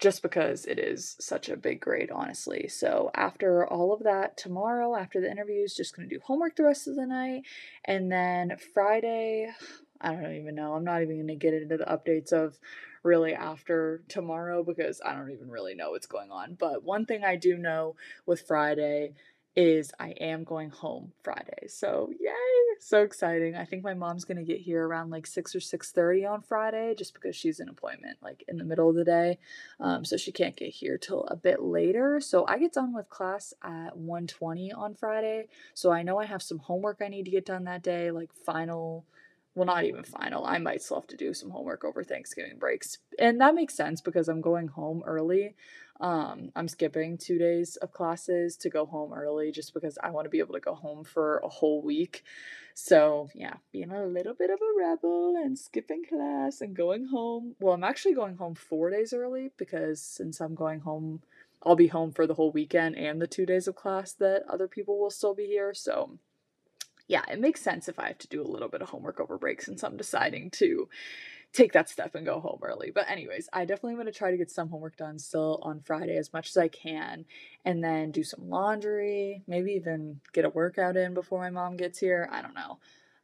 Just 0.00 0.22
because 0.22 0.66
it 0.66 0.78
is 0.78 1.16
such 1.20 1.48
a 1.48 1.56
big 1.56 1.80
grade, 1.80 2.10
honestly. 2.10 2.68
So, 2.68 3.10
after 3.14 3.64
all 3.66 3.94
of 3.94 4.02
that, 4.02 4.36
tomorrow, 4.36 4.96
after 4.96 5.20
the 5.20 5.30
interviews, 5.30 5.72
just 5.72 5.96
gonna 5.96 6.08
do 6.08 6.20
homework 6.22 6.56
the 6.56 6.64
rest 6.64 6.88
of 6.88 6.96
the 6.96 7.06
night. 7.06 7.44
And 7.84 8.10
then 8.10 8.56
Friday, 8.74 9.50
I 10.04 10.14
don't 10.14 10.34
even 10.34 10.54
know. 10.54 10.74
I'm 10.74 10.84
not 10.84 11.02
even 11.02 11.16
going 11.16 11.28
to 11.28 11.34
get 11.34 11.54
into 11.54 11.76
the 11.76 11.84
updates 11.84 12.32
of 12.32 12.58
really 13.02 13.34
after 13.34 14.02
tomorrow 14.08 14.62
because 14.62 15.00
I 15.04 15.14
don't 15.14 15.30
even 15.30 15.50
really 15.50 15.74
know 15.74 15.90
what's 15.90 16.06
going 16.06 16.30
on. 16.30 16.56
But 16.58 16.84
one 16.84 17.06
thing 17.06 17.24
I 17.24 17.36
do 17.36 17.56
know 17.56 17.96
with 18.26 18.42
Friday 18.42 19.14
is 19.56 19.92
I 20.00 20.10
am 20.10 20.42
going 20.42 20.70
home 20.70 21.12
Friday. 21.22 21.68
So 21.68 22.10
yay! 22.18 22.30
So 22.80 23.02
exciting. 23.02 23.54
I 23.54 23.64
think 23.64 23.84
my 23.84 23.94
mom's 23.94 24.24
gonna 24.24 24.42
get 24.42 24.60
here 24.60 24.86
around 24.86 25.10
like 25.10 25.26
six 25.26 25.54
or 25.54 25.60
six 25.60 25.92
thirty 25.92 26.26
on 26.26 26.42
Friday, 26.42 26.94
just 26.96 27.14
because 27.14 27.36
she's 27.36 27.60
an 27.60 27.68
appointment 27.68 28.18
like 28.20 28.42
in 28.48 28.58
the 28.58 28.64
middle 28.64 28.90
of 28.90 28.96
the 28.96 29.04
day. 29.04 29.38
Um, 29.78 30.04
so 30.04 30.16
she 30.16 30.32
can't 30.32 30.56
get 30.56 30.70
here 30.70 30.98
till 30.98 31.24
a 31.24 31.36
bit 31.36 31.62
later. 31.62 32.20
So 32.20 32.44
I 32.48 32.58
get 32.58 32.72
done 32.72 32.92
with 32.92 33.08
class 33.08 33.54
at 33.62 33.96
1.20 33.96 34.76
on 34.76 34.94
Friday. 34.94 35.46
So 35.72 35.92
I 35.92 36.02
know 36.02 36.18
I 36.18 36.26
have 36.26 36.42
some 36.42 36.58
homework 36.58 37.00
I 37.00 37.08
need 37.08 37.24
to 37.26 37.30
get 37.30 37.46
done 37.46 37.64
that 37.64 37.82
day, 37.82 38.10
like 38.10 38.32
final 38.32 39.04
well, 39.54 39.66
not 39.66 39.84
even 39.84 40.02
final. 40.02 40.44
I 40.44 40.58
might 40.58 40.82
still 40.82 40.98
have 40.98 41.06
to 41.08 41.16
do 41.16 41.32
some 41.32 41.50
homework 41.50 41.84
over 41.84 42.02
Thanksgiving 42.02 42.58
breaks. 42.58 42.98
And 43.18 43.40
that 43.40 43.54
makes 43.54 43.74
sense 43.74 44.00
because 44.00 44.28
I'm 44.28 44.40
going 44.40 44.68
home 44.68 45.02
early. 45.06 45.54
Um, 46.00 46.50
I'm 46.56 46.66
skipping 46.66 47.16
two 47.16 47.38
days 47.38 47.76
of 47.76 47.92
classes 47.92 48.56
to 48.58 48.68
go 48.68 48.84
home 48.84 49.12
early 49.12 49.52
just 49.52 49.72
because 49.72 49.96
I 50.02 50.10
want 50.10 50.24
to 50.24 50.30
be 50.30 50.40
able 50.40 50.54
to 50.54 50.60
go 50.60 50.74
home 50.74 51.04
for 51.04 51.38
a 51.38 51.48
whole 51.48 51.82
week. 51.82 52.24
So, 52.74 53.28
yeah, 53.32 53.54
being 53.70 53.92
a 53.92 54.04
little 54.04 54.34
bit 54.34 54.50
of 54.50 54.58
a 54.60 54.78
rebel 54.78 55.36
and 55.36 55.56
skipping 55.56 56.04
class 56.04 56.60
and 56.60 56.74
going 56.74 57.06
home. 57.06 57.54
Well, 57.60 57.74
I'm 57.74 57.84
actually 57.84 58.14
going 58.14 58.36
home 58.36 58.56
four 58.56 58.90
days 58.90 59.12
early 59.12 59.52
because 59.56 60.02
since 60.02 60.40
I'm 60.40 60.56
going 60.56 60.80
home, 60.80 61.22
I'll 61.62 61.76
be 61.76 61.86
home 61.86 62.10
for 62.10 62.26
the 62.26 62.34
whole 62.34 62.50
weekend 62.50 62.96
and 62.96 63.22
the 63.22 63.28
two 63.28 63.46
days 63.46 63.68
of 63.68 63.76
class 63.76 64.12
that 64.14 64.42
other 64.48 64.66
people 64.66 64.98
will 64.98 65.10
still 65.10 65.34
be 65.34 65.46
here. 65.46 65.72
So, 65.72 66.18
yeah, 67.08 67.22
it 67.30 67.40
makes 67.40 67.60
sense 67.60 67.88
if 67.88 67.98
I 67.98 68.08
have 68.08 68.18
to 68.18 68.28
do 68.28 68.42
a 68.42 68.48
little 68.48 68.68
bit 68.68 68.82
of 68.82 68.88
homework 68.88 69.20
over 69.20 69.38
break 69.38 69.60
since 69.62 69.82
I'm 69.82 69.96
deciding 69.96 70.50
to 70.52 70.88
take 71.52 71.72
that 71.72 71.88
step 71.88 72.14
and 72.14 72.26
go 72.26 72.40
home 72.40 72.58
early. 72.62 72.90
But 72.92 73.08
anyways, 73.08 73.48
I 73.52 73.64
definitely 73.64 73.94
want 73.94 74.08
to 74.08 74.12
try 74.12 74.30
to 74.30 74.36
get 74.36 74.50
some 74.50 74.68
homework 74.68 74.96
done 74.96 75.18
still 75.18 75.60
on 75.62 75.80
Friday 75.80 76.16
as 76.16 76.32
much 76.32 76.48
as 76.48 76.56
I 76.56 76.68
can 76.68 77.26
and 77.64 77.82
then 77.82 78.10
do 78.10 78.24
some 78.24 78.48
laundry, 78.48 79.42
maybe 79.46 79.72
even 79.72 80.20
get 80.32 80.44
a 80.44 80.50
workout 80.50 80.96
in 80.96 81.14
before 81.14 81.40
my 81.40 81.50
mom 81.50 81.76
gets 81.76 81.98
here. 81.98 82.28
I 82.32 82.42
don't 82.42 82.54
know. 82.54 82.78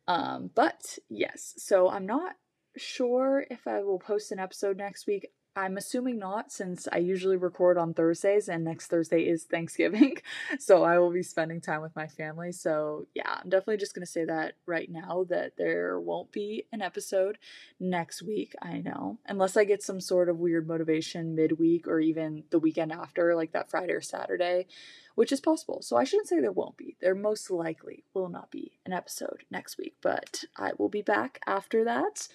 Um, 0.07 0.51
but 0.55 0.99
yes, 1.09 1.55
so 1.57 1.91
I'm 1.91 2.07
not 2.07 2.37
sure 2.77 3.45
if 3.51 3.67
I 3.67 3.83
will 3.83 3.99
post 3.99 4.31
an 4.31 4.39
episode 4.39 4.77
next 4.77 5.07
week. 5.07 5.29
I'm 5.57 5.77
assuming 5.77 6.19
not, 6.19 6.53
since 6.53 6.87
I 6.93 6.99
usually 6.99 7.37
record 7.37 7.77
on 7.77 7.93
Thursdays 7.93 8.49
and 8.49 8.63
next 8.65 8.87
Thursday 8.87 9.23
is 9.23 9.45
Thanksgiving. 9.45 10.19
So 10.59 10.85
I 10.85 10.99
will 10.99 11.11
be 11.11 11.23
spending 11.23 11.61
time 11.61 11.81
with 11.81 11.95
my 11.97 12.07
family. 12.07 12.53
So 12.53 13.07
yeah, 13.15 13.39
I'm 13.43 13.49
definitely 13.49 13.79
just 13.79 13.95
going 13.95 14.05
to 14.05 14.11
say 14.11 14.25
that 14.25 14.55
right 14.67 14.91
now 14.91 15.27
that 15.29 15.53
there 15.57 15.99
won't 15.99 16.33
be 16.33 16.67
an 16.73 16.83
episode 16.83 17.39
next 17.79 18.23
week. 18.23 18.55
I 18.61 18.79
know, 18.79 19.19
unless 19.27 19.57
I 19.57 19.65
get 19.65 19.83
some 19.83 20.01
sort 20.01 20.29
of 20.29 20.39
weird 20.39 20.67
motivation 20.67 21.35
midweek 21.35 21.87
or 21.87 22.01
even 22.01 22.45
the 22.51 22.59
weekend 22.59 22.93
after, 22.93 23.35
like 23.35 23.53
that 23.53 23.71
Friday 23.71 23.93
or 23.93 24.01
Saturday, 24.01 24.67
which 25.15 25.33
is 25.33 25.41
possible. 25.41 25.83
So 25.83 25.97
I 25.97 26.05
shouldn't 26.05 26.29
say 26.29 26.41
there 26.41 26.53
won't 26.53 26.77
be. 26.77 26.97
There 27.01 27.15
most 27.15 27.51
likely 27.51 28.05
will 28.15 28.29
not 28.29 28.51
be 28.51 28.79
an 28.85 28.93
episode 28.93 29.45
next 29.51 29.79
week, 29.79 29.97
but 30.03 30.45
I 30.57 30.73
will 30.79 30.89
be 30.89 31.03
back 31.03 31.41
after 31.47 31.85
that. 31.85 32.29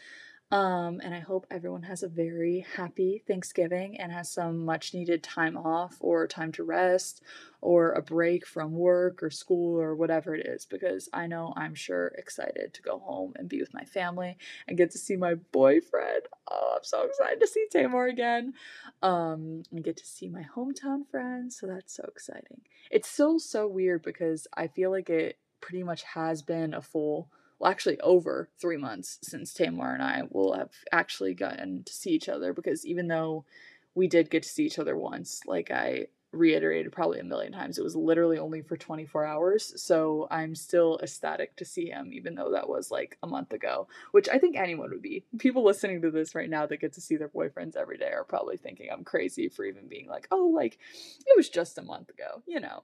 Um, 0.51 1.01
and 1.03 1.15
I 1.15 1.19
hope 1.19 1.47
everyone 1.49 1.83
has 1.83 2.03
a 2.03 2.07
very 2.07 2.65
happy 2.75 3.23
Thanksgiving 3.27 3.99
and 3.99 4.11
has 4.11 4.31
some 4.31 4.63
much 4.63 4.93
needed 4.93 5.23
time 5.23 5.57
off 5.57 5.97
or 5.99 6.27
time 6.27 6.51
to 6.53 6.63
rest 6.63 7.23
or 7.61 7.93
a 7.93 8.01
break 8.01 8.45
from 8.45 8.73
work 8.73 9.23
or 9.23 9.31
school 9.31 9.81
or 9.81 9.95
whatever 9.95 10.35
it 10.35 10.45
is 10.45 10.67
because 10.67 11.09
I 11.11 11.25
know 11.25 11.51
I'm 11.57 11.73
sure 11.73 12.09
excited 12.09 12.75
to 12.75 12.81
go 12.83 12.99
home 12.99 13.33
and 13.37 13.49
be 13.49 13.59
with 13.59 13.73
my 13.73 13.85
family 13.85 14.37
and 14.67 14.77
get 14.77 14.91
to 14.91 14.99
see 14.99 15.15
my 15.15 15.33
boyfriend. 15.33 16.21
Oh, 16.49 16.75
I'm 16.77 16.83
so 16.83 17.01
excited 17.03 17.39
to 17.39 17.47
see 17.47 17.65
Tamar 17.71 18.05
again. 18.05 18.53
Um, 19.01 19.63
and 19.71 19.83
get 19.83 19.97
to 19.97 20.05
see 20.05 20.29
my 20.29 20.45
hometown 20.55 21.07
friends, 21.09 21.57
so 21.59 21.65
that's 21.65 21.95
so 21.95 22.03
exciting. 22.07 22.61
It's 22.91 23.09
still 23.09 23.39
so 23.39 23.67
weird 23.67 24.03
because 24.03 24.47
I 24.53 24.67
feel 24.67 24.91
like 24.91 25.09
it 25.09 25.39
pretty 25.59 25.83
much 25.83 26.03
has 26.03 26.43
been 26.43 26.75
a 26.75 26.81
full 26.81 27.29
well, 27.59 27.71
actually 27.71 27.99
over 28.01 28.49
three 28.59 28.77
months 28.77 29.19
since 29.21 29.53
Tamar 29.53 29.93
and 29.93 30.03
I 30.03 30.23
will 30.29 30.53
have 30.53 30.71
actually 30.91 31.33
gotten 31.33 31.83
to 31.83 31.93
see 31.93 32.11
each 32.11 32.29
other 32.29 32.53
because 32.53 32.85
even 32.85 33.07
though 33.07 33.45
we 33.93 34.07
did 34.07 34.29
get 34.29 34.43
to 34.43 34.49
see 34.49 34.65
each 34.65 34.79
other 34.79 34.97
once, 34.97 35.41
like 35.45 35.71
I 35.71 36.07
reiterated 36.35 36.91
probably 36.91 37.19
a 37.19 37.23
million 37.23 37.53
times, 37.53 37.77
it 37.77 37.83
was 37.83 37.95
literally 37.95 38.37
only 38.37 38.61
for 38.61 38.75
24 38.75 39.25
hours. 39.25 39.81
So 39.81 40.27
I'm 40.29 40.53
still 40.53 40.99
ecstatic 41.01 41.55
to 41.55 41.65
see 41.65 41.89
him, 41.89 42.11
even 42.11 42.35
though 42.35 42.51
that 42.51 42.69
was 42.69 42.91
like 42.91 43.17
a 43.23 43.27
month 43.27 43.53
ago, 43.53 43.87
which 44.11 44.27
I 44.29 44.37
think 44.37 44.57
anyone 44.57 44.89
would 44.91 45.01
be. 45.01 45.23
People 45.39 45.63
listening 45.63 46.01
to 46.01 46.11
this 46.11 46.35
right 46.35 46.49
now 46.49 46.65
that 46.65 46.81
get 46.81 46.93
to 46.93 47.01
see 47.01 47.15
their 47.15 47.29
boyfriends 47.29 47.75
every 47.75 47.97
day 47.97 48.11
are 48.11 48.25
probably 48.25 48.57
thinking 48.57 48.89
I'm 48.91 49.03
crazy 49.03 49.47
for 49.49 49.63
even 49.65 49.87
being 49.87 50.07
like, 50.07 50.27
oh, 50.31 50.51
like 50.53 50.77
it 51.25 51.37
was 51.37 51.49
just 51.49 51.77
a 51.77 51.83
month 51.83 52.09
ago, 52.09 52.43
you 52.45 52.59
know. 52.59 52.83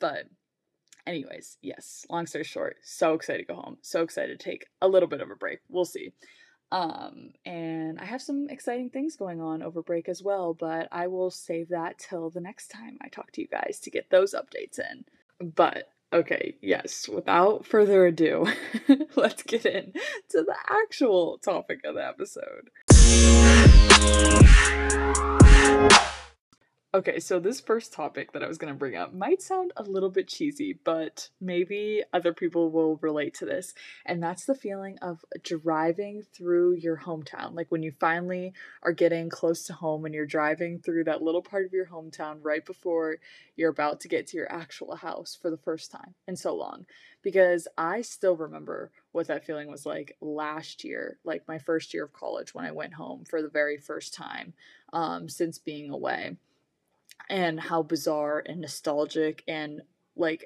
But 0.00 0.26
anyways, 1.08 1.56
yes, 1.62 2.04
long 2.10 2.26
story 2.26 2.44
short, 2.44 2.76
so 2.82 3.14
excited 3.14 3.46
to 3.46 3.54
go 3.54 3.60
home. 3.60 3.78
So 3.82 4.02
excited 4.02 4.38
to 4.38 4.44
take 4.44 4.66
a 4.80 4.88
little 4.88 5.08
bit 5.08 5.20
of 5.20 5.30
a 5.30 5.36
break. 5.36 5.60
We'll 5.68 5.84
see. 5.84 6.12
Um, 6.70 7.30
and 7.46 7.98
I 7.98 8.04
have 8.04 8.20
some 8.20 8.48
exciting 8.50 8.90
things 8.90 9.16
going 9.16 9.40
on 9.40 9.62
over 9.62 9.82
break 9.82 10.08
as 10.08 10.22
well, 10.22 10.52
but 10.52 10.86
I 10.92 11.06
will 11.06 11.30
save 11.30 11.70
that 11.70 11.98
till 11.98 12.28
the 12.28 12.42
next 12.42 12.68
time 12.68 12.98
I 13.00 13.08
talk 13.08 13.32
to 13.32 13.40
you 13.40 13.48
guys 13.48 13.80
to 13.82 13.90
get 13.90 14.10
those 14.10 14.34
updates 14.34 14.78
in. 14.78 15.06
But 15.40 15.88
okay, 16.12 16.56
yes, 16.60 17.08
without 17.08 17.64
further 17.64 18.06
ado, 18.06 18.46
let's 19.16 19.42
get 19.42 19.64
in 19.64 19.94
to 20.28 20.42
the 20.42 20.56
actual 20.68 21.38
topic 21.38 21.80
of 21.84 21.94
the 21.94 22.06
episode. 22.06 22.68
Okay, 26.94 27.20
so 27.20 27.38
this 27.38 27.60
first 27.60 27.92
topic 27.92 28.32
that 28.32 28.42
I 28.42 28.48
was 28.48 28.56
going 28.56 28.72
to 28.72 28.78
bring 28.78 28.96
up 28.96 29.12
might 29.12 29.42
sound 29.42 29.74
a 29.76 29.82
little 29.82 30.08
bit 30.08 30.26
cheesy, 30.26 30.72
but 30.72 31.28
maybe 31.38 32.02
other 32.14 32.32
people 32.32 32.70
will 32.70 32.96
relate 33.02 33.34
to 33.34 33.44
this. 33.44 33.74
And 34.06 34.22
that's 34.22 34.46
the 34.46 34.54
feeling 34.54 34.96
of 35.02 35.22
driving 35.42 36.22
through 36.34 36.76
your 36.76 36.96
hometown. 36.96 37.54
Like 37.54 37.66
when 37.68 37.82
you 37.82 37.92
finally 38.00 38.54
are 38.82 38.92
getting 38.92 39.28
close 39.28 39.64
to 39.64 39.74
home 39.74 40.06
and 40.06 40.14
you're 40.14 40.24
driving 40.24 40.78
through 40.78 41.04
that 41.04 41.20
little 41.20 41.42
part 41.42 41.66
of 41.66 41.74
your 41.74 41.84
hometown 41.84 42.38
right 42.40 42.64
before 42.64 43.18
you're 43.54 43.68
about 43.68 44.00
to 44.00 44.08
get 44.08 44.26
to 44.28 44.38
your 44.38 44.50
actual 44.50 44.96
house 44.96 45.36
for 45.38 45.50
the 45.50 45.58
first 45.58 45.90
time 45.90 46.14
in 46.26 46.36
so 46.36 46.54
long. 46.54 46.86
Because 47.22 47.68
I 47.76 48.00
still 48.00 48.34
remember 48.34 48.92
what 49.12 49.26
that 49.26 49.44
feeling 49.44 49.70
was 49.70 49.84
like 49.84 50.16
last 50.22 50.84
year, 50.84 51.18
like 51.22 51.46
my 51.46 51.58
first 51.58 51.92
year 51.92 52.04
of 52.04 52.14
college 52.14 52.54
when 52.54 52.64
I 52.64 52.72
went 52.72 52.94
home 52.94 53.24
for 53.28 53.42
the 53.42 53.50
very 53.50 53.76
first 53.76 54.14
time 54.14 54.54
um, 54.94 55.28
since 55.28 55.58
being 55.58 55.90
away 55.90 56.38
and 57.28 57.60
how 57.60 57.82
bizarre 57.82 58.42
and 58.46 58.60
nostalgic 58.60 59.44
and 59.46 59.82
like 60.16 60.44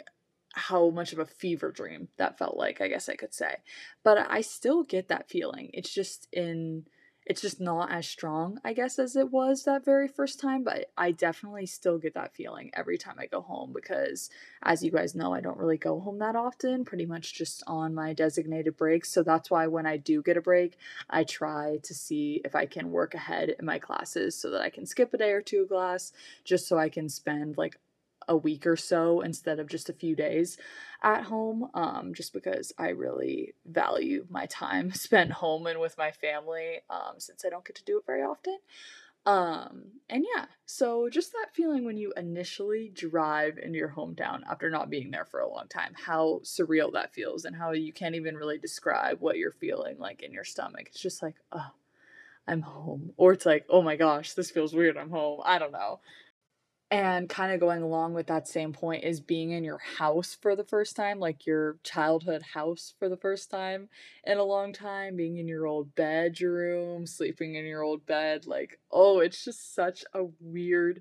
how 0.54 0.90
much 0.90 1.12
of 1.12 1.18
a 1.18 1.26
fever 1.26 1.70
dream 1.70 2.08
that 2.18 2.38
felt 2.38 2.56
like, 2.56 2.80
I 2.80 2.88
guess 2.88 3.08
I 3.08 3.16
could 3.16 3.32
say. 3.32 3.56
But 4.04 4.26
I 4.30 4.42
still 4.42 4.82
get 4.82 5.08
that 5.08 5.30
feeling. 5.30 5.70
It's 5.72 5.92
just 5.92 6.28
in 6.32 6.86
it's 7.24 7.40
just 7.40 7.60
not 7.60 7.92
as 7.92 8.08
strong, 8.08 8.58
I 8.64 8.72
guess, 8.72 8.98
as 8.98 9.14
it 9.14 9.30
was 9.30 9.64
that 9.64 9.84
very 9.84 10.08
first 10.08 10.40
time, 10.40 10.64
but 10.64 10.90
I 10.96 11.12
definitely 11.12 11.66
still 11.66 11.98
get 11.98 12.14
that 12.14 12.34
feeling 12.34 12.70
every 12.74 12.98
time 12.98 13.16
I 13.18 13.26
go 13.26 13.40
home 13.40 13.72
because, 13.72 14.28
as 14.62 14.82
you 14.82 14.90
guys 14.90 15.14
know, 15.14 15.32
I 15.32 15.40
don't 15.40 15.56
really 15.56 15.78
go 15.78 16.00
home 16.00 16.18
that 16.18 16.34
often, 16.34 16.84
pretty 16.84 17.06
much 17.06 17.34
just 17.34 17.62
on 17.66 17.94
my 17.94 18.12
designated 18.12 18.76
breaks. 18.76 19.10
So 19.12 19.22
that's 19.22 19.50
why 19.50 19.66
when 19.68 19.86
I 19.86 19.96
do 19.96 20.22
get 20.22 20.36
a 20.36 20.42
break, 20.42 20.76
I 21.08 21.24
try 21.24 21.78
to 21.82 21.94
see 21.94 22.40
if 22.44 22.56
I 22.56 22.66
can 22.66 22.90
work 22.90 23.14
ahead 23.14 23.54
in 23.58 23.64
my 23.64 23.78
classes 23.78 24.34
so 24.34 24.50
that 24.50 24.62
I 24.62 24.70
can 24.70 24.84
skip 24.84 25.14
a 25.14 25.18
day 25.18 25.30
or 25.30 25.40
two 25.40 25.62
of 25.62 25.68
class 25.68 26.12
just 26.44 26.66
so 26.66 26.78
I 26.78 26.88
can 26.88 27.08
spend 27.08 27.56
like 27.56 27.78
a 28.28 28.36
week 28.36 28.66
or 28.66 28.76
so 28.76 29.20
instead 29.20 29.58
of 29.58 29.68
just 29.68 29.88
a 29.88 29.94
few 29.94 30.14
days 30.16 30.58
at 31.02 31.24
home 31.24 31.68
um, 31.74 32.14
just 32.14 32.32
because 32.32 32.72
I 32.78 32.88
really 32.88 33.54
value 33.66 34.26
my 34.30 34.46
time 34.46 34.92
spent 34.94 35.32
home 35.32 35.66
and 35.66 35.80
with 35.80 35.98
my 35.98 36.10
family 36.10 36.80
um, 36.90 37.14
since 37.18 37.44
I 37.44 37.48
don't 37.48 37.64
get 37.64 37.76
to 37.76 37.84
do 37.84 37.98
it 37.98 38.06
very 38.06 38.22
often. 38.22 38.58
Um, 39.24 39.84
and 40.10 40.24
yeah, 40.34 40.46
so 40.66 41.08
just 41.08 41.32
that 41.32 41.54
feeling 41.54 41.84
when 41.84 41.96
you 41.96 42.12
initially 42.16 42.90
drive 42.92 43.56
into 43.56 43.78
your 43.78 43.90
hometown 43.96 44.40
after 44.50 44.68
not 44.68 44.90
being 44.90 45.12
there 45.12 45.24
for 45.24 45.40
a 45.40 45.48
long 45.48 45.68
time, 45.68 45.92
how 45.94 46.40
surreal 46.42 46.92
that 46.94 47.14
feels 47.14 47.44
and 47.44 47.54
how 47.54 47.70
you 47.70 47.92
can't 47.92 48.16
even 48.16 48.36
really 48.36 48.58
describe 48.58 49.20
what 49.20 49.38
you're 49.38 49.52
feeling 49.52 49.96
like 49.98 50.22
in 50.22 50.32
your 50.32 50.44
stomach. 50.44 50.88
It's 50.88 51.00
just 51.00 51.22
like, 51.22 51.36
oh, 51.52 51.70
I'm 52.48 52.62
home. 52.62 53.12
Or 53.16 53.32
it's 53.32 53.46
like, 53.46 53.64
oh 53.68 53.82
my 53.82 53.94
gosh, 53.94 54.32
this 54.32 54.50
feels 54.50 54.74
weird. 54.74 54.96
I'm 54.96 55.10
home. 55.10 55.40
I 55.44 55.58
don't 55.58 55.72
know. 55.72 56.00
And 56.92 57.26
kind 57.26 57.52
of 57.52 57.58
going 57.58 57.82
along 57.82 58.12
with 58.12 58.26
that 58.26 58.46
same 58.46 58.74
point 58.74 59.02
is 59.02 59.18
being 59.18 59.50
in 59.52 59.64
your 59.64 59.78
house 59.78 60.36
for 60.38 60.54
the 60.54 60.64
first 60.64 60.94
time, 60.94 61.18
like 61.18 61.46
your 61.46 61.78
childhood 61.82 62.42
house 62.42 62.92
for 62.98 63.08
the 63.08 63.16
first 63.16 63.50
time 63.50 63.88
in 64.24 64.36
a 64.36 64.44
long 64.44 64.74
time, 64.74 65.16
being 65.16 65.38
in 65.38 65.48
your 65.48 65.66
old 65.66 65.94
bedroom, 65.94 67.06
sleeping 67.06 67.54
in 67.54 67.64
your 67.64 67.82
old 67.82 68.04
bed. 68.04 68.46
Like, 68.46 68.78
oh, 68.90 69.20
it's 69.20 69.42
just 69.42 69.74
such 69.74 70.04
a 70.12 70.24
weird 70.38 71.00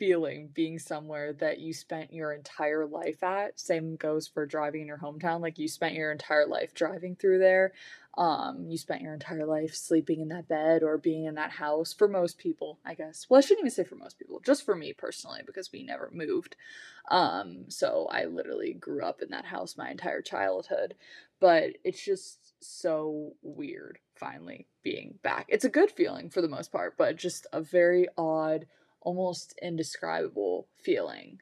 feeling 0.00 0.48
being 0.54 0.78
somewhere 0.78 1.34
that 1.34 1.58
you 1.58 1.74
spent 1.74 2.10
your 2.10 2.32
entire 2.32 2.86
life 2.86 3.22
at. 3.22 3.60
Same 3.60 3.96
goes 3.96 4.26
for 4.26 4.46
driving 4.46 4.80
in 4.80 4.86
your 4.86 4.96
hometown. 4.96 5.42
Like 5.42 5.58
you 5.58 5.68
spent 5.68 5.94
your 5.94 6.10
entire 6.10 6.46
life 6.46 6.72
driving 6.72 7.16
through 7.16 7.38
there. 7.38 7.72
Um, 8.16 8.64
you 8.66 8.78
spent 8.78 9.02
your 9.02 9.12
entire 9.12 9.44
life 9.44 9.74
sleeping 9.74 10.20
in 10.20 10.28
that 10.28 10.48
bed 10.48 10.82
or 10.82 10.96
being 10.96 11.26
in 11.26 11.34
that 11.34 11.50
house 11.50 11.92
for 11.92 12.08
most 12.08 12.38
people, 12.38 12.78
I 12.82 12.94
guess. 12.94 13.26
Well, 13.28 13.38
I 13.38 13.40
shouldn't 13.42 13.60
even 13.60 13.70
say 13.70 13.84
for 13.84 13.94
most 13.94 14.18
people, 14.18 14.40
just 14.40 14.64
for 14.64 14.74
me 14.74 14.94
personally, 14.94 15.42
because 15.44 15.70
we 15.70 15.82
never 15.82 16.10
moved. 16.12 16.56
Um, 17.10 17.66
so 17.68 18.08
I 18.10 18.24
literally 18.24 18.72
grew 18.72 19.04
up 19.04 19.20
in 19.20 19.28
that 19.30 19.44
house 19.44 19.76
my 19.76 19.90
entire 19.90 20.22
childhood. 20.22 20.94
But 21.40 21.74
it's 21.84 22.02
just 22.02 22.54
so 22.64 23.34
weird 23.42 23.98
finally 24.14 24.66
being 24.82 25.18
back. 25.22 25.44
It's 25.48 25.64
a 25.64 25.70
good 25.70 25.90
feeling 25.90 26.30
for 26.30 26.40
the 26.40 26.48
most 26.48 26.72
part, 26.72 26.96
but 26.96 27.16
just 27.16 27.46
a 27.52 27.60
very 27.60 28.08
odd 28.16 28.66
almost 29.00 29.54
indescribable 29.62 30.68
feeling. 30.82 31.40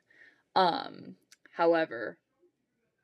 Um, 0.55 1.17
however, 1.57 2.19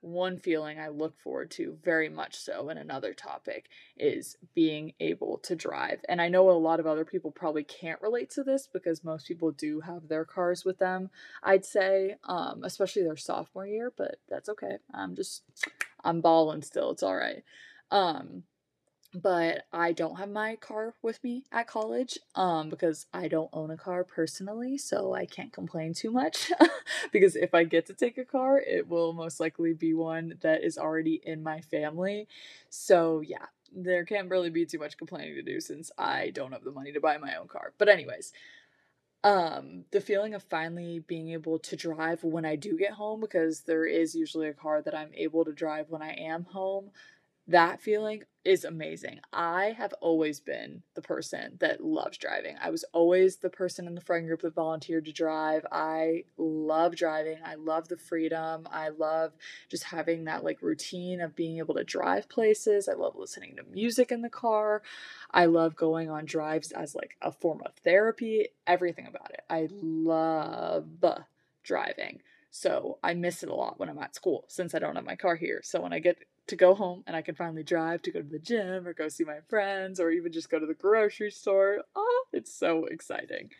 one 0.04 0.38
feeling 0.38 0.78
I 0.78 0.88
look 0.88 1.18
forward 1.18 1.50
to 1.52 1.78
very 1.82 2.10
much 2.10 2.36
so 2.36 2.68
in 2.68 2.76
another 2.76 3.14
topic 3.14 3.70
is 3.96 4.36
being 4.54 4.92
able 5.00 5.38
to 5.44 5.56
drive. 5.56 6.00
And 6.08 6.20
I 6.20 6.28
know 6.28 6.50
a 6.50 6.52
lot 6.52 6.78
of 6.78 6.86
other 6.86 7.06
people 7.06 7.30
probably 7.30 7.64
can't 7.64 8.02
relate 8.02 8.28
to 8.30 8.44
this 8.44 8.68
because 8.70 9.02
most 9.02 9.26
people 9.26 9.50
do 9.50 9.80
have 9.80 10.08
their 10.08 10.26
cars 10.26 10.64
with 10.64 10.78
them, 10.78 11.08
I'd 11.42 11.64
say, 11.64 12.16
um, 12.24 12.64
especially 12.64 13.02
their 13.02 13.16
sophomore 13.16 13.66
year, 13.66 13.92
but 13.96 14.16
that's 14.28 14.50
okay. 14.50 14.76
I'm 14.92 15.16
just, 15.16 15.42
I'm 16.04 16.20
balling 16.20 16.62
still. 16.62 16.90
It's 16.90 17.02
all 17.02 17.16
right. 17.16 17.42
Um, 17.90 18.42
but 19.14 19.64
I 19.72 19.92
don't 19.92 20.16
have 20.16 20.28
my 20.30 20.56
car 20.56 20.94
with 21.02 21.22
me 21.22 21.44
at 21.52 21.68
college 21.68 22.18
um 22.34 22.68
because 22.68 23.06
I 23.14 23.28
don't 23.28 23.50
own 23.52 23.70
a 23.70 23.76
car 23.76 24.04
personally, 24.04 24.76
so 24.78 25.14
I 25.14 25.26
can't 25.26 25.52
complain 25.52 25.94
too 25.94 26.10
much 26.10 26.50
because 27.12 27.36
if 27.36 27.54
I 27.54 27.64
get 27.64 27.86
to 27.86 27.94
take 27.94 28.18
a 28.18 28.24
car, 28.24 28.58
it 28.58 28.88
will 28.88 29.12
most 29.12 29.40
likely 29.40 29.72
be 29.72 29.94
one 29.94 30.34
that 30.42 30.64
is 30.64 30.78
already 30.78 31.20
in 31.24 31.42
my 31.42 31.60
family. 31.60 32.28
So, 32.70 33.20
yeah, 33.20 33.46
there 33.74 34.04
can't 34.04 34.30
really 34.30 34.50
be 34.50 34.66
too 34.66 34.78
much 34.78 34.96
complaining 34.96 35.34
to 35.36 35.42
do 35.42 35.60
since 35.60 35.90
I 35.96 36.30
don't 36.30 36.52
have 36.52 36.64
the 36.64 36.72
money 36.72 36.92
to 36.92 37.00
buy 37.00 37.16
my 37.18 37.36
own 37.36 37.48
car. 37.48 37.72
But 37.78 37.88
anyways, 37.88 38.32
um 39.22 39.84
the 39.90 40.00
feeling 40.02 40.34
of 40.34 40.42
finally 40.42 40.98
being 40.98 41.30
able 41.30 41.58
to 41.58 41.76
drive 41.76 42.22
when 42.24 42.44
I 42.44 42.56
do 42.56 42.76
get 42.76 42.92
home 42.92 43.20
because 43.20 43.60
there 43.62 43.86
is 43.86 44.14
usually 44.14 44.48
a 44.48 44.52
car 44.54 44.82
that 44.82 44.94
I'm 44.94 45.10
able 45.14 45.44
to 45.46 45.52
drive 45.52 45.88
when 45.90 46.02
I 46.02 46.12
am 46.12 46.44
home 46.44 46.90
that 47.46 47.80
feeling 47.80 48.22
is 48.44 48.64
amazing. 48.64 49.20
I 49.32 49.74
have 49.76 49.92
always 50.00 50.40
been 50.40 50.82
the 50.94 51.02
person 51.02 51.56
that 51.60 51.82
loves 51.82 52.18
driving. 52.18 52.56
I 52.60 52.70
was 52.70 52.84
always 52.92 53.36
the 53.36 53.50
person 53.50 53.86
in 53.86 53.94
the 53.94 54.00
friend 54.00 54.26
group 54.26 54.42
that 54.42 54.54
volunteered 54.54 55.04
to 55.06 55.12
drive. 55.12 55.66
I 55.70 56.24
love 56.36 56.96
driving. 56.96 57.38
I 57.44 57.54
love 57.56 57.88
the 57.88 57.96
freedom. 57.96 58.66
I 58.70 58.90
love 58.90 59.32
just 59.70 59.84
having 59.84 60.24
that 60.24 60.44
like 60.44 60.62
routine 60.62 61.20
of 61.20 61.36
being 61.36 61.58
able 61.58 61.74
to 61.74 61.84
drive 61.84 62.28
places. 62.28 62.88
I 62.88 62.94
love 62.94 63.14
listening 63.16 63.56
to 63.56 63.62
music 63.64 64.10
in 64.10 64.22
the 64.22 64.30
car. 64.30 64.82
I 65.30 65.46
love 65.46 65.76
going 65.76 66.10
on 66.10 66.24
drives 66.26 66.72
as 66.72 66.94
like 66.94 67.16
a 67.20 67.32
form 67.32 67.62
of 67.64 67.72
therapy. 67.82 68.48
Everything 68.66 69.06
about 69.06 69.30
it. 69.30 69.42
I 69.50 69.68
love 69.82 70.86
driving. 71.62 72.20
So 72.50 72.98
I 73.02 73.14
miss 73.14 73.42
it 73.42 73.48
a 73.48 73.54
lot 73.54 73.80
when 73.80 73.88
I'm 73.88 73.98
at 73.98 74.14
school 74.14 74.44
since 74.48 74.74
I 74.74 74.78
don't 74.78 74.96
have 74.96 75.04
my 75.04 75.16
car 75.16 75.34
here. 75.34 75.60
So 75.64 75.80
when 75.80 75.92
I 75.92 75.98
get 75.98 76.18
to 76.46 76.56
go 76.56 76.74
home 76.74 77.02
and 77.06 77.16
I 77.16 77.22
can 77.22 77.34
finally 77.34 77.62
drive 77.62 78.02
to 78.02 78.10
go 78.10 78.20
to 78.20 78.28
the 78.28 78.38
gym 78.38 78.86
or 78.86 78.92
go 78.92 79.08
see 79.08 79.24
my 79.24 79.38
friends 79.48 80.00
or 80.00 80.10
even 80.10 80.32
just 80.32 80.50
go 80.50 80.58
to 80.58 80.66
the 80.66 80.74
grocery 80.74 81.30
store. 81.30 81.78
Oh, 81.94 82.24
it's 82.32 82.54
so 82.54 82.84
exciting. 82.86 83.50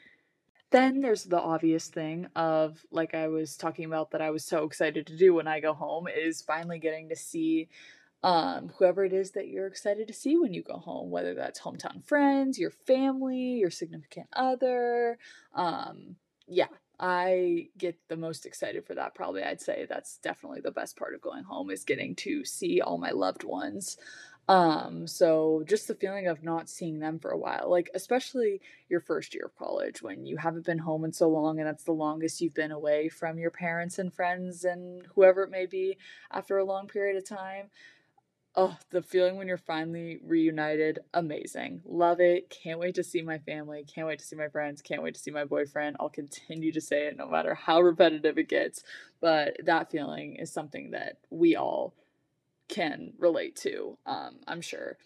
Then 0.71 1.01
there's 1.01 1.25
the 1.25 1.41
obvious 1.41 1.89
thing 1.89 2.27
of, 2.35 2.85
like 2.91 3.15
I 3.15 3.29
was 3.29 3.57
talking 3.57 3.85
about, 3.85 4.11
that 4.11 4.21
I 4.21 4.31
was 4.31 4.45
so 4.45 4.65
excited 4.65 5.07
to 5.07 5.17
do 5.17 5.33
when 5.33 5.47
I 5.47 5.61
go 5.61 5.73
home 5.73 6.09
is 6.09 6.43
finally 6.43 6.81
getting 6.81 7.09
to 7.11 7.17
see 7.17 7.69
um, 8.25 8.73
whoever 8.79 9.05
it 9.05 9.13
is 9.13 9.33
that 9.33 9.49
you're 9.49 9.67
excited 9.67 10.09
to 10.09 10.15
see 10.15 10.37
when 10.37 10.53
you 10.53 10.63
go 10.63 10.79
home, 10.79 11.11
whether 11.11 11.35
that's 11.35 11.61
hometown 11.61 12.03
friends, 12.05 12.59
your 12.59 12.71
family, 12.71 13.59
your 13.59 13.71
significant 13.71 14.27
other. 14.33 15.19
Um, 15.55 16.17
yeah, 16.49 16.69
I 16.99 17.69
get 17.77 17.97
the 18.09 18.17
most 18.17 18.47
excited 18.47 18.87
for 18.87 18.95
that. 18.95 19.15
Probably, 19.15 19.43
I'd 19.43 19.61
say 19.61 19.87
that's 19.89 20.19
definitely 20.19 20.61
the 20.61 20.71
best 20.71 20.97
part 20.97 21.15
of 21.15 21.21
going 21.21 21.45
home 21.45 21.71
is 21.71 21.85
getting 21.85 22.15
to 22.17 22.45
see 22.45 22.81
all 22.81 22.99
my 22.99 23.11
loved 23.11 23.45
ones. 23.45 23.97
Um, 24.47 25.07
so 25.07 25.65
just 25.67 25.89
the 25.89 25.95
feeling 25.95 26.27
of 26.27 26.43
not 26.43 26.69
seeing 26.69 26.99
them 26.99 27.19
for 27.19 27.31
a 27.31 27.39
while, 27.39 27.71
like 27.71 27.89
especially 27.95 28.61
your 28.91 29.01
first 29.01 29.35
year 29.35 29.47
of 29.47 29.57
college 29.57 30.03
when 30.03 30.27
you 30.27 30.37
haven't 30.37 30.67
been 30.67 30.79
home 30.79 31.05
in 31.05 31.13
so 31.13 31.31
long 31.31 31.59
and 31.59 31.67
that's 31.67 31.85
the 31.85 31.93
longest 31.93 32.43
you've 32.43 32.53
been 32.53 32.71
away 32.71 33.09
from 33.09 33.39
your 33.39 33.51
parents 33.51 33.99
and 33.99 34.13
friends 34.13 34.65
and 34.65 35.07
whoever 35.15 35.45
it 35.45 35.51
may 35.51 35.65
be 35.65 35.97
after 36.31 36.59
a 36.59 36.65
long 36.65 36.87
period 36.87 37.17
of 37.17 37.27
time 37.27 37.71
oh, 38.57 38.77
the 38.91 39.03
feeling 39.03 39.37
when 39.37 39.49
you're 39.49 39.57
finally 39.57 40.21
reunited, 40.25 41.01
amazing. 41.13 41.83
Love 41.85 42.21
it. 42.21 42.51
Can't 42.51 42.79
wait 42.79 42.95
to 42.95 43.05
see 43.05 43.23
my 43.23 43.39
family. 43.39 43.85
Can't 43.93 44.07
wait 44.07 44.21
to 44.21 44.25
see 44.25 44.37
my 44.37 44.49
friends. 44.49 44.83
Can't 44.83 45.03
wait 45.03 45.15
to 45.15 45.21
see 45.21 45.31
my 45.31 45.45
boyfriend. 45.45 45.97
I'll 45.99 46.09
continue 46.09 46.73
to 46.73 46.81
say 46.81 47.07
it 47.07 47.17
no 47.17 47.29
matter 47.29 47.55
how 47.55 47.81
repetitive 47.81 48.39
it 48.39 48.49
gets. 48.49 48.83
But 49.21 49.57
that 49.65 49.91
feeling 49.91 50.37
is 50.37 50.53
something 50.53 50.93
that 50.93 51.19
we 51.31 51.57
all 51.57 51.95
can 52.69 53.13
relate 53.19 53.57
to, 53.57 53.99
um, 54.07 54.37
I'm 54.47 54.61
sure. 54.61 54.97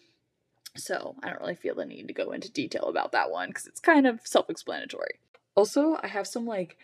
So 0.77 1.15
I 1.23 1.29
don't 1.29 1.41
really 1.41 1.55
feel 1.55 1.75
the 1.75 1.85
need 1.85 2.07
to 2.07 2.13
go 2.13 2.31
into 2.31 2.51
detail 2.51 2.85
about 2.85 3.11
that 3.11 3.31
one 3.31 3.49
because 3.49 3.65
it's 3.65 3.79
kind 3.79 4.05
of 4.05 4.21
self 4.23 4.49
explanatory. 4.49 5.19
Also, 5.55 5.97
I 6.01 6.07
have 6.07 6.27
some 6.27 6.45
like 6.45 6.77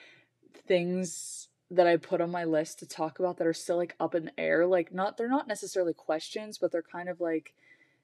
things 0.68 1.48
that 1.72 1.88
I 1.88 1.98
put 1.98 2.22
on 2.22 2.32
my 2.32 2.44
list 2.44 2.80
to 2.80 2.88
talk 2.88 3.20
about 3.20 3.38
that 3.38 3.48
are 3.48 3.54
still 3.54 3.78
like 3.78 3.96
up 4.00 4.16
in 4.16 4.26
the 4.26 4.40
air. 4.40 4.66
Like 4.68 4.94
not 4.94 5.18
they're 5.18 5.30
not 5.30 5.48
necessarily 5.48 5.94
questions, 5.94 6.58
but 6.58 6.72
they're 6.72 6.82
kind 6.82 7.10
of 7.10 7.20
like 7.20 7.54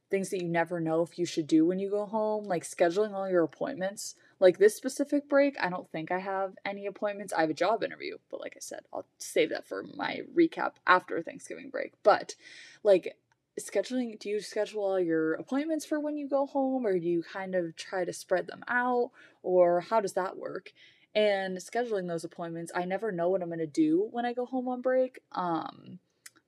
things 0.10 0.30
that 0.30 0.42
you 0.42 0.48
never 0.48 0.80
know 0.80 1.02
if 1.02 1.18
you 1.18 1.26
should 1.26 1.48
do 1.48 1.66
when 1.66 1.80
you 1.80 1.90
go 1.90 2.06
home, 2.06 2.46
like 2.46 2.64
scheduling 2.64 3.14
all 3.14 3.30
your 3.30 3.44
appointments. 3.44 4.16
Like 4.40 4.58
this 4.58 4.76
specific 4.76 5.30
break, 5.30 5.56
I 5.62 5.70
don't 5.70 5.90
think 5.92 6.12
I 6.12 6.20
have 6.20 6.56
any 6.66 6.86
appointments. 6.86 7.32
I 7.32 7.42
have 7.42 7.50
a 7.50 7.56
job 7.56 7.84
interview, 7.84 8.18
but 8.30 8.42
like 8.42 8.54
I 8.58 8.60
said, 8.60 8.82
I'll 8.92 9.06
save 9.20 9.50
that 9.52 9.68
for 9.68 9.84
my 9.96 10.22
recap 10.36 10.74
after 10.86 11.22
Thanksgiving 11.22 11.70
break. 11.70 11.94
But 12.04 12.36
like 12.84 13.16
scheduling 13.60 14.18
do 14.18 14.30
you 14.30 14.40
schedule 14.40 14.84
all 14.84 15.00
your 15.00 15.34
appointments 15.34 15.86
for 15.86 16.00
when 16.00 16.18
you 16.18 16.28
go 16.28 16.46
home 16.46 16.86
or 16.86 16.98
do 16.98 17.08
you 17.08 17.22
kind 17.22 17.54
of 17.54 17.76
try 17.76 18.06
to 18.06 18.14
spread 18.14 18.48
them 18.48 18.64
out 18.68 19.12
or 19.44 19.82
how 19.82 20.00
does 20.00 20.14
that 20.14 20.38
work 20.38 20.72
and 21.16 21.58
scheduling 21.58 22.08
those 22.08 22.24
appointments 22.24 22.72
i 22.76 22.86
never 22.86 23.12
know 23.12 23.30
what 23.30 23.42
i'm 23.42 23.50
going 23.50 23.60
to 23.60 23.68
do 23.68 24.08
when 24.12 24.26
i 24.26 24.34
go 24.34 24.46
home 24.46 24.68
on 24.68 24.82
break 24.82 25.20
um 25.34 26.00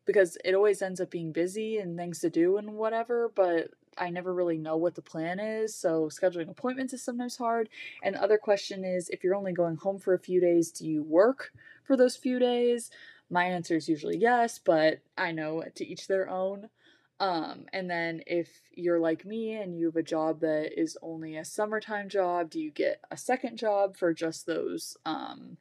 because 0.05 0.37
it 0.43 0.53
always 0.53 0.81
ends 0.81 0.99
up 0.99 1.09
being 1.09 1.31
busy 1.31 1.77
and 1.77 1.97
things 1.97 2.19
to 2.19 2.29
do 2.29 2.57
and 2.57 2.73
whatever 2.73 3.31
but 3.35 3.69
i 3.97 4.09
never 4.09 4.33
really 4.33 4.57
know 4.57 4.77
what 4.77 4.95
the 4.95 5.01
plan 5.01 5.39
is 5.39 5.75
so 5.75 6.09
scheduling 6.09 6.49
appointments 6.49 6.93
is 6.93 7.03
sometimes 7.03 7.37
hard. 7.37 7.69
And 8.03 8.15
the 8.15 8.23
other 8.23 8.37
question 8.37 8.83
is 8.83 9.09
if 9.09 9.23
you're 9.23 9.35
only 9.35 9.53
going 9.53 9.77
home 9.77 9.99
for 9.99 10.13
a 10.13 10.19
few 10.19 10.41
days 10.41 10.71
do 10.71 10.87
you 10.87 11.03
work 11.03 11.51
for 11.83 11.95
those 11.95 12.15
few 12.15 12.39
days? 12.39 12.89
My 13.29 13.45
answer 13.45 13.75
is 13.75 13.89
usually 13.89 14.17
yes 14.17 14.59
but 14.59 14.99
i 15.17 15.31
know 15.31 15.63
to 15.75 15.85
each 15.85 16.07
their 16.07 16.29
own 16.29 16.69
um, 17.23 17.67
and 17.71 17.89
then 17.89 18.21
if 18.27 18.49
you're 18.73 18.99
like 18.99 19.23
me 19.23 19.53
and 19.53 19.77
you 19.79 19.85
have 19.85 19.95
a 19.95 20.03
job 20.03 20.41
that 20.41 20.77
is 20.77 20.97
only 21.01 21.37
a 21.37 21.45
summertime 21.45 22.09
job, 22.09 22.49
do 22.49 22.59
you 22.59 22.69
get 22.69 22.99
a 23.11 23.15
second 23.15 23.57
job 23.57 23.95
for 23.95 24.13
just 24.13 24.45
those 24.45 24.97
um, 25.05 25.55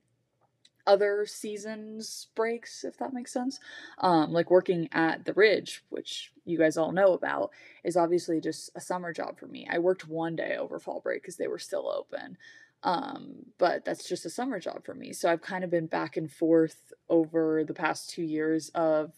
other 0.88 1.24
seasons 1.24 2.26
breaks, 2.34 2.82
if 2.82 2.96
that 2.96 3.12
makes 3.12 3.32
sense? 3.32 3.60
Um, 3.98 4.32
like 4.32 4.50
working 4.50 4.88
at 4.90 5.24
the 5.24 5.34
Ridge, 5.34 5.84
which 5.88 6.32
you 6.44 6.58
guys 6.58 6.76
all 6.76 6.90
know 6.90 7.12
about, 7.12 7.52
is 7.84 7.96
obviously 7.96 8.40
just 8.40 8.70
a 8.74 8.80
summer 8.80 9.12
job 9.12 9.38
for 9.38 9.46
me. 9.46 9.68
I 9.70 9.78
worked 9.78 10.08
one 10.08 10.34
day 10.34 10.56
over 10.56 10.80
fall 10.80 10.98
break 10.98 11.22
because 11.22 11.36
they 11.36 11.46
were 11.46 11.60
still 11.60 11.88
open. 11.88 12.38
Um, 12.82 13.46
but 13.58 13.84
that's 13.84 14.08
just 14.08 14.26
a 14.26 14.30
summer 14.30 14.58
job 14.58 14.84
for 14.84 14.94
me. 14.94 15.12
So 15.12 15.30
I've 15.30 15.42
kind 15.42 15.62
of 15.62 15.70
been 15.70 15.86
back 15.86 16.16
and 16.16 16.28
forth 16.28 16.92
over 17.08 17.62
the 17.62 17.72
past 17.72 18.10
two 18.10 18.24
years 18.24 18.70
of 18.70 19.12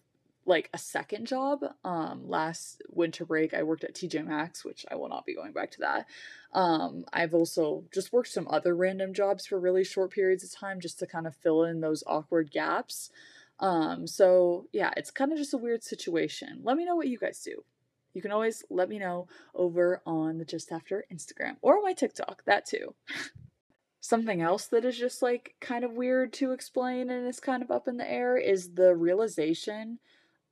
like 0.46 0.70
a 0.72 0.78
second 0.78 1.26
job. 1.26 1.60
Um, 1.84 2.28
last 2.28 2.82
winter 2.88 3.24
break, 3.24 3.54
I 3.54 3.62
worked 3.62 3.84
at 3.84 3.94
TJ 3.94 4.26
Maxx, 4.26 4.64
which 4.64 4.84
I 4.90 4.96
will 4.96 5.08
not 5.08 5.26
be 5.26 5.34
going 5.34 5.52
back 5.52 5.70
to 5.72 5.80
that. 5.80 6.06
Um, 6.52 7.04
I've 7.12 7.34
also 7.34 7.84
just 7.92 8.12
worked 8.12 8.28
some 8.28 8.48
other 8.48 8.74
random 8.74 9.14
jobs 9.14 9.46
for 9.46 9.58
really 9.58 9.84
short 9.84 10.10
periods 10.10 10.44
of 10.44 10.52
time 10.52 10.80
just 10.80 10.98
to 11.00 11.06
kind 11.06 11.26
of 11.26 11.34
fill 11.36 11.64
in 11.64 11.80
those 11.80 12.04
awkward 12.06 12.50
gaps. 12.50 13.10
Um, 13.60 14.06
so 14.06 14.66
yeah, 14.72 14.90
it's 14.96 15.10
kind 15.10 15.32
of 15.32 15.38
just 15.38 15.54
a 15.54 15.58
weird 15.58 15.82
situation. 15.82 16.60
Let 16.62 16.76
me 16.76 16.84
know 16.84 16.96
what 16.96 17.08
you 17.08 17.18
guys 17.18 17.40
do. 17.40 17.64
You 18.12 18.22
can 18.22 18.30
always 18.30 18.64
let 18.70 18.88
me 18.88 18.98
know 18.98 19.26
over 19.54 20.00
on 20.06 20.38
the 20.38 20.44
Just 20.44 20.70
After 20.70 21.04
Instagram 21.12 21.56
or 21.62 21.82
my 21.82 21.92
TikTok, 21.92 22.44
that 22.46 22.64
too. 22.64 22.94
Something 24.00 24.42
else 24.42 24.66
that 24.66 24.84
is 24.84 24.98
just 24.98 25.22
like 25.22 25.54
kind 25.60 25.82
of 25.82 25.92
weird 25.92 26.32
to 26.34 26.52
explain 26.52 27.10
and 27.10 27.26
is 27.26 27.40
kind 27.40 27.62
of 27.62 27.70
up 27.70 27.88
in 27.88 27.96
the 27.96 28.08
air 28.08 28.36
is 28.36 28.74
the 28.74 28.94
realization 28.94 29.98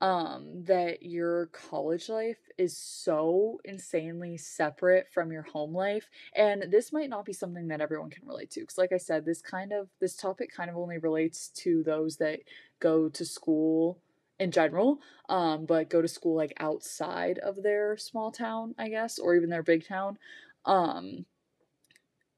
um, 0.03 0.64
that 0.64 1.05
your 1.05 1.46
college 1.46 2.09
life 2.09 2.40
is 2.59 2.76
so 2.76 3.61
insanely 3.64 4.36
separate 4.36 5.07
from 5.14 5.30
your 5.30 5.42
home 5.42 5.72
life. 5.72 6.11
And 6.34 6.64
this 6.70 6.92
might 6.92 7.09
not 7.09 7.24
be 7.24 7.32
something 7.32 7.68
that 7.68 7.80
everyone 7.80 8.11
can 8.11 8.26
relate 8.26 8.50
to. 8.50 8.61
Because, 8.61 8.78
like 8.78 8.92
I 8.92 8.96
said, 8.96 9.24
this 9.24 9.40
kind 9.40 9.72
of, 9.72 9.88
this 10.00 10.16
topic 10.16 10.53
kind 10.53 10.68
of 10.68 10.76
only 10.76 10.98
relates 10.98 11.50
to 11.59 11.84
those 11.84 12.16
that 12.16 12.40
go 12.80 13.09
to 13.11 13.24
school 13.24 14.03
in 14.40 14.50
general, 14.50 14.98
um, 15.28 15.66
but 15.66 15.88
go 15.88 16.03
to 16.03 16.09
school 16.09 16.34
like 16.34 16.53
outside 16.59 17.38
of 17.38 17.62
their 17.62 17.96
small 17.96 18.32
town, 18.32 18.74
I 18.76 18.88
guess, 18.88 19.20
or 19.20 19.36
even 19.36 19.50
their 19.50 19.62
big 19.62 19.86
town. 19.86 20.18
Um, 20.64 21.26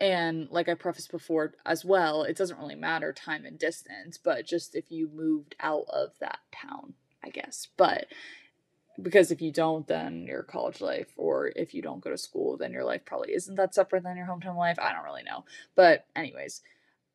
and 0.01 0.49
like 0.51 0.69
I 0.69 0.75
prefaced 0.75 1.11
before 1.11 1.55
as 1.65 1.83
well, 1.83 2.25
it 2.25 2.37
doesn't 2.37 2.59
really 2.59 2.75
matter 2.75 3.11
time 3.15 3.47
and 3.47 3.59
distance, 3.59 4.19
but 4.23 4.45
just 4.45 4.75
if 4.75 4.91
you 4.91 5.09
moved 5.09 5.55
out 5.61 5.87
of 5.91 6.11
that 6.21 6.41
town, 6.53 6.93
I 7.25 7.31
guess. 7.31 7.69
But 7.77 8.07
because 9.01 9.31
if 9.31 9.41
you 9.41 9.51
don't, 9.51 9.87
then 9.87 10.27
your 10.27 10.43
college 10.43 10.81
life, 10.81 11.09
or 11.17 11.53
if 11.57 11.75
you 11.75 11.83
don't 11.83 12.03
go 12.03 12.11
to 12.11 12.19
school, 12.19 12.57
then 12.57 12.73
your 12.73 12.85
life 12.85 13.05
probably 13.05 13.35
isn't 13.35 13.57
that 13.57 13.75
separate 13.75 14.05
than 14.05 14.17
your 14.17 14.27
hometown 14.27 14.57
life. 14.57 14.79
I 14.81 14.93
don't 14.93 15.05
really 15.05 15.25
know. 15.25 15.45
But, 15.75 16.07
anyways, 16.15 16.63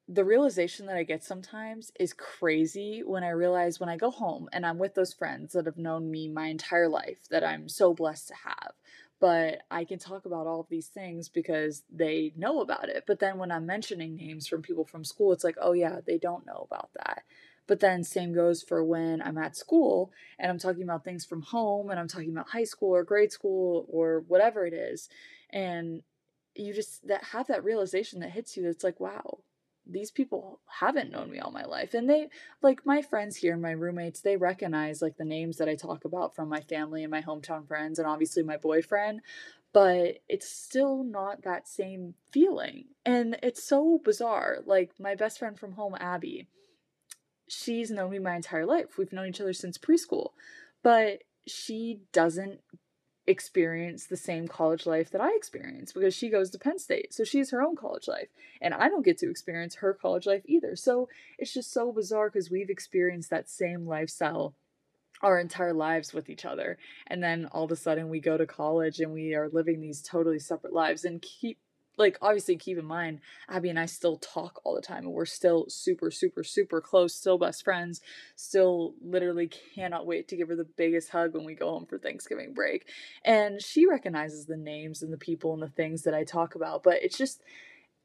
the 0.07 0.25
realization 0.25 0.87
that 0.87 0.97
I 0.97 1.03
get 1.03 1.23
sometimes 1.23 1.91
is 1.99 2.13
crazy 2.13 3.01
when 3.05 3.23
I 3.23 3.29
realize 3.29 3.79
when 3.79 3.89
I 3.89 3.95
go 3.95 4.09
home 4.09 4.49
and 4.51 4.65
I'm 4.65 4.79
with 4.79 4.95
those 4.95 5.13
friends 5.13 5.53
that 5.53 5.67
have 5.67 5.77
known 5.77 6.09
me 6.11 6.27
my 6.27 6.47
entire 6.47 6.89
life 6.89 7.19
that 7.29 7.43
I'm 7.43 7.69
so 7.69 7.93
blessed 7.93 8.29
to 8.29 8.35
have 8.43 8.73
but 9.19 9.63
I 9.69 9.83
can 9.83 9.99
talk 9.99 10.25
about 10.25 10.47
all 10.47 10.61
of 10.61 10.69
these 10.69 10.87
things 10.87 11.27
because 11.27 11.83
they 11.91 12.31
know 12.37 12.61
about 12.61 12.87
it. 12.89 13.03
But 13.05 13.19
then 13.19 13.37
when 13.37 13.51
I'm 13.51 13.65
mentioning 13.65 14.15
names 14.15 14.47
from 14.47 14.61
people 14.61 14.85
from 14.85 15.03
school, 15.03 15.33
it's 15.33 15.43
like, 15.43 15.57
oh 15.61 15.73
yeah, 15.73 15.99
they 16.05 16.17
don't 16.17 16.45
know 16.45 16.65
about 16.69 16.89
that. 16.95 17.23
But 17.69 17.81
then 17.81 18.03
same 18.03 18.33
goes 18.33 18.63
for 18.63 18.83
when 18.83 19.21
I'm 19.21 19.37
at 19.37 19.55
school 19.55 20.11
and 20.39 20.49
I'm 20.49 20.57
talking 20.57 20.81
about 20.81 21.03
things 21.03 21.23
from 21.23 21.43
home 21.43 21.91
and 21.91 21.99
I'm 21.99 22.07
talking 22.07 22.31
about 22.31 22.49
high 22.49 22.63
school 22.63 22.95
or 22.95 23.03
grade 23.03 23.31
school 23.31 23.85
or 23.87 24.23
whatever 24.27 24.65
it 24.65 24.73
is. 24.73 25.07
And 25.51 26.01
you 26.55 26.73
just 26.73 27.07
that 27.07 27.25
have 27.25 27.45
that 27.45 27.63
realization 27.63 28.21
that 28.21 28.31
hits 28.31 28.57
you 28.57 28.63
that's 28.63 28.83
like, 28.83 28.99
wow, 28.99 29.37
these 29.85 30.09
people 30.09 30.61
haven't 30.79 31.11
known 31.11 31.29
me 31.29 31.37
all 31.37 31.51
my 31.51 31.63
life 31.63 31.93
and 31.93 32.09
they 32.09 32.29
like 32.63 32.85
my 32.85 33.01
friends 33.01 33.37
here 33.37 33.57
my 33.57 33.71
roommates 33.71 34.21
they 34.21 34.37
recognize 34.37 35.01
like 35.01 35.17
the 35.17 35.25
names 35.25 35.57
that 35.57 35.67
i 35.67 35.73
talk 35.73 36.05
about 36.05 36.35
from 36.35 36.47
my 36.47 36.59
family 36.61 37.03
and 37.03 37.09
my 37.09 37.23
hometown 37.23 37.67
friends 37.67 37.97
and 37.97 38.07
obviously 38.07 38.43
my 38.43 38.57
boyfriend 38.57 39.19
but 39.73 40.19
it's 40.27 40.47
still 40.47 41.03
not 41.03 41.41
that 41.41 41.67
same 41.67 42.13
feeling 42.31 42.85
and 43.03 43.37
it's 43.41 43.63
so 43.63 43.99
bizarre 44.03 44.59
like 44.65 44.91
my 44.99 45.15
best 45.15 45.39
friend 45.39 45.57
from 45.57 45.71
home 45.71 45.95
abby 45.99 46.47
she's 47.49 47.91
known 47.91 48.11
me 48.11 48.19
my 48.19 48.35
entire 48.35 48.65
life 48.65 48.97
we've 48.97 49.13
known 49.13 49.27
each 49.27 49.41
other 49.41 49.53
since 49.53 49.77
preschool 49.77 50.29
but 50.83 51.23
she 51.47 52.01
doesn't 52.13 52.61
experience 53.29 54.07
the 54.07 54.17
same 54.17 54.47
college 54.47 54.87
life 54.87 55.11
that 55.11 55.21
I 55.21 55.31
experience 55.35 55.93
because 55.93 56.15
she 56.15 56.29
goes 56.29 56.49
to 56.49 56.59
Penn 56.59 56.79
State. 56.79 57.13
So 57.13 57.23
she 57.23 57.37
has 57.37 57.51
her 57.51 57.61
own 57.61 57.75
college 57.75 58.07
life. 58.07 58.29
And 58.59 58.73
I 58.73 58.89
don't 58.89 59.05
get 59.05 59.19
to 59.19 59.29
experience 59.29 59.75
her 59.75 59.93
college 59.93 60.25
life 60.25 60.41
either. 60.45 60.75
So 60.75 61.09
it's 61.37 61.53
just 61.53 61.71
so 61.71 61.91
bizarre 61.91 62.29
because 62.29 62.49
we've 62.49 62.71
experienced 62.71 63.29
that 63.29 63.47
same 63.47 63.85
lifestyle 63.85 64.55
our 65.21 65.37
entire 65.37 65.73
lives 65.73 66.11
with 66.11 66.29
each 66.29 66.43
other. 66.43 66.77
And 67.05 67.21
then 67.21 67.45
all 67.51 67.65
of 67.65 67.71
a 67.71 67.75
sudden 67.75 68.09
we 68.09 68.19
go 68.19 68.35
to 68.37 68.47
college 68.47 68.99
and 68.99 69.13
we 69.13 69.35
are 69.35 69.49
living 69.49 69.79
these 69.79 70.01
totally 70.01 70.39
separate 70.39 70.73
lives 70.73 71.05
and 71.05 71.21
keep 71.21 71.59
like 71.99 72.17
obviously 72.21 72.55
keep 72.55 72.77
in 72.77 72.85
mind 72.85 73.19
abby 73.49 73.69
and 73.69 73.79
i 73.79 73.85
still 73.85 74.17
talk 74.17 74.61
all 74.63 74.73
the 74.73 74.81
time 74.81 75.03
and 75.03 75.13
we're 75.13 75.25
still 75.25 75.65
super 75.67 76.09
super 76.09 76.43
super 76.43 76.81
close 76.81 77.13
still 77.13 77.37
best 77.37 77.63
friends 77.63 78.01
still 78.35 78.93
literally 79.01 79.49
cannot 79.75 80.07
wait 80.07 80.27
to 80.27 80.35
give 80.35 80.47
her 80.47 80.55
the 80.55 80.63
biggest 80.77 81.09
hug 81.09 81.33
when 81.33 81.45
we 81.45 81.53
go 81.53 81.69
home 81.69 81.85
for 81.85 81.99
thanksgiving 81.99 82.53
break 82.53 82.87
and 83.23 83.61
she 83.61 83.85
recognizes 83.85 84.45
the 84.45 84.57
names 84.57 85.03
and 85.03 85.13
the 85.13 85.17
people 85.17 85.53
and 85.53 85.61
the 85.61 85.67
things 85.67 86.03
that 86.03 86.13
i 86.13 86.23
talk 86.23 86.55
about 86.55 86.81
but 86.81 87.01
it's 87.03 87.17
just 87.17 87.43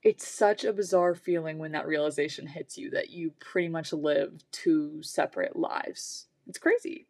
it's 0.02 0.28
such 0.28 0.64
a 0.64 0.72
bizarre 0.72 1.14
feeling 1.14 1.58
when 1.58 1.72
that 1.72 1.86
realization 1.86 2.46
hits 2.46 2.76
you 2.76 2.90
that 2.90 3.08
you 3.08 3.32
pretty 3.40 3.68
much 3.68 3.90
live 3.90 4.44
two 4.52 5.02
separate 5.02 5.56
lives. 5.56 6.26
It's 6.46 6.58
crazy 6.58 7.06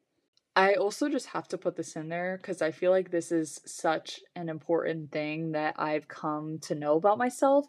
I 0.57 0.75
also 0.75 1.09
just 1.09 1.27
have 1.27 1.49
to 1.49 1.59
put 1.59 1.77
this 1.77 1.97
in 1.97 2.09
there 2.09 2.39
because 2.41 2.63
I 2.63 2.71
feel 2.71 2.93
like 2.93 3.11
this 3.11 3.33
is 3.33 3.61
such 3.67 4.21
an 4.37 4.49
important 4.49 5.11
thing 5.11 5.53
that 5.53 5.75
I've 5.79 6.07
come 6.07 6.59
to 6.61 6.77
know 6.77 6.97
about 6.97 7.19
myself 7.19 7.67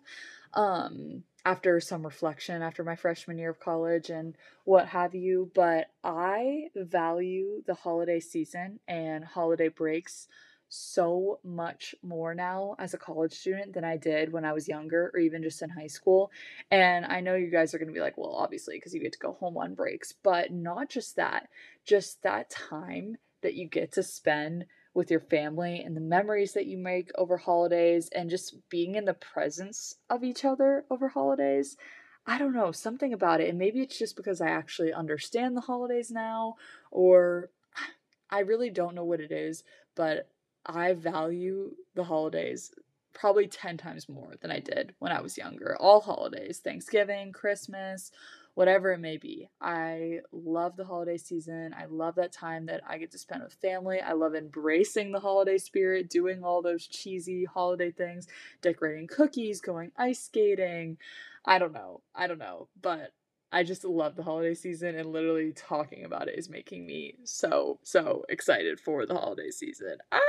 um, 0.54 1.24
after 1.46 1.80
some 1.80 2.06
reflection 2.06 2.62
after 2.62 2.84
my 2.84 2.96
freshman 2.96 3.40
year 3.40 3.50
of 3.50 3.60
college 3.60 4.10
and 4.12 4.36
what 4.66 4.88
have 4.90 5.16
you. 5.16 5.52
But 5.56 5.88
I 6.04 6.66
value 6.76 7.64
the 7.66 7.74
holiday 7.74 8.20
season 8.20 8.80
and 8.88 9.26
holiday 9.26 9.70
breaks 9.70 10.28
so 10.70 11.40
much 11.44 11.96
more 12.02 12.34
now 12.34 12.76
as 12.80 12.94
a 12.94 12.98
college 12.98 13.34
student 13.34 13.74
than 13.74 13.84
I 13.84 13.98
did 13.98 14.32
when 14.32 14.46
I 14.46 14.54
was 14.54 14.68
younger 14.68 15.12
or 15.14 15.20
even 15.20 15.44
just 15.44 15.62
in 15.62 15.70
high 15.70 15.88
school. 15.88 16.32
And 16.72 17.06
I 17.06 17.22
know 17.22 17.36
you 17.36 17.52
guys 17.52 17.74
are 17.74 17.78
going 17.78 17.88
to 17.88 17.94
be 17.94 18.02
like, 18.02 18.18
well, 18.18 18.36
obviously, 18.36 18.78
because 18.78 18.94
you 18.94 19.02
get 19.02 19.14
to 19.14 19.20
go 19.20 19.34
home 19.34 19.58
on 19.58 19.76
breaks, 19.76 20.12
but 20.12 20.52
not 20.52 20.90
just 20.90 21.16
that, 21.16 21.50
just 21.86 22.24
that 22.24 22.50
time 22.50 23.18
that 23.42 23.54
you 23.54 23.68
get 23.68 23.92
to 23.94 24.04
spend 24.04 24.66
with 24.94 25.12
your 25.12 25.20
family 25.20 25.82
and 25.82 25.96
the 25.96 26.02
memories 26.02 26.54
that 26.54 26.66
you 26.66 26.78
make 26.78 27.12
over 27.16 27.38
holidays 27.38 28.10
and 28.16 28.30
just 28.30 28.56
being 28.70 28.96
in 28.96 29.06
the 29.06 29.14
presence 29.14 29.96
of 30.10 30.24
each 30.24 30.46
other 30.46 30.86
over 30.90 31.10
holidays. 31.10 31.78
I 32.26 32.40
don't 32.40 32.54
know, 32.54 32.72
something 32.72 33.14
about 33.14 33.42
it. 33.42 33.50
And 33.50 33.60
maybe 33.60 33.82
it's 33.82 34.00
just 34.00 34.16
because 34.16 34.42
I 34.42 34.48
actually 34.48 34.94
understand 34.94 35.56
the 35.56 35.62
holidays 35.62 36.10
now, 36.10 36.56
or 36.90 37.52
I 38.32 38.40
really 38.40 38.72
don't 38.72 38.96
know 38.96 39.04
what 39.04 39.20
it 39.20 39.32
is, 39.32 39.64
but 39.96 40.28
I 40.66 40.94
value 40.94 41.72
the 41.96 42.04
holidays 42.04 42.72
probably 43.14 43.48
10 43.48 43.78
times 43.78 44.10
more 44.10 44.34
than 44.42 44.52
I 44.52 44.60
did 44.60 44.94
when 45.00 45.12
I 45.12 45.22
was 45.22 45.38
younger. 45.38 45.78
All 45.80 46.02
holidays, 46.02 46.60
Thanksgiving, 46.60 47.32
Christmas, 47.32 48.12
whatever 48.56 48.92
it 48.92 49.00
may 49.00 49.18
be. 49.18 49.50
I 49.62 50.20
love 50.32 50.76
the 50.76 50.86
holiday 50.86 51.18
season. 51.18 51.74
I 51.78 51.86
love 51.86 52.16
that 52.16 52.34
time 52.34 52.66
that 52.66 52.82
I 52.88 52.98
get 52.98 53.12
to 53.12 53.18
spend 53.18 53.44
with 53.44 53.54
family. 53.54 54.02
I 54.02 54.14
love 54.14 54.36
embracing 54.36 55.12
the 55.12 55.20
holiday 55.20 55.58
spirit, 55.58 56.10
doing 56.10 56.44
all 56.44 56.62
those 56.62 56.88
cheesy 56.88 57.46
holiday 57.46 57.92
things, 57.92 58.28
decorating 58.62 59.08
cookies, 59.08 59.62
going 59.62 59.92
ice 59.98 60.20
skating. 60.20 60.98
I 61.46 61.58
don't 61.60 61.74
know. 61.74 62.02
I 62.14 62.28
don't 62.28 62.40
know. 62.40 62.68
But 62.82 63.12
I 63.56 63.64
just 63.64 63.86
love 63.86 64.18
the 64.18 64.24
holiday 64.24 64.54
season 64.54 64.96
and 64.96 65.14
literally 65.14 65.54
talking 65.54 66.04
about 66.04 66.28
it 66.28 66.38
is 66.38 66.50
making 66.50 66.86
me 66.86 67.16
so, 67.24 67.80
so 67.84 68.26
excited 68.28 68.82
for 68.82 69.06
the 69.06 69.14
holiday 69.14 69.50
season. 69.50 69.96
Ah! 70.12 70.20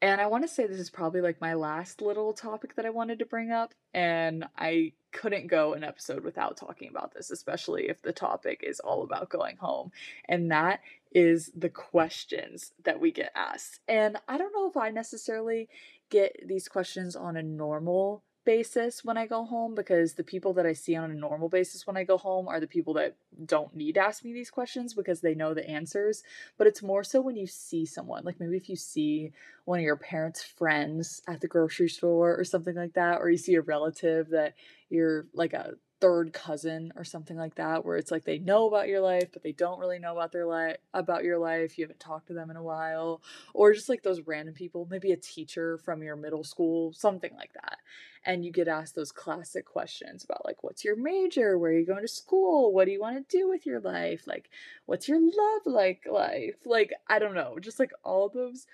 And 0.00 0.22
I 0.22 0.26
want 0.26 0.42
to 0.42 0.48
say 0.48 0.66
this 0.66 0.80
is 0.80 0.88
probably 0.88 1.20
like 1.20 1.42
my 1.42 1.52
last 1.52 2.00
little 2.00 2.32
topic 2.32 2.76
that 2.76 2.86
I 2.86 2.90
wanted 2.90 3.18
to 3.18 3.26
bring 3.26 3.50
up. 3.50 3.74
And 3.92 4.46
I 4.56 4.92
couldn't 5.12 5.48
go 5.48 5.74
an 5.74 5.84
episode 5.84 6.24
without 6.24 6.56
talking 6.56 6.88
about 6.88 7.12
this, 7.12 7.30
especially 7.30 7.90
if 7.90 8.00
the 8.00 8.12
topic 8.14 8.62
is 8.62 8.80
all 8.80 9.02
about 9.02 9.28
going 9.28 9.58
home. 9.58 9.92
And 10.26 10.50
that 10.50 10.80
is 11.12 11.52
the 11.54 11.68
questions 11.68 12.72
that 12.84 13.00
we 13.00 13.12
get 13.12 13.32
asked. 13.34 13.80
And 13.86 14.16
I 14.26 14.38
don't 14.38 14.54
know 14.54 14.70
if 14.70 14.78
I 14.78 14.88
necessarily 14.88 15.68
get 16.08 16.34
these 16.46 16.68
questions 16.68 17.16
on 17.16 17.36
a 17.36 17.42
normal 17.42 18.22
basis 18.44 19.04
when 19.04 19.16
I 19.16 19.26
go 19.26 19.44
home 19.44 19.74
because 19.74 20.14
the 20.14 20.24
people 20.24 20.52
that 20.54 20.66
I 20.66 20.72
see 20.72 20.96
on 20.96 21.10
a 21.10 21.14
normal 21.14 21.48
basis 21.48 21.86
when 21.86 21.96
I 21.96 22.04
go 22.04 22.18
home 22.18 22.48
are 22.48 22.60
the 22.60 22.66
people 22.66 22.94
that 22.94 23.16
don't 23.44 23.74
need 23.74 23.94
to 23.94 24.00
ask 24.00 24.24
me 24.24 24.32
these 24.32 24.50
questions 24.50 24.94
because 24.94 25.20
they 25.20 25.34
know 25.34 25.54
the 25.54 25.68
answers. 25.68 26.22
But 26.56 26.66
it's 26.66 26.82
more 26.82 27.04
so 27.04 27.20
when 27.20 27.36
you 27.36 27.46
see 27.46 27.86
someone, 27.86 28.24
like 28.24 28.40
maybe 28.40 28.56
if 28.56 28.68
you 28.68 28.76
see 28.76 29.32
one 29.64 29.78
of 29.78 29.84
your 29.84 29.96
parents' 29.96 30.42
friends 30.42 31.22
at 31.26 31.40
the 31.40 31.48
grocery 31.48 31.88
store 31.88 32.36
or 32.38 32.44
something 32.44 32.76
like 32.76 32.94
that, 32.94 33.20
or 33.20 33.30
you 33.30 33.38
see 33.38 33.54
a 33.54 33.62
relative 33.62 34.30
that 34.30 34.54
you're 34.90 35.26
like 35.32 35.52
a 35.52 35.74
third 36.04 36.34
cousin 36.34 36.92
or 36.96 37.04
something 37.04 37.38
like 37.38 37.54
that 37.54 37.82
where 37.82 37.96
it's 37.96 38.10
like 38.10 38.24
they 38.24 38.38
know 38.38 38.68
about 38.68 38.88
your 38.88 39.00
life 39.00 39.30
but 39.32 39.42
they 39.42 39.52
don't 39.52 39.78
really 39.78 39.98
know 39.98 40.12
about 40.12 40.32
their 40.32 40.44
life 40.44 40.76
about 40.92 41.24
your 41.24 41.38
life 41.38 41.78
you 41.78 41.84
haven't 41.84 41.98
talked 41.98 42.26
to 42.26 42.34
them 42.34 42.50
in 42.50 42.56
a 42.56 42.62
while 42.62 43.22
or 43.54 43.72
just 43.72 43.88
like 43.88 44.02
those 44.02 44.20
random 44.26 44.52
people 44.52 44.86
maybe 44.90 45.12
a 45.12 45.16
teacher 45.16 45.78
from 45.78 46.02
your 46.02 46.14
middle 46.14 46.44
school 46.44 46.92
something 46.92 47.32
like 47.36 47.52
that. 47.54 47.78
And 48.26 48.44
you 48.44 48.52
get 48.52 48.68
asked 48.68 48.94
those 48.94 49.12
classic 49.12 49.66
questions 49.66 50.24
about 50.24 50.44
like 50.44 50.62
what's 50.62 50.84
your 50.84 50.96
major? 50.96 51.58
Where 51.58 51.70
are 51.70 51.78
you 51.78 51.86
going 51.86 52.02
to 52.02 52.08
school? 52.08 52.72
What 52.72 52.86
do 52.86 52.92
you 52.92 53.00
want 53.00 53.16
to 53.16 53.36
do 53.38 53.48
with 53.48 53.66
your 53.66 53.80
life? 53.80 54.26
Like 54.26 54.50
what's 54.86 55.08
your 55.08 55.20
love 55.20 55.62
like 55.66 56.02
life? 56.10 56.56
Like 56.64 56.92
i 57.08 57.18
don't 57.18 57.34
know 57.34 57.58
just 57.60 57.78
like 57.78 57.92
all 58.02 58.28
those 58.28 58.66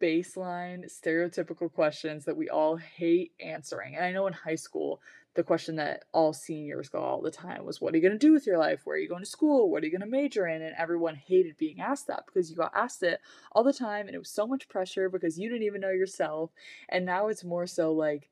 baseline 0.00 0.90
stereotypical 0.90 1.70
questions 1.70 2.24
that 2.24 2.36
we 2.36 2.48
all 2.48 2.76
hate 2.76 3.32
answering. 3.40 3.96
And 3.96 4.04
i 4.04 4.12
know 4.12 4.26
in 4.26 4.32
high 4.32 4.54
school 4.54 5.00
the 5.34 5.42
question 5.42 5.76
that 5.76 6.04
all 6.12 6.32
seniors 6.32 6.88
got 6.88 7.02
all 7.02 7.20
the 7.20 7.30
time 7.30 7.64
was 7.64 7.80
what 7.80 7.92
are 7.92 7.96
you 7.96 8.02
going 8.02 8.18
to 8.18 8.26
do 8.26 8.32
with 8.32 8.46
your 8.46 8.58
life? 8.58 8.82
Where 8.84 8.96
are 8.96 9.00
you 9.00 9.08
going 9.08 9.24
to 9.24 9.28
school? 9.28 9.70
What 9.70 9.82
are 9.82 9.86
you 9.86 9.92
going 9.92 10.08
to 10.08 10.16
major 10.16 10.46
in? 10.46 10.62
And 10.62 10.74
everyone 10.78 11.16
hated 11.16 11.56
being 11.56 11.80
asked 11.80 12.06
that 12.06 12.24
because 12.26 12.50
you 12.50 12.56
got 12.56 12.72
asked 12.74 13.02
it 13.02 13.20
all 13.52 13.64
the 13.64 13.72
time 13.72 14.06
and 14.06 14.14
it 14.14 14.18
was 14.18 14.30
so 14.30 14.46
much 14.46 14.68
pressure 14.68 15.08
because 15.08 15.38
you 15.38 15.48
didn't 15.48 15.66
even 15.66 15.80
know 15.80 15.90
yourself. 15.90 16.50
And 16.88 17.04
now 17.04 17.28
it's 17.28 17.44
more 17.44 17.66
so 17.66 17.92
like 17.92 18.30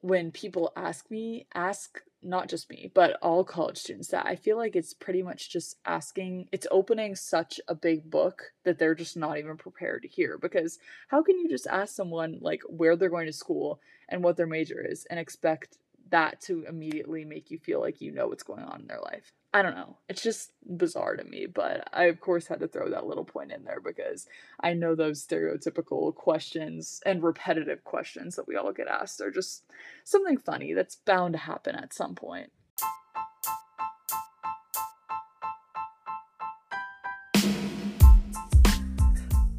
when 0.00 0.30
people 0.30 0.72
ask 0.76 1.10
me 1.10 1.46
ask 1.54 2.00
not 2.22 2.48
just 2.48 2.68
me, 2.70 2.90
but 2.92 3.18
all 3.22 3.44
college 3.44 3.78
students 3.78 4.08
that 4.08 4.26
I 4.26 4.36
feel 4.36 4.56
like 4.56 4.74
it's 4.74 4.94
pretty 4.94 5.22
much 5.22 5.50
just 5.50 5.76
asking, 5.84 6.48
it's 6.50 6.66
opening 6.70 7.14
such 7.14 7.60
a 7.68 7.74
big 7.74 8.10
book 8.10 8.52
that 8.64 8.78
they're 8.78 8.94
just 8.94 9.16
not 9.16 9.38
even 9.38 9.56
prepared 9.56 10.02
to 10.02 10.08
hear. 10.08 10.38
Because 10.38 10.78
how 11.08 11.22
can 11.22 11.38
you 11.38 11.48
just 11.48 11.66
ask 11.66 11.94
someone 11.94 12.38
like 12.40 12.62
where 12.68 12.96
they're 12.96 13.08
going 13.10 13.26
to 13.26 13.32
school 13.32 13.80
and 14.08 14.24
what 14.24 14.36
their 14.36 14.46
major 14.46 14.84
is 14.84 15.06
and 15.08 15.20
expect 15.20 15.78
that 16.10 16.40
to 16.42 16.64
immediately 16.68 17.24
make 17.24 17.50
you 17.50 17.58
feel 17.58 17.80
like 17.80 18.00
you 18.00 18.12
know 18.12 18.28
what's 18.28 18.42
going 18.42 18.64
on 18.64 18.80
in 18.80 18.86
their 18.86 19.00
life. 19.00 19.32
I 19.52 19.62
don't 19.62 19.74
know. 19.74 19.96
It's 20.08 20.22
just 20.22 20.52
bizarre 20.66 21.16
to 21.16 21.24
me, 21.24 21.46
but 21.46 21.88
I 21.92 22.04
of 22.04 22.20
course 22.20 22.46
had 22.46 22.60
to 22.60 22.68
throw 22.68 22.90
that 22.90 23.06
little 23.06 23.24
point 23.24 23.52
in 23.52 23.64
there 23.64 23.80
because 23.80 24.26
I 24.60 24.74
know 24.74 24.94
those 24.94 25.26
stereotypical 25.26 26.14
questions 26.14 27.00
and 27.06 27.22
repetitive 27.22 27.82
questions 27.82 28.36
that 28.36 28.46
we 28.46 28.56
all 28.56 28.72
get 28.72 28.88
asked 28.88 29.20
are 29.20 29.30
just 29.30 29.64
something 30.04 30.36
funny 30.36 30.74
that's 30.74 30.96
bound 30.96 31.32
to 31.34 31.38
happen 31.38 31.74
at 31.74 31.94
some 31.94 32.14
point. 32.14 32.50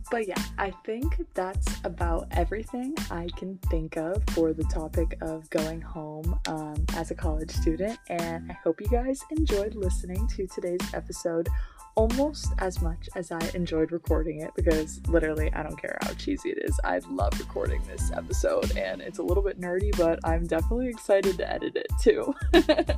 But 0.09 0.27
yeah, 0.27 0.41
I 0.57 0.71
think 0.85 1.25
that's 1.33 1.67
about 1.83 2.27
everything 2.31 2.95
I 3.11 3.27
can 3.35 3.57
think 3.69 3.97
of 3.97 4.23
for 4.31 4.53
the 4.53 4.63
topic 4.65 5.17
of 5.21 5.49
going 5.49 5.81
home 5.81 6.39
um, 6.47 6.85
as 6.95 7.11
a 7.11 7.15
college 7.15 7.51
student. 7.51 7.99
And 8.07 8.49
I 8.49 8.53
hope 8.63 8.79
you 8.79 8.87
guys 8.87 9.21
enjoyed 9.31 9.75
listening 9.75 10.27
to 10.29 10.47
today's 10.47 10.93
episode 10.93 11.49
almost 11.97 12.53
as 12.59 12.79
much 12.79 13.09
as 13.15 13.31
I 13.31 13.39
enjoyed 13.55 13.91
recording 13.91 14.41
it 14.41 14.51
because 14.55 15.01
literally 15.07 15.51
I 15.53 15.63
don't 15.63 15.81
care 15.81 15.97
how 16.03 16.13
cheesy 16.13 16.51
it 16.51 16.59
is. 16.63 16.79
I 16.83 16.99
love 17.09 17.37
recording 17.39 17.81
this 17.87 18.11
episode 18.11 18.77
and 18.77 19.01
it's 19.01 19.17
a 19.17 19.23
little 19.23 19.41
bit 19.41 19.59
nerdy, 19.59 19.97
but 19.97 20.19
I'm 20.23 20.45
definitely 20.45 20.89
excited 20.89 21.37
to 21.39 21.51
edit 21.51 21.75
it 21.75 21.91
too. 22.01 22.35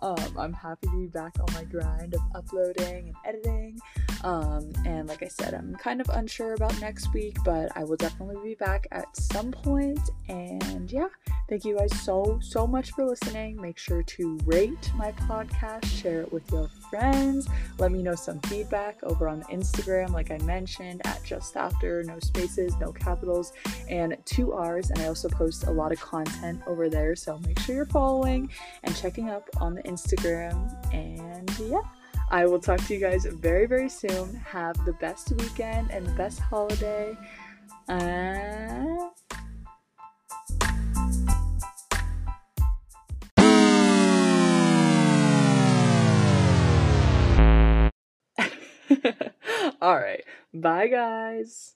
um, 0.00 0.38
I'm 0.38 0.52
happy 0.52 0.86
to 0.86 0.96
be 0.96 1.06
back 1.08 1.32
on 1.40 1.52
my 1.54 1.64
grind 1.64 2.14
of 2.14 2.20
uploading 2.36 3.12
and 3.24 3.36
editing. 3.36 3.80
Um, 4.22 4.72
and 4.84 5.08
like 5.08 5.22
I 5.22 5.28
said, 5.28 5.54
I'm 5.54 5.74
kind 5.76 6.00
of 6.00 6.08
unsure 6.10 6.54
about 6.54 6.78
next 6.80 7.12
week, 7.14 7.36
but 7.44 7.74
I 7.76 7.84
will 7.84 7.96
definitely 7.96 8.36
be 8.42 8.54
back 8.54 8.86
at 8.92 9.16
some 9.16 9.50
point. 9.50 10.00
And 10.28 10.90
yeah, 10.90 11.08
thank 11.48 11.64
you 11.64 11.76
guys 11.78 11.98
so, 12.00 12.38
so 12.42 12.66
much 12.66 12.92
for 12.92 13.06
listening. 13.06 13.60
Make 13.60 13.78
sure 13.78 14.02
to 14.02 14.38
rate 14.44 14.90
my 14.96 15.12
podcast, 15.12 15.84
share 15.86 16.20
it 16.22 16.32
with 16.32 16.50
your 16.52 16.68
friends. 16.90 17.48
Let 17.78 17.92
me 17.92 18.02
know 18.02 18.14
some 18.14 18.40
feedback 18.40 18.98
over 19.02 19.28
on 19.28 19.42
Instagram, 19.44 20.10
like 20.10 20.30
I 20.30 20.38
mentioned, 20.38 21.00
at 21.06 21.22
just 21.24 21.56
after, 21.56 22.02
no 22.02 22.18
spaces, 22.20 22.76
no 22.78 22.92
capitals, 22.92 23.52
and 23.88 24.16
two 24.24 24.52
R's. 24.52 24.90
And 24.90 25.00
I 25.00 25.06
also 25.06 25.28
post 25.28 25.64
a 25.64 25.70
lot 25.70 25.92
of 25.92 26.00
content 26.00 26.60
over 26.66 26.88
there. 26.88 27.16
So 27.16 27.38
make 27.46 27.58
sure 27.60 27.74
you're 27.74 27.86
following 27.86 28.50
and 28.82 28.94
checking 28.96 29.30
up 29.30 29.48
on 29.60 29.74
the 29.74 29.82
Instagram. 29.84 30.94
And 30.94 31.50
yeah. 31.60 31.80
I 32.32 32.46
will 32.46 32.60
talk 32.60 32.78
to 32.86 32.94
you 32.94 33.00
guys 33.00 33.24
very, 33.24 33.66
very 33.66 33.88
soon. 33.88 34.36
Have 34.46 34.84
the 34.84 34.92
best 34.94 35.32
weekend 35.32 35.90
and 35.90 36.06
the 36.06 36.12
best 36.12 36.38
holiday. 36.38 37.16
Uh... 37.88 39.08
All 49.82 49.96
right. 49.96 50.22
Bye, 50.54 50.86
guys. 50.88 51.74